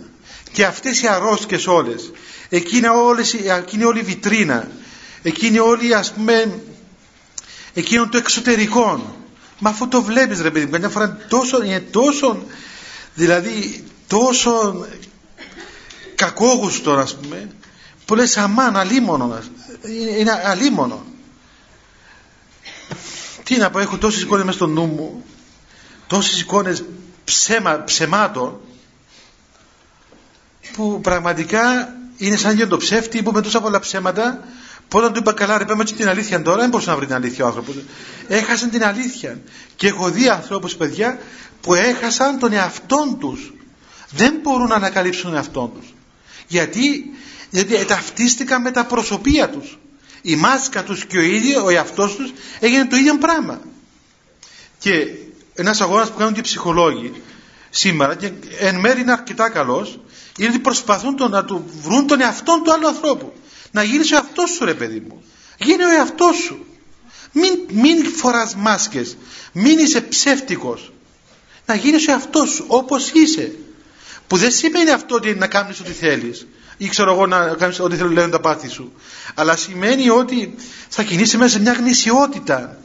Και 0.52 0.64
αυτές 0.64 1.02
οι 1.02 1.06
αρρώσκες 1.06 1.66
όλες 1.66 2.10
εκείνη, 2.56 2.86
όλες, 2.86 3.34
εκείνη 3.34 3.84
όλη 3.84 3.98
η 4.00 4.02
βιτρίνα. 4.02 4.68
Εκείνη 5.22 5.58
όλη 5.58 5.94
ας 5.94 6.12
πούμε 6.12 6.60
εκείνο 7.74 8.08
το 8.08 8.16
εξωτερικό. 8.16 9.16
Μα 9.58 9.70
αφού 9.70 9.88
το 9.88 10.02
βλέπεις 10.02 10.40
ρε 10.40 10.50
παιδί 10.50 10.78
μια 10.78 10.88
φορά 10.88 11.16
τόσο, 11.28 11.62
είναι 11.62 11.80
τόσο 11.80 12.42
δηλαδή 13.14 13.84
τόσο 14.06 14.86
κακόγουστο 16.14 16.92
ας 16.92 17.16
πούμε 17.16 17.48
που 18.04 18.14
λες 18.14 18.36
αμάν 18.36 18.76
αλίμονο 18.76 19.38
είναι 20.18 20.40
αλίμονο 20.44 21.04
τι 23.44 23.56
να 23.56 23.70
πω, 23.70 23.78
έχω 23.78 23.98
τόσες 23.98 24.22
εικόνες 24.22 24.44
μέσα 24.44 24.56
στο 24.56 24.66
νου 24.66 24.84
μου, 24.86 25.24
τόσες 26.06 26.40
εικόνες 26.40 26.84
ψέμα, 27.24 27.84
ψεμάτων, 27.84 28.60
που 30.72 31.00
πραγματικά 31.02 31.94
είναι 32.26 32.36
σαν 32.36 32.54
για 32.54 32.68
το 32.68 32.76
ψεύτη 32.76 33.22
που 33.22 33.30
με 33.30 33.40
τόσα 33.40 33.60
πολλά 33.60 33.80
ψέματα. 33.80 34.44
Που 34.88 34.98
όταν 34.98 35.12
του 35.12 35.18
είπα 35.18 35.32
καλά 35.32 35.58
ρε 35.58 35.64
πάμε 35.64 35.84
την 35.84 36.08
αλήθεια 36.08 36.42
τώρα 36.42 36.60
δεν 36.60 36.68
μπορούσε 36.68 36.90
να 36.90 36.96
βρει 36.96 37.06
την 37.06 37.14
αλήθεια 37.14 37.44
ο 37.44 37.46
άνθρωπος 37.46 37.74
έχασαν 38.28 38.70
την 38.70 38.84
αλήθεια. 38.84 39.40
Και 39.76 39.86
έχω 39.86 40.10
δει 40.10 40.28
ανθρώπους 40.28 40.74
παιδιά 40.74 41.18
που 41.60 41.74
έχασαν 41.74 42.38
τον 42.38 42.52
εαυτόν 42.52 43.18
τους. 43.18 43.52
Δεν 44.10 44.34
μπορούν 44.42 44.68
να 44.68 44.74
ανακαλύψουν 44.74 45.22
τον 45.22 45.34
εαυτόν 45.34 45.72
τους. 45.78 45.94
Γιατί, 46.46 47.04
γιατί 47.50 47.84
ταυτίστηκαν 47.84 48.62
με 48.62 48.70
τα 48.70 48.84
προσωπία 48.84 49.50
τους. 49.50 49.78
Η 50.22 50.36
μάσκα 50.36 50.82
τους 50.82 51.04
και 51.04 51.18
ο 51.18 51.22
ίδιος, 51.22 51.62
ο 51.62 51.68
εαυτός 51.68 52.16
τους 52.16 52.32
έγινε 52.60 52.86
το 52.86 52.96
ίδιο 52.96 53.18
πράγμα. 53.18 53.60
Και 54.78 55.06
ένας 55.54 55.80
αγώνας 55.80 56.10
που 56.10 56.18
κάνουν 56.18 56.32
και 56.32 56.40
οι 56.40 56.42
ψυχολόγοι 56.42 57.12
σήμερα 57.74 58.14
και 58.14 58.32
εν 58.58 58.80
μέρει 58.80 59.00
είναι 59.00 59.12
αρκετά 59.12 59.50
καλός 59.50 59.98
είναι 60.38 60.48
ότι 60.48 60.58
προσπαθούν 60.58 61.16
το, 61.16 61.28
να 61.28 61.44
του 61.44 61.64
βρουν 61.82 62.06
τον 62.06 62.20
εαυτό 62.20 62.60
του 62.64 62.72
άλλου 62.72 62.86
ανθρώπου. 62.86 63.32
Να 63.70 63.82
γίνεις 63.82 64.12
ο 64.12 64.14
εαυτός 64.14 64.50
σου 64.50 64.64
ρε 64.64 64.74
παιδί 64.74 65.00
μου. 65.08 65.22
Γίνε 65.58 65.84
ο 65.84 65.88
εαυτός 65.88 66.36
σου. 66.36 66.66
Μην, 67.32 67.52
μην 67.72 68.06
φοράς 68.14 68.54
μάσκες. 68.56 69.16
Μην 69.52 69.78
είσαι 69.78 70.00
ψεύτικος. 70.00 70.92
Να 71.66 71.74
γίνεις 71.74 72.08
ο 72.08 72.10
εαυτός 72.10 72.50
σου 72.50 72.64
όπως 72.66 73.10
είσαι. 73.10 73.54
Που 74.26 74.36
δεν 74.36 74.50
σημαίνει 74.50 74.90
αυτό 74.90 75.14
ότι 75.14 75.34
να 75.34 75.46
κάνεις 75.46 75.80
ό,τι 75.80 75.92
θέλεις 75.92 76.46
ή 76.76 76.88
ξέρω 76.88 77.12
εγώ 77.12 77.26
να 77.26 77.54
κάνεις 77.54 77.80
ό,τι 77.80 77.96
θέλω 77.96 78.10
λένε 78.10 78.28
τα 78.28 78.40
πάθη 78.40 78.68
σου. 78.68 78.92
Αλλά 79.34 79.56
σημαίνει 79.56 80.08
ότι 80.10 80.54
θα 80.88 81.02
κινείσαι 81.02 81.36
μέσα 81.36 81.50
σε 81.50 81.60
μια 81.60 81.72
γνησιότητα 81.72 82.78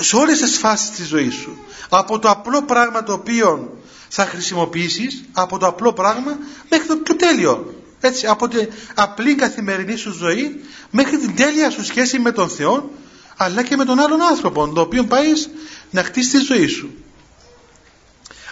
σε 0.00 0.16
όλες 0.16 0.38
τις 0.38 0.58
φάσεις 0.58 0.90
της 0.90 1.06
ζωής 1.06 1.34
σου. 1.34 1.56
Από 1.88 2.18
το 2.18 2.28
απλό 2.28 2.62
πράγμα 2.62 3.02
το 3.02 3.12
οποίο 3.12 3.78
θα 4.08 4.24
χρησιμοποιήσεις, 4.24 5.24
από 5.32 5.58
το 5.58 5.66
απλό 5.66 5.92
πράγμα 5.92 6.38
μέχρι 6.70 6.86
το 6.86 6.96
πιο 6.96 7.16
τέλειο. 7.16 7.74
Έτσι, 8.00 8.26
από 8.26 8.48
την 8.48 8.68
απλή 8.94 9.34
καθημερινή 9.34 9.96
σου 9.96 10.12
ζωή 10.12 10.60
μέχρι 10.90 11.18
την 11.18 11.36
τέλεια 11.36 11.70
σου 11.70 11.84
σχέση 11.84 12.18
με 12.18 12.32
τον 12.32 12.48
Θεό 12.48 12.90
αλλά 13.36 13.62
και 13.62 13.76
με 13.76 13.84
τον 13.84 13.98
άλλον 14.00 14.22
άνθρωπο 14.22 14.68
το 14.68 14.80
οποίο 14.80 15.04
πάεις 15.04 15.48
να 15.90 16.02
χτίσεις 16.02 16.30
τη 16.30 16.38
ζωή 16.38 16.66
σου. 16.66 16.94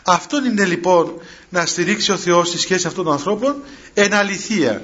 Αυτό 0.04 0.44
είναι 0.44 0.64
λοιπόν 0.64 1.20
να 1.48 1.66
στηρίξει 1.66 2.12
ο 2.12 2.16
Θεός 2.16 2.48
στη 2.48 2.58
σχέση 2.58 2.86
αυτών 2.86 3.04
των 3.04 3.12
ανθρώπων 3.12 3.62
εν 3.94 4.14
αληθεία. 4.14 4.82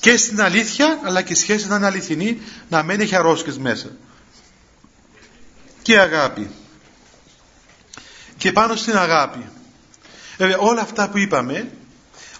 Και 0.00 0.16
στην 0.16 0.40
αλήθεια 0.40 0.98
αλλά 1.02 1.22
και 1.22 1.32
η 1.32 1.36
σχέση 1.36 1.68
να 1.68 1.76
είναι 1.76 1.86
αληθινή 1.86 2.40
να 2.68 2.82
μένει 2.82 3.02
έχει 3.02 3.16
αρρώσκες 3.16 3.58
μέσα. 3.58 3.88
Και 5.88 5.98
αγάπη. 5.98 6.50
Και 8.36 8.52
πάνω 8.52 8.76
στην 8.76 8.96
αγάπη. 8.96 9.48
Βέβαια 10.36 10.58
όλα 10.58 10.80
αυτά 10.80 11.08
που 11.08 11.18
είπαμε 11.18 11.70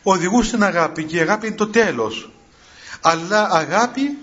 οδηγούν 0.02 0.44
στην 0.44 0.62
αγάπη 0.62 1.04
και 1.04 1.16
η 1.16 1.20
αγάπη 1.20 1.46
είναι 1.46 1.56
το 1.56 1.66
τέλος. 1.66 2.30
Αλλά 3.00 3.48
αγάπη, 3.50 4.18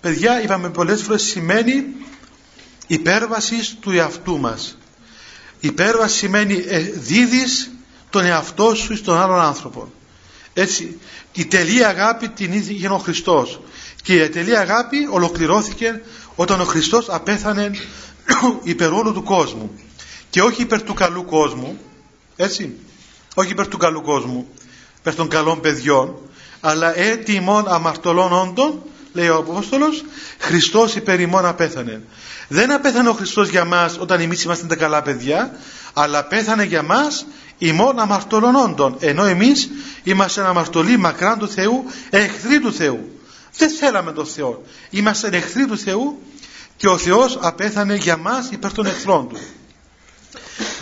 παιδιά 0.00 0.42
είπαμε 0.42 0.70
πολλές 0.70 1.02
φορές 1.02 1.22
σημαίνει 1.22 1.84
υπέρβασης 2.86 3.76
του 3.80 3.90
εαυτού 3.90 4.38
μας. 4.38 4.78
Υπέρβαση 5.60 6.16
σημαίνει 6.16 6.64
ε, 6.68 6.78
δίδεις 6.80 7.70
τον 8.10 8.24
εαυτό 8.24 8.74
σου 8.74 8.96
στον 8.96 9.18
άλλον 9.18 9.40
άνθρωπο. 9.40 9.92
Έτσι, 10.54 11.00
η 11.32 11.46
τελεία 11.46 11.88
αγάπη 11.88 12.28
την 12.28 12.52
είχε 12.52 12.88
ο 12.88 12.98
Χριστός 12.98 13.60
και 14.02 14.14
η 14.14 14.28
τελεία 14.28 14.60
αγάπη 14.60 15.06
ολοκληρώθηκε 15.10 16.02
όταν 16.34 16.60
ο 16.60 16.64
Χριστός 16.64 17.08
απέθανε 17.08 17.70
υπέρ 18.62 18.92
όλου 18.92 19.12
του 19.12 19.22
κόσμου. 19.22 19.70
Και 20.30 20.42
όχι 20.42 20.62
υπέρ 20.62 20.82
του 20.82 20.94
καλού 20.94 21.24
κόσμου 21.24 21.78
έτσι, 22.36 22.76
όχι 23.34 23.50
υπέρ 23.50 23.68
του 23.68 23.76
καλού 23.76 24.02
κόσμου 24.02 24.46
υπέρ 24.98 25.14
των 25.14 25.28
καλών 25.28 25.60
παιδιών 25.60 26.16
αλλά 26.60 26.98
έτοιμων 26.98 27.68
αμαρτωλών 27.68 28.32
όντων 28.32 28.82
λέει 29.12 29.28
ο 29.28 29.36
Απόστολος 29.36 30.04
Χριστός 30.38 30.94
υπέρ 30.94 31.20
ημών 31.20 31.46
απέθανε. 31.46 32.02
Δεν 32.48 32.72
απέθανε 32.72 33.08
ο 33.08 33.12
Χριστός 33.12 33.48
για 33.48 33.64
μας 33.64 33.96
όταν 34.00 34.20
εμείς 34.20 34.42
είμαστε 34.42 34.66
τα 34.66 34.76
καλά 34.76 35.02
παιδιά 35.02 35.58
αλλά 35.92 36.24
πέθανε 36.24 36.64
για 36.64 36.82
μας 36.82 37.26
ημών 37.58 37.98
αμαρτωλών 37.98 38.54
όντων 38.54 38.96
ενώ 39.00 39.24
εμείς 39.24 39.70
είμαστε 40.02 40.46
αμαρτωλοί 40.46 40.96
μακράν 40.96 41.38
του 41.38 41.48
Θεού 41.48 41.84
εχθροί 42.10 42.60
του 42.60 42.72
Θεού. 42.72 43.20
Δεν 43.56 43.70
θέλαμε 43.70 44.12
τον 44.12 44.26
Θεό. 44.26 44.62
Είμαστε 44.90 45.28
εχθροί 45.28 45.66
του 45.66 45.78
Θεού 45.78 46.22
και 46.78 46.88
ο 46.88 46.98
Θεός 46.98 47.38
απέθανε 47.40 47.94
για 47.94 48.16
μας 48.16 48.48
υπέρ 48.50 48.72
των 48.72 48.86
εχθρών 48.86 49.28
του 49.28 49.38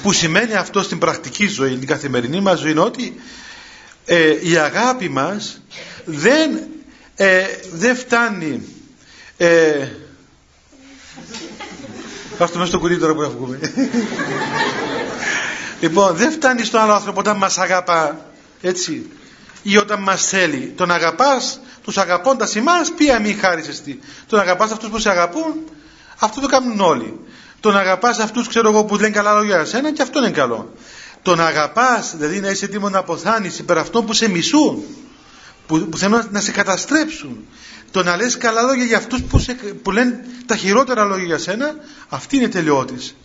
που 0.03 0.13
σημαίνει 0.13 0.55
αυτό 0.55 0.83
στην 0.83 0.99
πρακτική 0.99 1.47
ζωή 1.47 1.77
την 1.77 1.87
καθημερινή 1.87 2.41
μας 2.41 2.59
ζωή 2.59 2.71
είναι 2.71 2.81
ότι 2.81 3.21
ε, 4.05 4.49
η 4.49 4.57
αγάπη 4.57 5.09
μας 5.09 5.61
δεν, 6.05 6.59
ε, 7.17 7.45
δεν 7.73 7.97
φτάνει 7.97 8.63
ε, 9.37 9.89
Πάστε 12.39 12.59
μέσα 12.59 12.71
στο 12.71 12.79
κουρί 12.79 12.99
τώρα 12.99 13.15
που 13.15 13.23
έχουμε. 13.23 13.61
λοιπόν, 15.83 16.17
δεν 16.17 16.33
φτάνει 16.33 16.65
στον 16.65 16.81
άλλο 16.81 16.93
άνθρωπο 16.93 17.21
όταν 17.21 17.37
μας 17.37 17.59
αγαπά, 17.59 18.27
έτσι, 18.61 19.11
ή 19.63 19.77
όταν 19.77 20.03
μας 20.03 20.27
θέλει. 20.27 20.73
Τον 20.77 20.91
αγαπάς, 20.91 21.61
τους 21.83 21.99
αγαπώντας 21.99 22.57
εμάς, 22.57 22.93
ποια 22.97 23.21
μη 23.21 23.33
χάρισες 23.33 23.83
τι. 23.83 23.99
Τον 24.27 24.41
αγαπάς 24.41 24.71
αυτούς 24.71 24.89
που 24.89 24.99
σε 24.99 25.11
αγαπούν, 25.11 25.55
αυτό 26.19 26.41
το 26.41 26.47
κάνουν 26.47 26.81
όλοι. 26.81 27.21
Τον 27.61 27.77
αγαπάς 27.77 28.19
αυτούς, 28.19 28.49
ξέρω 28.49 28.69
εγώ, 28.71 28.85
που 28.85 28.97
λένε 28.97 29.11
καλά 29.11 29.35
λόγια 29.35 29.57
για 29.57 29.65
σένα 29.65 29.93
και 29.93 30.03
αυτό 30.03 30.19
είναι 30.19 30.31
καλό. 30.31 30.73
Τον 31.23 31.41
αγαπάς, 31.41 32.15
δηλαδή 32.17 32.41
να 32.41 32.51
είσαι 32.51 32.65
έτοιμο 32.65 32.89
να 32.89 32.99
αποθάνεις 32.99 33.59
υπέρ 33.59 33.79
αυτών 33.79 34.07
που 34.07 34.13
σε 34.13 34.29
μισούν, 34.29 34.85
που, 35.67 35.79
που 35.79 35.97
θέλουν 35.99 36.29
να 36.31 36.41
σε 36.41 36.51
καταστρέψουν 36.51 37.47
το 37.91 38.03
να 38.03 38.17
λες 38.17 38.37
καλά 38.37 38.63
λόγια 38.63 38.85
για 38.85 38.97
αυτούς 38.97 39.23
που, 39.23 39.39
σε, 39.39 39.55
που 39.55 39.91
λένε 39.91 40.25
τα 40.47 40.57
χειρότερα 40.57 41.05
λόγια 41.05 41.25
για 41.25 41.39
σένα 41.39 41.75
αυτή 42.09 42.37
είναι 42.37 42.49
τελειώτης 42.49 43.17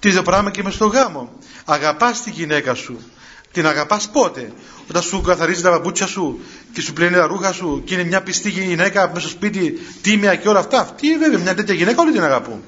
το 0.00 0.08
ίδιο 0.08 0.22
πράγμα 0.22 0.50
και 0.50 0.62
με 0.62 0.70
στο 0.70 0.86
γάμο 0.86 1.32
αγαπάς 1.64 2.22
τη 2.22 2.30
γυναίκα 2.30 2.74
σου 2.74 3.00
την 3.52 3.66
αγαπάς 3.66 4.08
πότε; 4.08 4.52
Όταν 4.88 5.02
σου 5.02 5.20
καθαρίζει 5.20 5.62
τα 5.62 5.70
παπούτσια 5.70 6.06
σου 6.06 6.40
και 6.72 6.80
σου 6.80 6.92
πλένει 6.92 7.14
τα 7.14 7.26
ρούχα 7.26 7.52
σου 7.52 7.82
και 7.84 7.94
είναι 7.94 8.04
μια 8.04 8.22
πιστή 8.22 8.50
γυναίκα 8.50 9.08
μέσα 9.08 9.20
στο 9.20 9.28
σπίτι 9.28 9.80
τίμια 10.02 10.34
και 10.34 10.48
όλα 10.48 10.58
αυτά. 10.58 10.80
Αυτή 10.80 11.16
βέβαια 11.16 11.38
μια 11.38 11.54
τέτοια 11.54 11.74
γυναίκα 11.74 12.02
όλοι 12.02 12.12
την 12.12 12.22
αγαπούν 12.22 12.62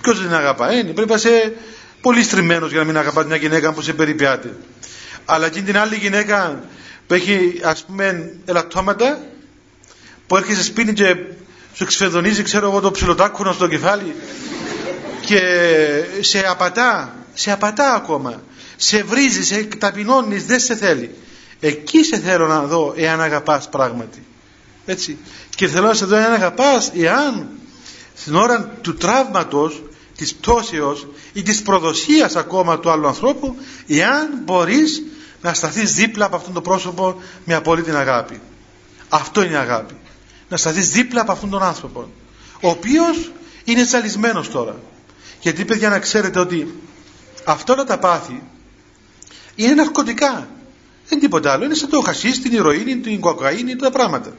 ποιος 0.00 0.18
δεν 0.18 0.28
την 0.28 0.36
αγαπά 0.36 0.70
ε, 0.70 0.82
πρέπει 0.82 1.08
να 1.08 1.14
είσαι 1.14 1.56
πολύ 2.00 2.22
στριμμένος 2.22 2.70
για 2.70 2.78
να 2.78 2.84
μην 2.84 2.98
αγαπάς 2.98 3.24
μια 3.26 3.36
γυναίκα 3.36 3.72
που 3.72 3.82
σε 3.82 3.92
περιπιάται 3.92 4.56
αλλά 5.24 5.46
εκείνη 5.46 5.64
την 5.64 5.78
άλλη 5.78 5.96
γυναίκα 5.96 6.62
που 7.06 7.14
έχει 7.14 7.60
ας 7.62 7.84
πούμε 7.84 8.34
ελαττώματα 8.44 9.18
που 10.26 10.36
έρχεσαι 10.36 10.62
σπίτι 10.62 10.92
και 10.92 11.16
σου 11.74 11.82
εξφεδονίζει 11.84 12.42
ξέρω 12.42 12.68
εγώ 12.68 12.80
το 12.80 12.90
ψιλοτάκουνο 12.90 13.52
στο 13.52 13.68
κεφάλι 13.68 14.14
και 15.20 15.40
σε 16.20 16.38
απατά 16.48 17.14
σε 17.34 17.52
απατά 17.52 17.94
ακόμα 17.94 18.42
σε 18.80 19.02
βρίζει, 19.02 19.44
σε 19.44 19.64
ταπεινώνεις 19.64 20.44
δεν 20.44 20.60
σε 20.60 20.76
θέλει. 20.76 21.14
Εκεί 21.60 22.04
σε 22.04 22.18
θέλω 22.18 22.46
να 22.46 22.62
δω 22.62 22.92
εάν 22.96 23.20
αγαπάς 23.20 23.68
πράγματι. 23.68 24.26
Έτσι. 24.84 25.18
Και 25.56 25.68
θέλω 25.68 25.86
να 25.86 25.94
σε 25.94 26.04
δω 26.04 26.16
εάν 26.16 26.32
αγαπάς 26.32 26.90
εάν 26.94 27.48
στην 28.14 28.34
ώρα 28.34 28.78
του 28.80 28.94
τραύματος 28.94 29.82
της 30.16 30.34
πτώσεως 30.34 31.06
ή 31.32 31.42
της 31.42 31.62
προδοσίας 31.62 32.36
ακόμα 32.36 32.78
του 32.78 32.90
άλλου 32.90 33.06
ανθρώπου 33.06 33.56
εάν 33.86 34.28
μπορείς 34.44 35.02
να 35.42 35.54
σταθείς 35.54 35.94
δίπλα 35.94 36.24
από 36.24 36.36
αυτόν 36.36 36.52
τον 36.52 36.62
πρόσωπο 36.62 37.22
με 37.44 37.54
απόλυτη 37.54 37.90
αγάπη. 37.90 38.40
Αυτό 39.08 39.42
είναι 39.42 39.56
αγάπη. 39.56 39.94
Να 40.48 40.56
σταθείς 40.56 40.90
δίπλα 40.90 41.20
από 41.20 41.32
αυτόν 41.32 41.50
τον 41.50 41.62
άνθρωπο 41.62 42.10
ο 42.60 42.68
οποίος 42.68 43.30
είναι 43.64 43.84
ζαλισμένος 43.84 44.50
τώρα. 44.50 44.76
Γιατί 45.40 45.64
παιδιά 45.64 45.88
να 45.88 45.98
ξέρετε 45.98 46.40
ότι 46.40 46.74
αυτό 47.44 47.74
να 47.74 47.84
τα 47.84 47.98
πάθει 47.98 48.42
είναι 49.64 49.74
ναρκωτικά. 49.74 50.32
Δεν 50.32 50.48
είναι 51.10 51.20
τίποτα 51.20 51.52
άλλο. 51.52 51.64
Είναι 51.64 51.74
σαν 51.74 51.88
το 51.88 52.00
χασίς, 52.00 52.40
την 52.40 52.52
ηρωίνη, 52.52 52.96
την 52.96 53.20
κοκαίνη 53.20 53.76
τα 53.76 53.90
πράγματα. 53.90 54.32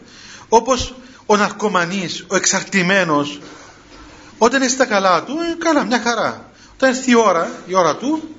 Όπως 0.49 0.95
ο 1.25 1.35
ναρκωμανής, 1.35 2.25
ο 2.27 2.35
εξαρτημένος 2.35 3.39
όταν 4.37 4.61
είναι 4.61 4.69
στα 4.69 4.85
καλά 4.85 5.23
του, 5.23 5.37
ε, 5.51 5.55
καλά 5.57 5.83
μια 5.83 6.01
χαρά. 6.01 6.51
Όταν 6.73 6.89
έρθει 6.89 7.11
η 7.11 7.15
ώρα, 7.15 7.51
η 7.65 7.75
ώρα 7.75 7.95
του 7.95 8.35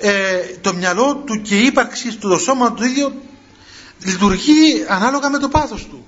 ε, 0.00 0.38
το 0.60 0.74
μυαλό 0.74 1.16
του 1.16 1.42
και 1.42 1.58
η 1.60 1.64
ύπαρξη 1.64 2.16
του, 2.16 2.28
το 2.28 2.38
σώμα 2.38 2.72
του 2.72 2.84
ίδιο 2.84 3.12
λειτουργεί 4.04 4.84
ανάλογα 4.88 5.30
με 5.30 5.38
το 5.38 5.48
πάθος 5.48 5.86
του. 5.86 6.06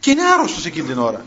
Και 0.00 0.10
είναι 0.10 0.22
άρρωστος 0.34 0.66
εκείνη 0.66 0.86
την 0.86 0.98
ώρα. 0.98 1.24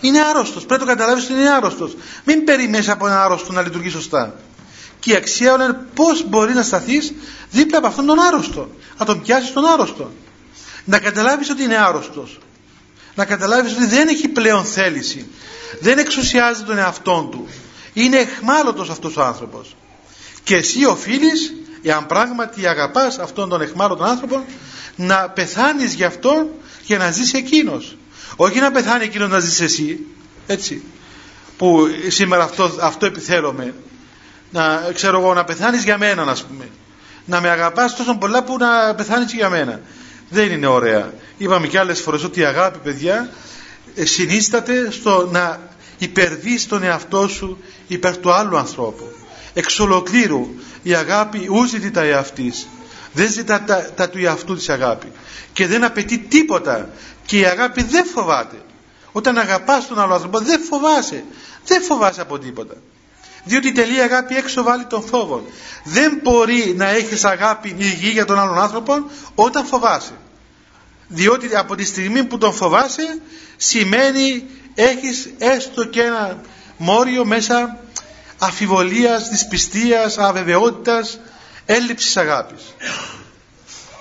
Είναι 0.00 0.20
άρρωστος, 0.20 0.66
πρέπει 0.66 0.82
να 0.82 0.86
το 0.86 0.92
καταλάβεις 0.96 1.24
ότι 1.24 1.32
είναι 1.32 1.50
άρρωστος. 1.50 1.96
Μην 2.24 2.44
περιμένεις 2.44 2.88
από 2.88 3.06
ένα 3.06 3.24
άρρωστο 3.24 3.52
να 3.52 3.62
λειτουργεί 3.62 3.88
σωστά 3.88 4.34
και 5.06 5.12
η 5.12 5.16
αξία 5.16 5.52
είναι 5.52 5.86
πώς 5.94 6.28
μπορεί 6.28 6.54
να 6.54 6.62
σταθείς 6.62 7.12
δίπλα 7.50 7.78
από 7.78 7.86
αυτόν 7.86 8.06
τον 8.06 8.20
άρρωστο 8.20 8.70
να 8.98 9.04
τον 9.04 9.22
πιάσεις 9.22 9.52
τον 9.52 9.66
άρρωστο. 9.66 10.12
Να 10.84 10.98
καταλάβεις 10.98 11.50
ότι 11.50 11.62
είναι 11.62 11.76
άρρωστος. 11.76 12.38
Να 13.14 13.24
καταλάβεις 13.24 13.72
ότι 13.72 13.86
δεν 13.86 14.08
έχει 14.08 14.28
πλέον 14.28 14.64
θέληση. 14.64 15.26
Δεν 15.80 15.98
εξουσιάζει 15.98 16.62
τον 16.62 16.78
εαυτό 16.78 17.28
του. 17.30 17.48
Είναι 17.92 18.16
εχμάλωτος 18.16 18.90
αυτός 18.90 19.16
ο 19.16 19.22
άνθρωπος. 19.22 19.76
Και 20.42 20.56
εσύ 20.56 20.84
οφείλεις 20.84 21.54
εάν 21.82 22.06
πράγματι 22.06 22.66
αγαπάς 22.66 23.18
αυτόν 23.18 23.48
τον 23.48 23.60
εχμάλωτο 23.60 24.04
άνθρωπο 24.04 24.44
να 24.96 25.30
πεθάνεις 25.30 25.94
γι' 25.94 26.04
αυτό 26.04 26.50
για 26.82 26.98
να 26.98 27.10
ζεις 27.10 27.32
εκείνος. 27.32 27.96
Όχι 28.36 28.58
να 28.58 28.70
πεθάνει 28.70 29.04
εκείνος 29.04 29.28
να 29.28 29.38
ζεις 29.38 29.60
εσύ 29.60 30.06
έτσι 30.46 30.82
που 31.56 31.86
σήμερα 32.08 32.44
αυτό, 32.44 32.76
αυτό 32.80 33.06
επιθέλουμε 33.06 33.74
να 34.56 34.92
ξέρω 34.94 35.20
εγώ 35.20 35.34
να 35.34 35.44
πεθάνεις 35.44 35.84
για 35.84 35.98
μένα 35.98 36.24
να 36.24 36.36
πούμε 36.48 36.68
να 37.26 37.40
με 37.40 37.48
αγαπάς 37.48 37.96
τόσο 37.96 38.16
πολλά 38.16 38.42
που 38.42 38.56
να 38.56 38.94
πεθάνεις 38.94 39.32
για 39.32 39.48
μένα. 39.48 39.80
Δεν 40.28 40.50
είναι 40.50 40.66
ωραία. 40.66 41.12
Είπαμε 41.38 41.66
και 41.66 41.78
άλλες 41.78 42.00
φορές 42.00 42.24
ότι 42.24 42.40
η 42.40 42.44
αγάπη 42.44 42.78
παιδιά 42.78 43.30
ε, 43.94 44.04
συνίσταται 44.04 44.90
στο 44.90 45.28
να 45.32 45.60
υπερβείς 45.98 46.66
τον 46.66 46.82
εαυτό 46.82 47.28
σου 47.28 47.58
υπέρ 47.86 48.16
του 48.16 48.32
άλλου 48.32 48.56
ανθρώπου. 48.56 49.04
Εξ 49.54 49.78
ολοκλήρου 49.78 50.48
η 50.82 50.94
αγάπη 50.94 51.48
ού 51.50 51.64
ζητεί 51.64 51.90
εαυτής. 51.98 52.66
Δεν 53.12 53.30
ζητά 53.30 53.62
τα, 53.62 53.90
τα 53.96 54.08
του 54.08 54.18
εαυτού 54.18 54.56
της 54.56 54.68
αγάπη. 54.68 55.12
Και 55.52 55.66
δεν 55.66 55.84
απαιτεί 55.84 56.18
τίποτα. 56.18 56.88
Και 57.26 57.38
η 57.38 57.44
αγάπη 57.44 57.82
δεν 57.82 58.04
φοβάται. 58.06 58.56
Όταν 59.12 59.38
αγαπάς 59.38 59.88
τον 59.88 60.00
άλλο 60.00 60.14
άνθρωπο 60.14 60.38
δεν 60.38 60.60
φοβάσαι. 60.60 61.24
Δεν 61.66 61.82
φοβάσαι 61.82 62.20
από 62.20 62.38
τίποτα 62.38 62.74
διότι 63.46 63.68
η 63.68 63.72
τελεία 63.72 64.04
αγάπη 64.04 64.36
έξω 64.36 64.62
βάλει 64.62 64.84
τον 64.84 65.02
φόβο 65.02 65.46
δεν 65.84 66.20
μπορεί 66.22 66.74
να 66.76 66.88
έχεις 66.88 67.24
αγάπη 67.24 67.74
υγιή 67.78 68.10
για 68.12 68.24
τον 68.24 68.38
άλλον 68.38 68.58
άνθρωπο 68.58 69.10
όταν 69.34 69.66
φοβάσαι 69.66 70.12
διότι 71.08 71.56
από 71.56 71.74
τη 71.74 71.84
στιγμή 71.84 72.24
που 72.24 72.38
τον 72.38 72.52
φοβάσαι 72.52 73.20
σημαίνει 73.56 74.44
έχεις 74.74 75.30
έστω 75.38 75.84
και 75.84 76.02
ένα 76.02 76.40
μόριο 76.76 77.24
μέσα 77.24 77.78
αφιβολίας, 78.38 79.28
δυσπιστίας, 79.28 80.18
αβεβαιότητας, 80.18 81.18
έλλειψης 81.66 82.16
αγάπης. 82.16 82.62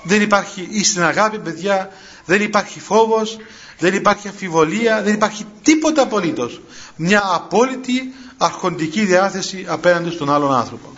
Δεν 0.03 0.21
υπάρχει 0.21 0.83
στην 0.83 1.03
αγάπη 1.03 1.39
παιδιά, 1.39 1.91
δεν 2.25 2.41
υπάρχει 2.41 2.79
φόβος, 2.79 3.37
δεν 3.79 3.93
υπάρχει 3.93 4.27
αφιβολία, 4.27 5.01
δεν 5.01 5.13
υπάρχει 5.13 5.45
τίποτα 5.61 6.01
απολύτως. 6.01 6.61
Μια 6.95 7.21
απόλυτη 7.33 8.13
αρχοντική 8.37 9.05
διάθεση 9.05 9.65
απέναντι 9.67 10.09
στον 10.09 10.31
άλλον 10.31 10.53
άνθρωπο. 10.53 10.93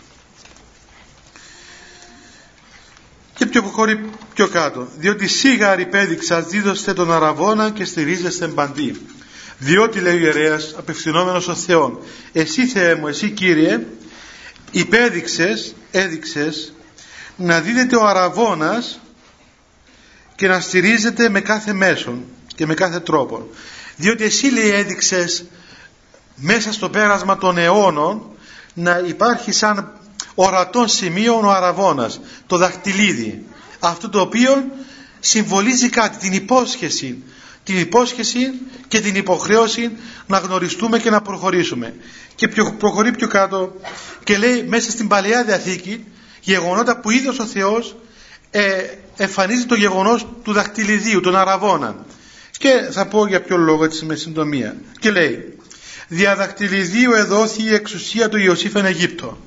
Και 3.34 3.46
πιο 3.46 3.62
προχωρεί 3.62 4.10
πιο 4.34 4.48
κάτω. 4.48 4.88
Διότι 4.98 5.28
σίγαρη 5.28 5.86
πέδειξα 5.86 6.42
δίδωστε 6.42 6.94
τον 6.94 7.12
αραβόνα 7.12 7.70
και 7.70 7.86
στηρίζεστε 7.86 8.48
παντή. 8.48 9.02
Διότι 9.58 10.00
λέει 10.00 10.16
ο 10.16 10.20
ιερέας 10.20 10.74
απευθυνόμενος 10.78 11.44
στον 11.44 11.56
Θεό 11.56 12.04
Εσύ 12.32 12.66
Θεέ 12.66 12.96
μου, 12.96 13.08
εσύ 13.08 13.30
Κύριε 13.30 13.80
υπέδειξες, 14.72 15.76
έδειξες 15.92 16.74
να 17.36 17.62
δίδεται 17.62 17.96
ο 17.96 18.06
αραβώνας 18.08 19.00
και 20.36 20.48
να 20.48 20.60
στηρίζεται 20.60 21.30
με 21.30 21.42
κάθε 21.42 21.74
μέσον 21.74 22.24
και 22.56 22.66
με 22.66 22.74
κάθε 22.74 23.00
τρόπο. 23.00 23.50
Διότι 23.96 24.24
εσύ 24.24 24.48
λέει 24.48 24.70
έδειξες 24.70 25.46
μέσα 26.38 26.74
στο 26.74 26.90
πέρασμα 26.90 27.38
των 27.38 27.58
αιώνων 27.58 28.22
να 28.74 29.02
υπάρχει 29.08 29.52
σαν 29.52 29.92
ορατό 30.36 30.88
σημείο 30.88 31.40
ο 31.44 31.50
αραβώνας, 31.50 32.20
το 32.48 32.58
δαχτυλίδι. 32.58 33.46
Αυτό 33.80 34.10
το 34.10 34.20
οποίο 34.20 34.66
συμβολίζει 35.20 35.90
κάτι, 35.90 36.18
την 36.18 36.34
υπόσχεση 36.34 37.24
την 37.68 37.80
υπόσχεση 37.80 38.54
και 38.88 39.00
την 39.00 39.16
υποχρέωση 39.16 39.92
να 40.28 40.38
γνωριστούμε 40.38 41.00
και 41.00 41.10
να 41.10 41.22
προχωρήσουμε. 41.22 41.96
Και 42.36 42.48
πιο, 42.48 42.76
προχωρεί 42.80 43.12
πιο 43.12 43.28
κάτω 43.28 43.76
και 44.24 44.38
λέει 44.38 44.64
μέσα 44.68 44.92
στην 44.92 45.08
Παλαιά 45.08 45.44
Διαθήκη 45.44 46.06
γεγονότα 46.42 47.00
που 47.00 47.10
ίδιος 47.10 47.40
ο 47.40 47.46
Θεός 47.46 47.96
ε, 48.52 48.84
εμφανίζει 49.18 49.66
το 49.66 49.76
γεγονός 49.76 50.28
του 50.44 50.54
δαχτυλιδίου, 50.54 51.20
τον 51.20 51.36
αραβόνα. 51.36 52.06
Και 52.58 52.90
θα 52.92 53.08
πω 53.08 53.28
για 53.28 53.42
ποιο 53.42 53.58
λόγο 53.58 53.84
έτσι 53.84 54.06
με 54.06 54.16
συντομία. 54.16 54.76
Και 55.00 55.12
λέει 55.12 55.57
δια 56.08 56.36
δαχτυλιδίου 56.36 57.14
εδόθη 57.14 57.64
η 57.64 57.74
εξουσία 57.74 58.30
του 58.30 58.38
Ιωσήφ 58.38 58.76
εν 58.76 58.86
Αιγύπτο. 58.86 59.38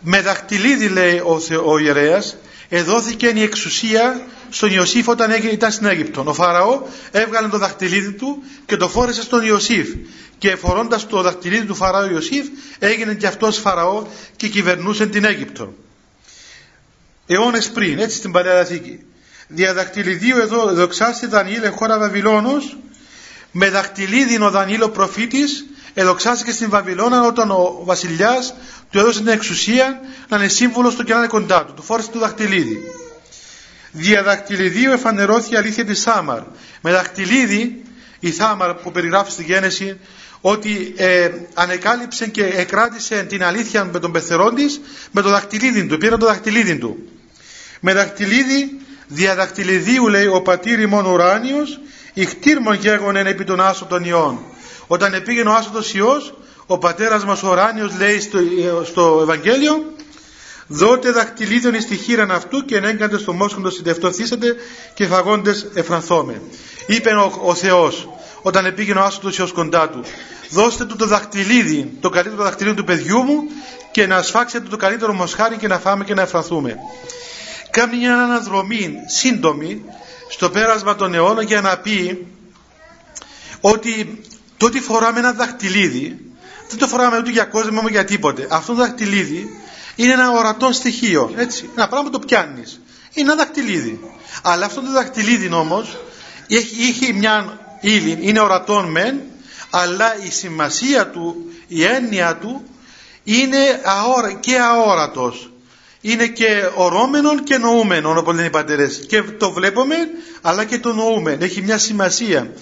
Με 0.00 0.20
δαχτυλίδι 0.20 0.88
λέει 0.88 1.18
ο, 1.18 1.40
ο 1.64 1.78
ιερέας 1.78 2.36
εδόθηκε 2.68 3.32
η 3.34 3.42
εξουσία 3.42 4.26
στον 4.50 4.70
Ιωσήφ 4.70 5.08
όταν 5.08 5.32
ήταν 5.50 5.72
στην 5.72 5.86
Αίγυπτο. 5.86 6.22
Ο 6.26 6.34
Φαραώ 6.34 6.82
έβγαλε 7.10 7.48
το 7.48 7.58
δαχτυλίδι 7.58 8.12
του 8.12 8.42
και 8.66 8.76
το 8.76 8.88
φόρεσε 8.88 9.22
στον 9.22 9.44
Ιωσήφ. 9.44 9.88
Και 10.38 10.56
φορώντας 10.56 11.06
το 11.06 11.22
δαχτυλίδι 11.22 11.66
του 11.66 11.74
Φαραώ 11.74 12.10
Ιωσήφ 12.10 12.46
έγινε 12.78 13.14
και 13.14 13.26
αυτός 13.26 13.58
Φαραώ 13.58 14.06
και 14.36 14.48
κυβερνούσε 14.48 15.06
την 15.06 15.24
Αίγυπτο. 15.24 15.74
Αιώνες 17.26 17.70
πριν, 17.70 17.98
έτσι 17.98 18.16
στην 18.16 18.32
Παλαιά 18.32 18.54
Διαθήκη. 18.54 19.00
Δια 19.48 19.74
δαχτυλιδίου 19.74 20.38
εδώ 20.38 20.74
δοξάστη 20.74 21.26
Δανιήλ 21.26 21.70
χώρα 21.70 21.98
Βαβυλώνος 21.98 22.76
με 23.52 23.70
δαχτυλίδι 23.70 24.42
ο 24.42 24.50
Δανιήλ 24.50 24.82
ο 24.82 24.90
προφήτης 24.90 25.64
εδοξάστηκε 25.94 26.52
στην 26.52 26.70
Βαβυλώνα 26.70 27.26
όταν 27.26 27.50
ο 27.50 27.80
βασιλιάς 27.84 28.54
του 28.90 28.98
έδωσε 28.98 29.18
την 29.18 29.28
εξουσία 29.28 30.00
να 30.28 30.36
είναι 30.36 30.48
σύμβουλος 30.48 30.94
του 30.94 31.04
και 31.04 31.12
να 31.12 31.18
είναι 31.18 31.28
κοντά 31.28 31.64
του. 31.64 31.72
Του 31.74 31.82
φόρεσε 31.82 32.10
το 32.10 32.18
δαχτυλίδι. 32.18 32.78
Δια 33.90 34.22
δαχτυλιδίου 34.22 34.92
εφανερώθηκε 34.92 35.54
η 35.54 35.58
αλήθεια 35.58 35.84
της 35.84 36.02
Θάμαρ. 36.02 36.42
Με 36.80 36.90
δαχτυλίδι 36.90 37.82
η 38.20 38.30
Θάμαρ 38.30 38.74
που 38.74 38.90
περιγράφει 38.90 39.30
στη 39.30 39.42
Γένεση 39.42 39.98
ότι 40.40 40.94
ε, 40.96 41.30
ανεκάλυψε 41.54 42.26
και 42.26 42.44
εκράτησε 42.44 43.22
την 43.22 43.44
αλήθεια 43.44 43.84
με 43.84 43.98
τον 43.98 44.12
πεθερόν 44.12 44.54
της 44.54 44.80
με 45.10 45.22
το 45.22 45.28
δαχτυλίδι 45.28 45.86
του. 45.86 45.98
Πήρε 45.98 46.16
το 46.16 46.26
δαχτυλίδι 46.26 46.76
του. 46.78 47.08
Με 47.80 47.92
δαχτυλίδι 47.92 48.80
διαδακτυλιδίου 49.06 50.08
λέει 50.08 50.26
ο 50.26 50.42
πατήρ 50.42 50.80
ημών 50.80 51.06
ουράνιος 51.06 51.80
ηχτήρμον 52.12 52.74
γέγονεν 52.74 53.26
επί 53.26 53.44
των 53.44 53.60
άσων 53.60 53.88
των 53.88 54.04
ιών 54.04 54.38
όταν 54.86 55.14
επήγαινε 55.14 55.50
ο 55.50 55.52
άσωτος 55.52 55.94
Υιός 55.94 56.34
ο 56.66 56.78
πατέρας 56.78 57.24
μας 57.24 57.42
ο 57.42 57.48
ουράνιος 57.50 57.98
λέει 57.98 58.20
στο, 58.20 58.38
στο 58.84 59.18
Ευαγγέλιο 59.22 59.84
δότε 60.66 61.10
δακτυλίδων 61.10 61.74
εις 61.74 61.86
τη 61.86 61.96
χείραν 61.96 62.30
αυτού 62.30 62.64
και 62.64 62.76
ενέγκαντες 62.76 63.20
στο 63.20 63.32
μόσχοντο 63.32 63.70
συντευτοθήσατε 63.70 64.56
και 64.94 65.06
φαγόντες 65.06 65.66
εφρανθώμε 65.74 66.42
είπε 66.86 67.10
ο, 67.10 67.32
ο 67.42 67.54
Θεός 67.54 68.08
όταν 68.42 68.64
επήγαινε 68.64 69.00
ο 69.00 69.02
άσωτος 69.02 69.38
Υιός 69.38 69.52
κοντά 69.52 69.88
του 69.88 70.00
δώστε 70.50 70.84
του 70.84 70.96
το 70.96 71.06
δακτυλίδι 71.06 71.96
το 72.00 72.08
καλύτερο 72.08 72.42
δακτυλίδι 72.42 72.76
του 72.76 72.84
παιδιού 72.84 73.22
μου 73.22 73.42
και 73.92 74.06
να 74.06 74.22
σφάξετε 74.22 74.68
το 74.68 74.76
καλύτερο 74.76 75.12
μοσχάρι 75.12 75.56
και 75.56 75.68
να 75.68 75.78
φάμε 75.78 76.04
και 76.04 76.14
να 76.14 76.22
εφρανθούμε 76.22 76.78
κάνει 77.74 77.96
μια 77.96 78.14
αναδρομή 78.14 78.94
σύντομη 79.06 79.84
στο 80.28 80.50
πέρασμα 80.50 80.94
των 80.94 81.14
αιώνων 81.14 81.44
για 81.44 81.60
να 81.60 81.78
πει 81.78 82.26
ότι 83.60 84.20
το 84.64 84.70
ότι 84.70 84.80
φοράμε 84.80 85.18
ένα 85.18 85.32
δαχτυλίδι 85.32 86.18
δεν 86.68 86.78
το 86.78 86.86
φοράμε 86.86 87.18
ούτε 87.18 87.30
για 87.30 87.44
κόσμο 87.44 87.80
ούτε 87.82 87.90
για 87.90 88.04
τίποτε. 88.04 88.46
Αυτό 88.50 88.72
το 88.72 88.78
δαχτυλίδι 88.78 89.60
είναι 89.96 90.12
ένα 90.12 90.30
ορατό 90.30 90.72
στοιχείο. 90.72 91.32
Έτσι. 91.36 91.70
Ένα 91.76 91.88
πράγμα 91.88 92.10
το 92.10 92.18
πιάνεις. 92.18 92.80
Είναι 93.12 93.32
ένα 93.32 93.42
δαχτυλίδι. 93.42 94.00
Αλλά 94.42 94.66
αυτό 94.66 94.80
το 94.80 94.92
δαχτυλίδι 94.92 95.52
όμως 95.52 95.98
έχει, 96.48 96.82
έχει 96.82 97.12
μια 97.12 97.58
ύλη, 97.80 98.18
είναι 98.20 98.40
ορατόν 98.40 98.90
μεν, 98.90 99.20
αλλά 99.70 100.24
η 100.24 100.30
σημασία 100.30 101.06
του, 101.08 101.52
η 101.66 101.84
έννοια 101.84 102.36
του 102.36 102.64
είναι 103.24 103.80
αόρα, 103.84 104.32
και 104.32 104.58
αόρατος 104.58 105.52
είναι 106.06 106.26
και 106.26 106.70
ορώμενον 106.74 107.44
και 107.44 107.58
νοούμενον 107.58 108.18
όπως 108.18 108.34
λένε 108.34 108.46
οι 108.46 108.50
πατερές 108.50 109.04
και 109.08 109.22
το 109.22 109.52
βλέπουμε 109.52 109.94
αλλά 110.42 110.64
και 110.64 110.78
το 110.78 110.92
νοούμε. 110.92 111.36
Έχει 111.40 111.62
μια 111.62 111.78
σημασία. 111.78 112.52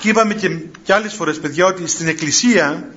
Και 0.00 0.08
είπαμε 0.08 0.34
και, 0.34 0.48
και 0.82 0.92
άλλες 0.92 1.14
φορές 1.14 1.38
παιδιά 1.40 1.66
ότι 1.66 1.86
στην 1.86 2.08
εκκλησία 2.08 2.88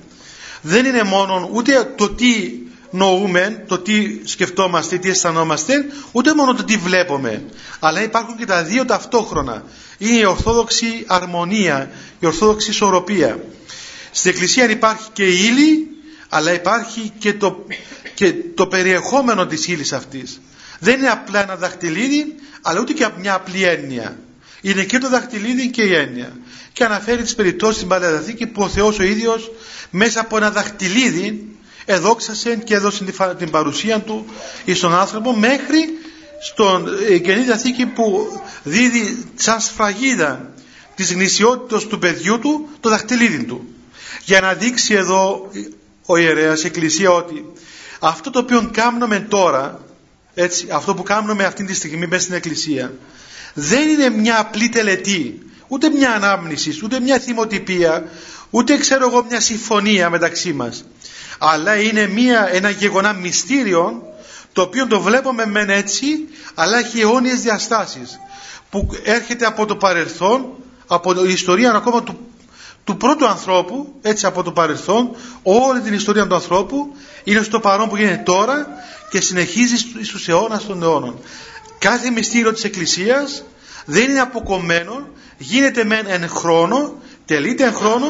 δεν 0.62 0.84
είναι 0.84 1.02
μόνο 1.02 1.48
ούτε 1.52 1.92
το 1.96 2.08
τι 2.10 2.52
νοούμε 2.90 3.64
το 3.66 3.78
τι 3.78 4.20
σκεφτόμαστε, 4.24 4.96
τι 4.98 5.08
αισθανόμαστε 5.08 5.86
ούτε 6.12 6.34
μόνο 6.34 6.54
το 6.54 6.64
τι 6.64 6.76
βλέπουμε. 6.76 7.44
Αλλά 7.80 8.02
υπάρχουν 8.02 8.36
και 8.36 8.44
τα 8.46 8.62
δύο 8.62 8.84
ταυτόχρονα. 8.84 9.64
Είναι 9.98 10.18
η 10.18 10.24
ορθόδοξη 10.24 11.04
αρμονία 11.06 11.90
η 12.20 12.26
ορθόδοξη 12.26 12.70
ισορροπία. 12.70 13.38
Στην 14.10 14.30
εκκλησία 14.30 14.70
υπάρχει 14.70 15.08
και 15.12 15.24
η 15.24 15.38
ύλη 15.44 15.95
αλλά 16.28 16.52
υπάρχει 16.52 17.12
και 17.18 17.32
το, 17.32 17.66
και 18.14 18.34
το 18.54 18.66
περιεχόμενο 18.66 19.46
της 19.46 19.66
ύλης 19.66 19.92
αυτής. 19.92 20.40
Δεν 20.78 20.98
είναι 20.98 21.08
απλά 21.08 21.42
ένα 21.42 21.56
δαχτυλίδι, 21.56 22.34
αλλά 22.62 22.80
ούτε 22.80 22.92
και 22.92 23.08
μια 23.18 23.34
απλή 23.34 23.64
έννοια. 23.64 24.18
Είναι 24.60 24.84
και 24.84 24.98
το 24.98 25.08
δαχτυλίδι 25.08 25.70
και 25.70 25.82
η 25.82 25.94
έννοια. 25.94 26.36
Και 26.72 26.84
αναφέρει 26.84 27.22
τις 27.22 27.34
περιπτώσεις 27.34 27.76
στην 27.76 27.88
Παλαιά 27.88 28.22
που 28.52 28.62
ο 28.62 28.68
Θεός 28.68 28.98
ο 28.98 29.02
ίδιος 29.02 29.50
μέσα 29.90 30.20
από 30.20 30.36
ένα 30.36 30.50
δαχτυλίδι 30.50 31.56
εδόξασε 31.84 32.56
και 32.56 32.74
έδωσε 32.74 33.04
την 33.38 33.50
παρουσία 33.50 34.00
του 34.00 34.26
στον 34.74 34.94
άνθρωπο 34.94 35.36
μέχρι 35.36 35.88
στον 36.40 36.88
ε, 37.08 37.18
Καινή 37.18 37.42
Διαθήκη 37.42 37.86
που 37.86 38.26
δίδει 38.62 39.24
σαν 39.34 39.60
σφραγίδα 39.60 40.52
της 40.94 41.12
γνησιότητας 41.12 41.84
του 41.86 41.98
παιδιού 41.98 42.38
του 42.38 42.68
το 42.80 42.88
δαχτυλίδι 42.88 43.44
του. 43.44 43.68
Για 44.24 44.40
να 44.40 44.54
δείξει 44.54 44.94
εδώ 44.94 45.50
ο 46.06 46.16
ιερέας, 46.16 46.62
η 46.62 46.66
Εκκλησία 46.66 47.10
ότι 47.10 47.44
αυτό 48.00 48.30
το 48.30 48.38
οποίο 48.38 48.70
κάνουμε 48.72 49.20
τώρα, 49.20 49.80
έτσι, 50.34 50.66
αυτό 50.70 50.94
που 50.94 51.02
κάνουμε 51.02 51.44
αυτή 51.44 51.64
τη 51.64 51.74
στιγμή 51.74 52.06
μέσα 52.06 52.22
στην 52.22 52.34
Εκκλησία, 52.34 52.92
δεν 53.54 53.88
είναι 53.88 54.08
μια 54.08 54.40
απλή 54.40 54.68
τελετή, 54.68 55.38
ούτε 55.68 55.90
μια 55.90 56.12
ανάμνηση, 56.12 56.80
ούτε 56.84 57.00
μια 57.00 57.18
θυμοτυπία, 57.18 58.08
ούτε 58.50 58.76
ξέρω 58.78 59.06
εγώ 59.06 59.24
μια 59.28 59.40
συμφωνία 59.40 60.10
μεταξύ 60.10 60.52
μας. 60.52 60.84
Αλλά 61.38 61.76
είναι 61.76 62.06
μια, 62.06 62.48
ένα 62.52 62.70
γεγονά 62.70 63.12
μυστήριο, 63.12 64.02
το 64.52 64.62
οποίο 64.62 64.86
το 64.86 65.00
βλέπουμε 65.00 65.46
μεν 65.46 65.70
έτσι, 65.70 66.06
αλλά 66.54 66.78
έχει 66.78 67.00
αιώνιες 67.00 67.40
διαστάσεις, 67.40 68.20
που 68.70 68.88
έρχεται 69.04 69.46
από 69.46 69.66
το 69.66 69.76
παρελθόν, 69.76 70.46
από 70.86 71.14
την 71.14 71.30
ιστορία 71.30 71.72
ακόμα 71.72 72.02
του 72.02 72.18
του 72.86 72.96
πρώτου 72.96 73.26
ανθρώπου, 73.26 73.94
έτσι 74.02 74.26
από 74.26 74.42
το 74.42 74.52
παρελθόν, 74.52 75.10
όλη 75.42 75.80
την 75.80 75.94
ιστορία 75.94 76.26
του 76.26 76.34
ανθρώπου 76.34 76.96
είναι 77.24 77.42
στο 77.42 77.60
παρόν 77.60 77.88
που 77.88 77.96
γίνεται 77.96 78.22
τώρα 78.22 78.66
και 79.10 79.20
συνεχίζει 79.20 79.76
στους 80.02 80.28
αιώνας 80.28 80.66
των 80.66 80.82
αιώνων. 80.82 81.18
Κάθε 81.78 82.10
μυστήριο 82.10 82.52
της 82.52 82.64
Εκκλησίας 82.64 83.44
δεν 83.84 84.10
είναι 84.10 84.20
αποκομμένο, 84.20 85.08
γίνεται 85.38 85.84
μεν 85.84 86.04
εν 86.08 86.28
χρόνο, 86.28 86.94
τελείται 87.24 87.64
εν 87.64 87.72
χρόνο, 87.72 88.08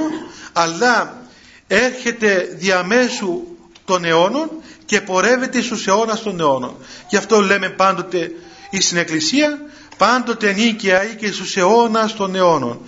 αλλά 0.53 1.23
έρχεται 1.67 2.49
διαμέσου 2.57 3.43
των 3.85 4.05
αιώνων 4.05 4.51
και 4.85 5.01
πορεύεται 5.01 5.61
στους 5.61 5.87
αιώνας 5.87 6.23
των 6.23 6.41
αιώνων. 6.41 6.77
Γι' 7.09 7.17
αυτό 7.17 7.41
λέμε 7.41 7.69
πάντοτε 7.69 8.31
στην 8.79 8.97
Εκκλησία, 8.97 9.61
πάντοτε 9.97 10.53
νίκαια 10.53 11.11
ή 11.11 11.15
και 11.15 11.33
στους 11.33 11.57
αιώνας 11.57 12.15
των 12.15 12.35
αιώνων 12.35 12.81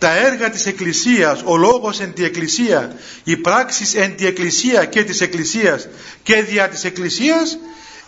τα 0.00 0.16
έργα 0.16 0.50
της 0.50 0.66
Εκκλησίας, 0.66 1.42
ο 1.44 1.56
λόγος 1.56 2.00
εν 2.00 2.12
τη 2.12 2.24
Εκκλησία, 2.24 2.96
οι 3.24 3.36
πράξεις 3.36 3.94
εν 3.94 4.16
τη 4.16 4.26
Εκκλησία 4.26 4.84
και 4.84 5.04
της 5.04 5.20
Εκκλησίας 5.20 5.88
και 6.22 6.42
δια 6.42 6.68
της 6.68 6.84
Εκκλησίας 6.84 7.58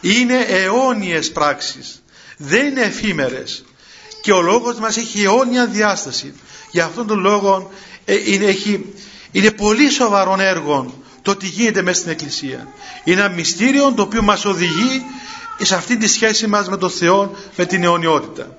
είναι 0.00 0.44
αιώνιες 0.48 1.32
πράξεις. 1.32 2.02
Δεν 2.36 2.66
είναι 2.66 2.80
εφήμερες. 2.80 3.64
Και 4.20 4.32
ο 4.32 4.40
λόγος 4.40 4.78
μας 4.78 4.96
έχει 4.96 5.22
αιώνια 5.22 5.66
διάσταση. 5.66 6.34
Για 6.70 6.84
αυτόν 6.84 7.06
τον 7.06 7.20
λόγο 7.20 7.70
ε, 8.04 8.32
είναι, 8.32 8.44
έχει, 8.44 8.92
είναι 9.32 9.50
πολύ 9.50 9.90
σοβαρό 9.90 10.36
έργο 10.40 11.02
το 11.22 11.36
τι 11.36 11.46
γίνεται 11.46 11.82
μέσα 11.82 11.98
στην 11.98 12.10
Εκκλησία. 12.10 12.68
Είναι 13.04 13.20
ένα 13.20 13.34
μυστήριο 13.34 13.92
το 13.92 14.02
οποίο 14.02 14.22
μας 14.22 14.44
οδηγεί 14.44 15.02
σε 15.62 15.74
αυτή 15.74 15.96
τη 15.96 16.08
σχέση 16.08 16.46
μας 16.46 16.68
με 16.68 16.76
τον 16.76 16.90
Θεό, 16.90 17.36
με 17.56 17.64
την 17.66 17.84
αιωνιότητα. 17.84 18.56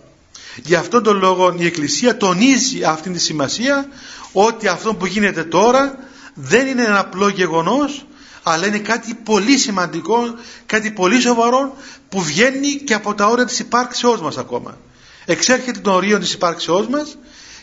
Γι' 0.56 0.76
αυτόν 0.76 1.04
τον 1.04 1.18
λόγο 1.18 1.56
η 1.58 1.66
Εκκλησία 1.66 2.18
τονίζει 2.18 2.84
αυτή 2.84 3.10
τη 3.10 3.20
σημασία 3.20 3.88
ότι 4.32 4.68
αυτό 4.68 4.96
που 4.96 5.06
γίνεται 5.06 5.44
τώρα 5.44 5.98
δεν 6.34 6.68
είναι 6.68 6.84
ένα 6.84 7.00
απλό 7.00 7.28
γεγονός 7.28 8.06
αλλά 8.44 8.68
είναι 8.68 8.80
κάτι 8.80 9.14
πολύ 9.14 9.58
σημαντικό, 9.58 10.18
κάτι 10.66 10.92
πολύ 10.92 11.22
σοβαρό 11.22 11.76
που 12.10 12.22
βγαίνει 12.22 12.76
και 12.76 12.94
από 12.94 13.14
τα 13.14 13.28
όρια 13.28 13.46
της 13.46 13.60
υπάρξεώς 13.60 14.22
μας 14.22 14.38
ακόμα. 14.38 14.78
Εξέρχεται 15.26 15.80
των 15.80 15.94
ορίων 15.94 16.20
της 16.20 16.34
υπάρξεώς 16.34 16.88
μας 16.88 17.18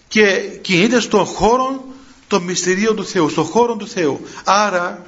και 0.08 0.24
κινείται 0.60 1.00
στον 1.00 1.24
χώρο 1.24 1.84
των 2.26 2.42
μυστηρίων 2.42 2.96
του 2.96 3.06
Θεού, 3.06 3.28
στον 3.28 3.44
χώρο 3.44 3.76
του 3.76 3.88
Θεού. 3.88 4.20
Άρα 4.44 5.04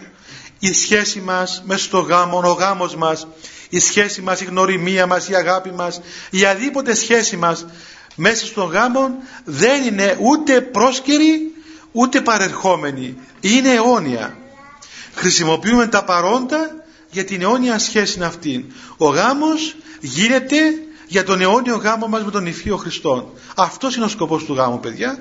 η 0.58 0.72
σχέση 0.72 1.20
μας 1.20 1.62
μέσα 1.66 1.84
στο 1.84 1.98
γάμο, 1.98 2.42
ο 2.44 2.52
γάμος 2.52 2.96
μας, 2.96 3.26
η 3.72 3.78
σχέση 3.78 4.20
μας, 4.22 4.40
η 4.40 4.44
γνωριμία 4.44 5.06
μας, 5.06 5.28
η 5.28 5.34
αγάπη 5.34 5.70
μας, 5.70 6.00
η 6.30 6.44
αδίποτε 6.44 6.94
σχέση 6.94 7.36
μας 7.36 7.66
μέσα 8.14 8.46
στον 8.46 8.70
γάμο 8.70 9.10
δεν 9.44 9.84
είναι 9.84 10.16
ούτε 10.20 10.60
πρόσκαιρη 10.60 11.54
ούτε 11.92 12.20
παρερχόμενη. 12.20 13.16
Είναι 13.40 13.72
αιώνια. 13.72 14.36
Χρησιμοποιούμε 15.14 15.86
τα 15.86 16.04
παρόντα 16.04 16.84
για 17.10 17.24
την 17.24 17.42
αιώνια 17.42 17.78
σχέση 17.78 18.22
αυτή. 18.22 18.66
Ο 18.96 19.06
γάμος 19.06 19.76
γίνεται 20.00 20.56
για 21.06 21.24
τον 21.24 21.40
αιώνιο 21.40 21.76
γάμο 21.76 22.06
μας 22.06 22.24
με 22.24 22.30
τον 22.30 22.46
Υφείο 22.46 22.76
Χριστό. 22.76 23.32
Αυτός 23.56 23.96
είναι 23.96 24.04
ο 24.04 24.08
σκοπός 24.08 24.44
του 24.44 24.54
γάμου 24.54 24.80
παιδιά. 24.80 25.18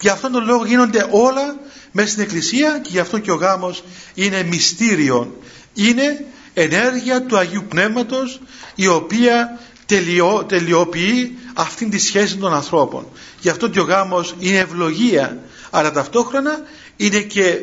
Για 0.00 0.12
αυτόν 0.12 0.32
τον 0.32 0.44
λόγο 0.44 0.64
γίνονται 0.64 1.06
όλα 1.10 1.56
μέσα 1.92 2.08
στην 2.08 2.22
Εκκλησία 2.22 2.78
και 2.78 2.90
γι' 2.92 2.98
αυτό 2.98 3.18
και 3.18 3.30
ο 3.30 3.34
γάμος 3.34 3.84
είναι 4.14 4.42
μυστήριο. 4.42 5.36
Είναι 5.74 6.24
ενέργεια 6.60 7.22
του 7.22 7.36
Αγίου 7.36 7.64
Πνεύματος 7.68 8.40
η 8.74 8.86
οποία 8.86 9.58
τελειώ, 9.86 10.44
τελειοποιεί 10.48 11.38
αυτήν 11.54 11.90
τη 11.90 11.98
σχέση 11.98 12.36
των 12.36 12.54
ανθρώπων. 12.54 13.06
Γι' 13.40 13.48
αυτό 13.48 13.68
και 13.68 13.80
ο 13.80 13.84
γάμος 13.84 14.34
είναι 14.38 14.58
ευλογία 14.58 15.38
αλλά 15.70 15.90
ταυτόχρονα 15.90 16.60
είναι 16.96 17.20
και 17.20 17.60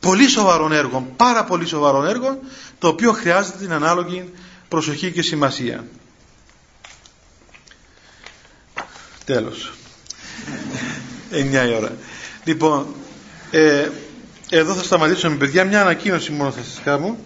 πολύ 0.00 0.28
σοβαρό 0.28 0.72
έργο, 0.72 1.12
πάρα 1.16 1.44
πολύ 1.44 1.66
σοβαρό 1.66 2.04
έργο 2.04 2.38
το 2.78 2.88
οποίο 2.88 3.12
χρειάζεται 3.12 3.58
την 3.58 3.72
ανάλογη 3.72 4.32
προσοχή 4.68 5.10
και 5.12 5.22
σημασία. 5.22 5.84
Τέλος. 9.24 9.72
Εννιά 11.30 11.64
η 11.64 11.74
ώρα. 11.74 11.96
Λοιπόν, 12.44 12.86
ε, 13.50 13.88
εδώ 14.50 14.74
θα 14.74 14.82
σταματήσω 14.82 15.28
με 15.30 15.36
παιδιά 15.36 15.64
μια 15.64 15.80
ανακοίνωση 15.80 16.32
μόνο 16.32 16.50
θα 16.50 16.62
σας 16.62 16.80
κάνω. 16.84 17.16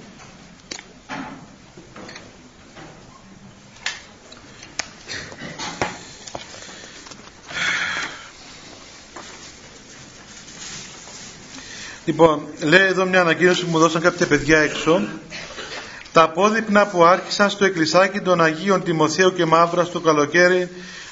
Λοιπόν, 12.10 12.40
λέει 12.60 12.86
εδώ 12.86 13.04
μια 13.04 13.20
ανακοίνωση 13.20 13.64
που 13.64 13.70
μου 13.70 13.78
δώσαν 13.78 14.00
κάποια 14.00 14.26
παιδιά 14.26 14.58
έξω 14.58 15.02
τα 16.12 16.22
απόδειπνα 16.22 16.86
που 16.86 17.04
άρχισαν 17.04 17.50
στο 17.50 17.64
εκκλησάκι 17.64 18.20
των 18.20 18.40
Αγίων 18.40 18.82
Τιμοθέου 18.82 19.32
και 19.32 19.44
Μαύρα 19.44 19.86
το 19.86 20.00
καλοκαίρι 20.00 20.68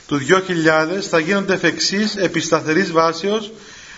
του 0.07 0.20
2000 0.96 1.01
θα 1.11 1.18
γίνονται 1.18 1.53
εφ' 1.55 1.64
εξής 1.64 2.16
επί 2.16 2.40
σταθερής 2.40 2.92
βάσεως 2.92 3.53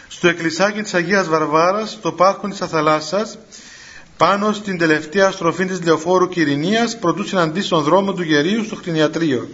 στο 0.08 0.28
εκκλησάκι 0.28 0.82
της 0.82 0.94
Αγίας 0.94 1.28
Βαρβάρας, 1.28 1.90
στο 1.90 2.12
πάρκο 2.12 2.48
της 2.48 2.60
Αθαλάσσας, 2.60 3.38
πάνω 4.16 4.52
στην 4.52 4.78
τελευταία 4.78 5.30
στροφή 5.30 5.64
της 5.64 5.82
Λεωφόρου 5.84 6.28
Κυρινίας, 6.28 6.98
προτού 6.98 7.26
συναντήσει 7.26 7.68
τον 7.68 7.82
δρόμο 7.82 8.12
του 8.12 8.22
Γερίου 8.22 8.64
στο 8.64 8.76
κτηνιατρίο. 8.76 9.48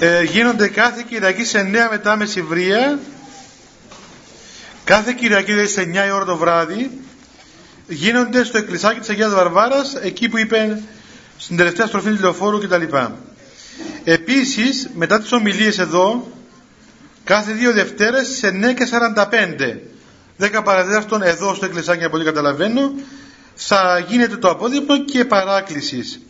Ε, 0.00 0.22
γίνονται 0.22 0.68
κάθε 0.68 1.04
Κυριακή 1.08 1.44
σε 1.44 1.60
9 1.60 1.88
μετά 1.90 2.16
μεσηβρία 2.16 2.98
κάθε 4.84 5.12
Κυριακή 5.12 5.52
δηλαδή 5.52 5.68
σε 5.68 5.82
9 5.82 6.06
η 6.06 6.10
ώρα 6.10 6.24
το 6.24 6.36
βράδυ 6.36 7.00
γίνονται 7.88 8.44
στο 8.44 8.58
εκκλησάκι 8.58 9.00
της 9.00 9.08
Αγίας 9.08 9.32
Βαρβάρας 9.34 9.94
εκεί 9.94 10.28
που 10.28 10.38
είπε 10.38 10.82
στην 11.38 11.56
τελευταία 11.56 11.86
στροφή 11.86 12.10
του 12.10 12.20
Λεωφόρου 12.20 12.58
κτλ. 12.58 12.82
Επίσης 14.04 14.88
μετά 14.94 15.20
τις 15.20 15.32
ομιλίες 15.32 15.78
εδώ 15.78 16.30
κάθε 17.24 17.52
δύο 17.52 17.72
Δευτέρες 17.72 18.28
σε 18.28 18.48
9 18.48 18.74
και 18.74 18.88
45 20.38 20.58
10 20.58 20.60
παραδεύτερων 20.64 21.22
εδώ 21.22 21.54
στο 21.54 21.64
εκκλησάκι 21.64 22.04
από 22.04 22.16
ό,τι 22.16 22.24
καταλαβαίνω 22.24 22.92
θα 23.54 24.04
γίνεται 24.08 24.36
το 24.36 24.48
απόδειπνο 24.50 25.04
και 25.04 25.24
παράκλησης. 25.24 26.20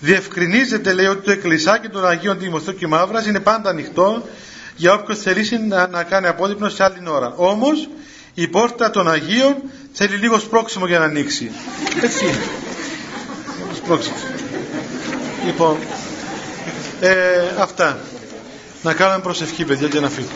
Διευκρινίζεται 0.00 0.92
λέει 0.92 1.06
ότι 1.06 1.24
το 1.24 1.30
εκκλησάκι 1.30 1.88
των 1.88 2.06
Αγίων 2.06 2.38
Τιμοθέου 2.38 2.74
και 2.74 2.86
Μαύρας 2.86 3.26
είναι 3.26 3.40
πάντα 3.40 3.70
ανοιχτό 3.70 4.28
για 4.76 4.92
όποιον 4.92 5.16
θελήσει 5.16 5.58
να, 5.58 5.86
να 5.86 6.02
κάνει 6.02 6.26
απόδειπνο 6.26 6.68
σε 6.68 6.84
άλλη 6.84 7.02
ώρα. 7.08 7.32
Όμως 7.36 7.88
η 8.34 8.48
πόρτα 8.48 8.90
των 8.90 9.10
Αγίων 9.10 9.56
θέλει 9.92 10.16
λίγο 10.16 10.38
σπρώξιμο 10.38 10.86
για 10.86 10.98
να 10.98 11.04
ανοίξει. 11.04 11.50
Έτσι 12.02 12.24
είναι. 12.24 12.44
Σπρώξιμο. 13.74 14.16
Λοιπόν, 15.44 15.76
ε, 17.00 17.12
αυτά. 17.58 17.98
Να 18.82 18.94
κάνουμε 18.94 19.20
προσευχή 19.22 19.64
παιδιά 19.64 19.88
και 19.88 20.00
να 20.00 20.08
φύγουμε. 20.08 20.32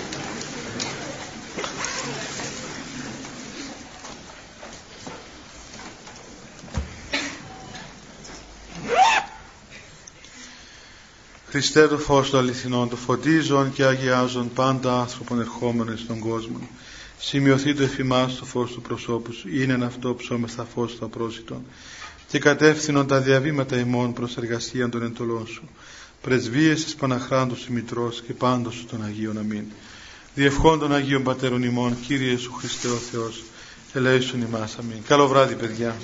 Χριστέ 11.54 11.88
το 11.88 11.98
φως 11.98 12.30
του 12.30 12.38
αληθινών, 12.38 12.88
το 12.88 12.96
φωτίζον 12.96 13.72
και 13.72 13.84
αγιάζον 13.84 14.52
πάντα 14.52 15.00
άνθρωπον 15.00 15.40
ερχόμενο 15.40 15.96
στον 15.96 16.18
κόσμο. 16.18 16.68
Σημειωθεί 17.18 17.74
το 17.74 17.82
εφημάς 17.82 18.36
το 18.36 18.44
φως 18.44 18.72
του 18.72 18.80
προσώπους 18.80 19.36
σου, 19.36 19.48
είναι 19.48 19.84
αυτό 19.84 20.14
ψώμεστα 20.14 20.66
φως 20.74 20.94
του 20.94 21.04
απρόσιτον 21.04 21.64
και 22.28 22.38
κατεύθυνον 22.38 23.06
τα 23.06 23.20
διαβήματα 23.20 23.78
ημών 23.78 24.12
προς 24.12 24.36
εργασία 24.36 24.88
των 24.88 25.02
εντολών 25.02 25.46
σου. 25.46 25.62
Πρεσβείες 26.22 26.84
της 26.84 26.94
Παναχράντου 26.94 27.56
σου 27.56 27.72
Μητρός 27.72 28.22
και 28.26 28.32
πάντως 28.32 28.74
σου 28.74 28.86
των 28.86 29.04
Αγίων 29.04 29.38
Αμήν. 29.38 29.64
Διευχών 30.34 30.78
των 30.78 30.94
Αγίων 30.94 31.22
Πατέρων 31.22 31.62
ημών, 31.62 31.96
Κύριε 32.06 32.36
σου 32.36 32.52
Χριστέ 32.52 32.88
ο 32.88 32.98
Θεός, 33.10 33.44
ελέησον 33.92 34.40
ημάς. 34.40 34.76
Αμήν. 34.78 35.02
Καλό 35.06 35.28
βράδυ 35.28 35.54
παιδιά. 35.54 35.96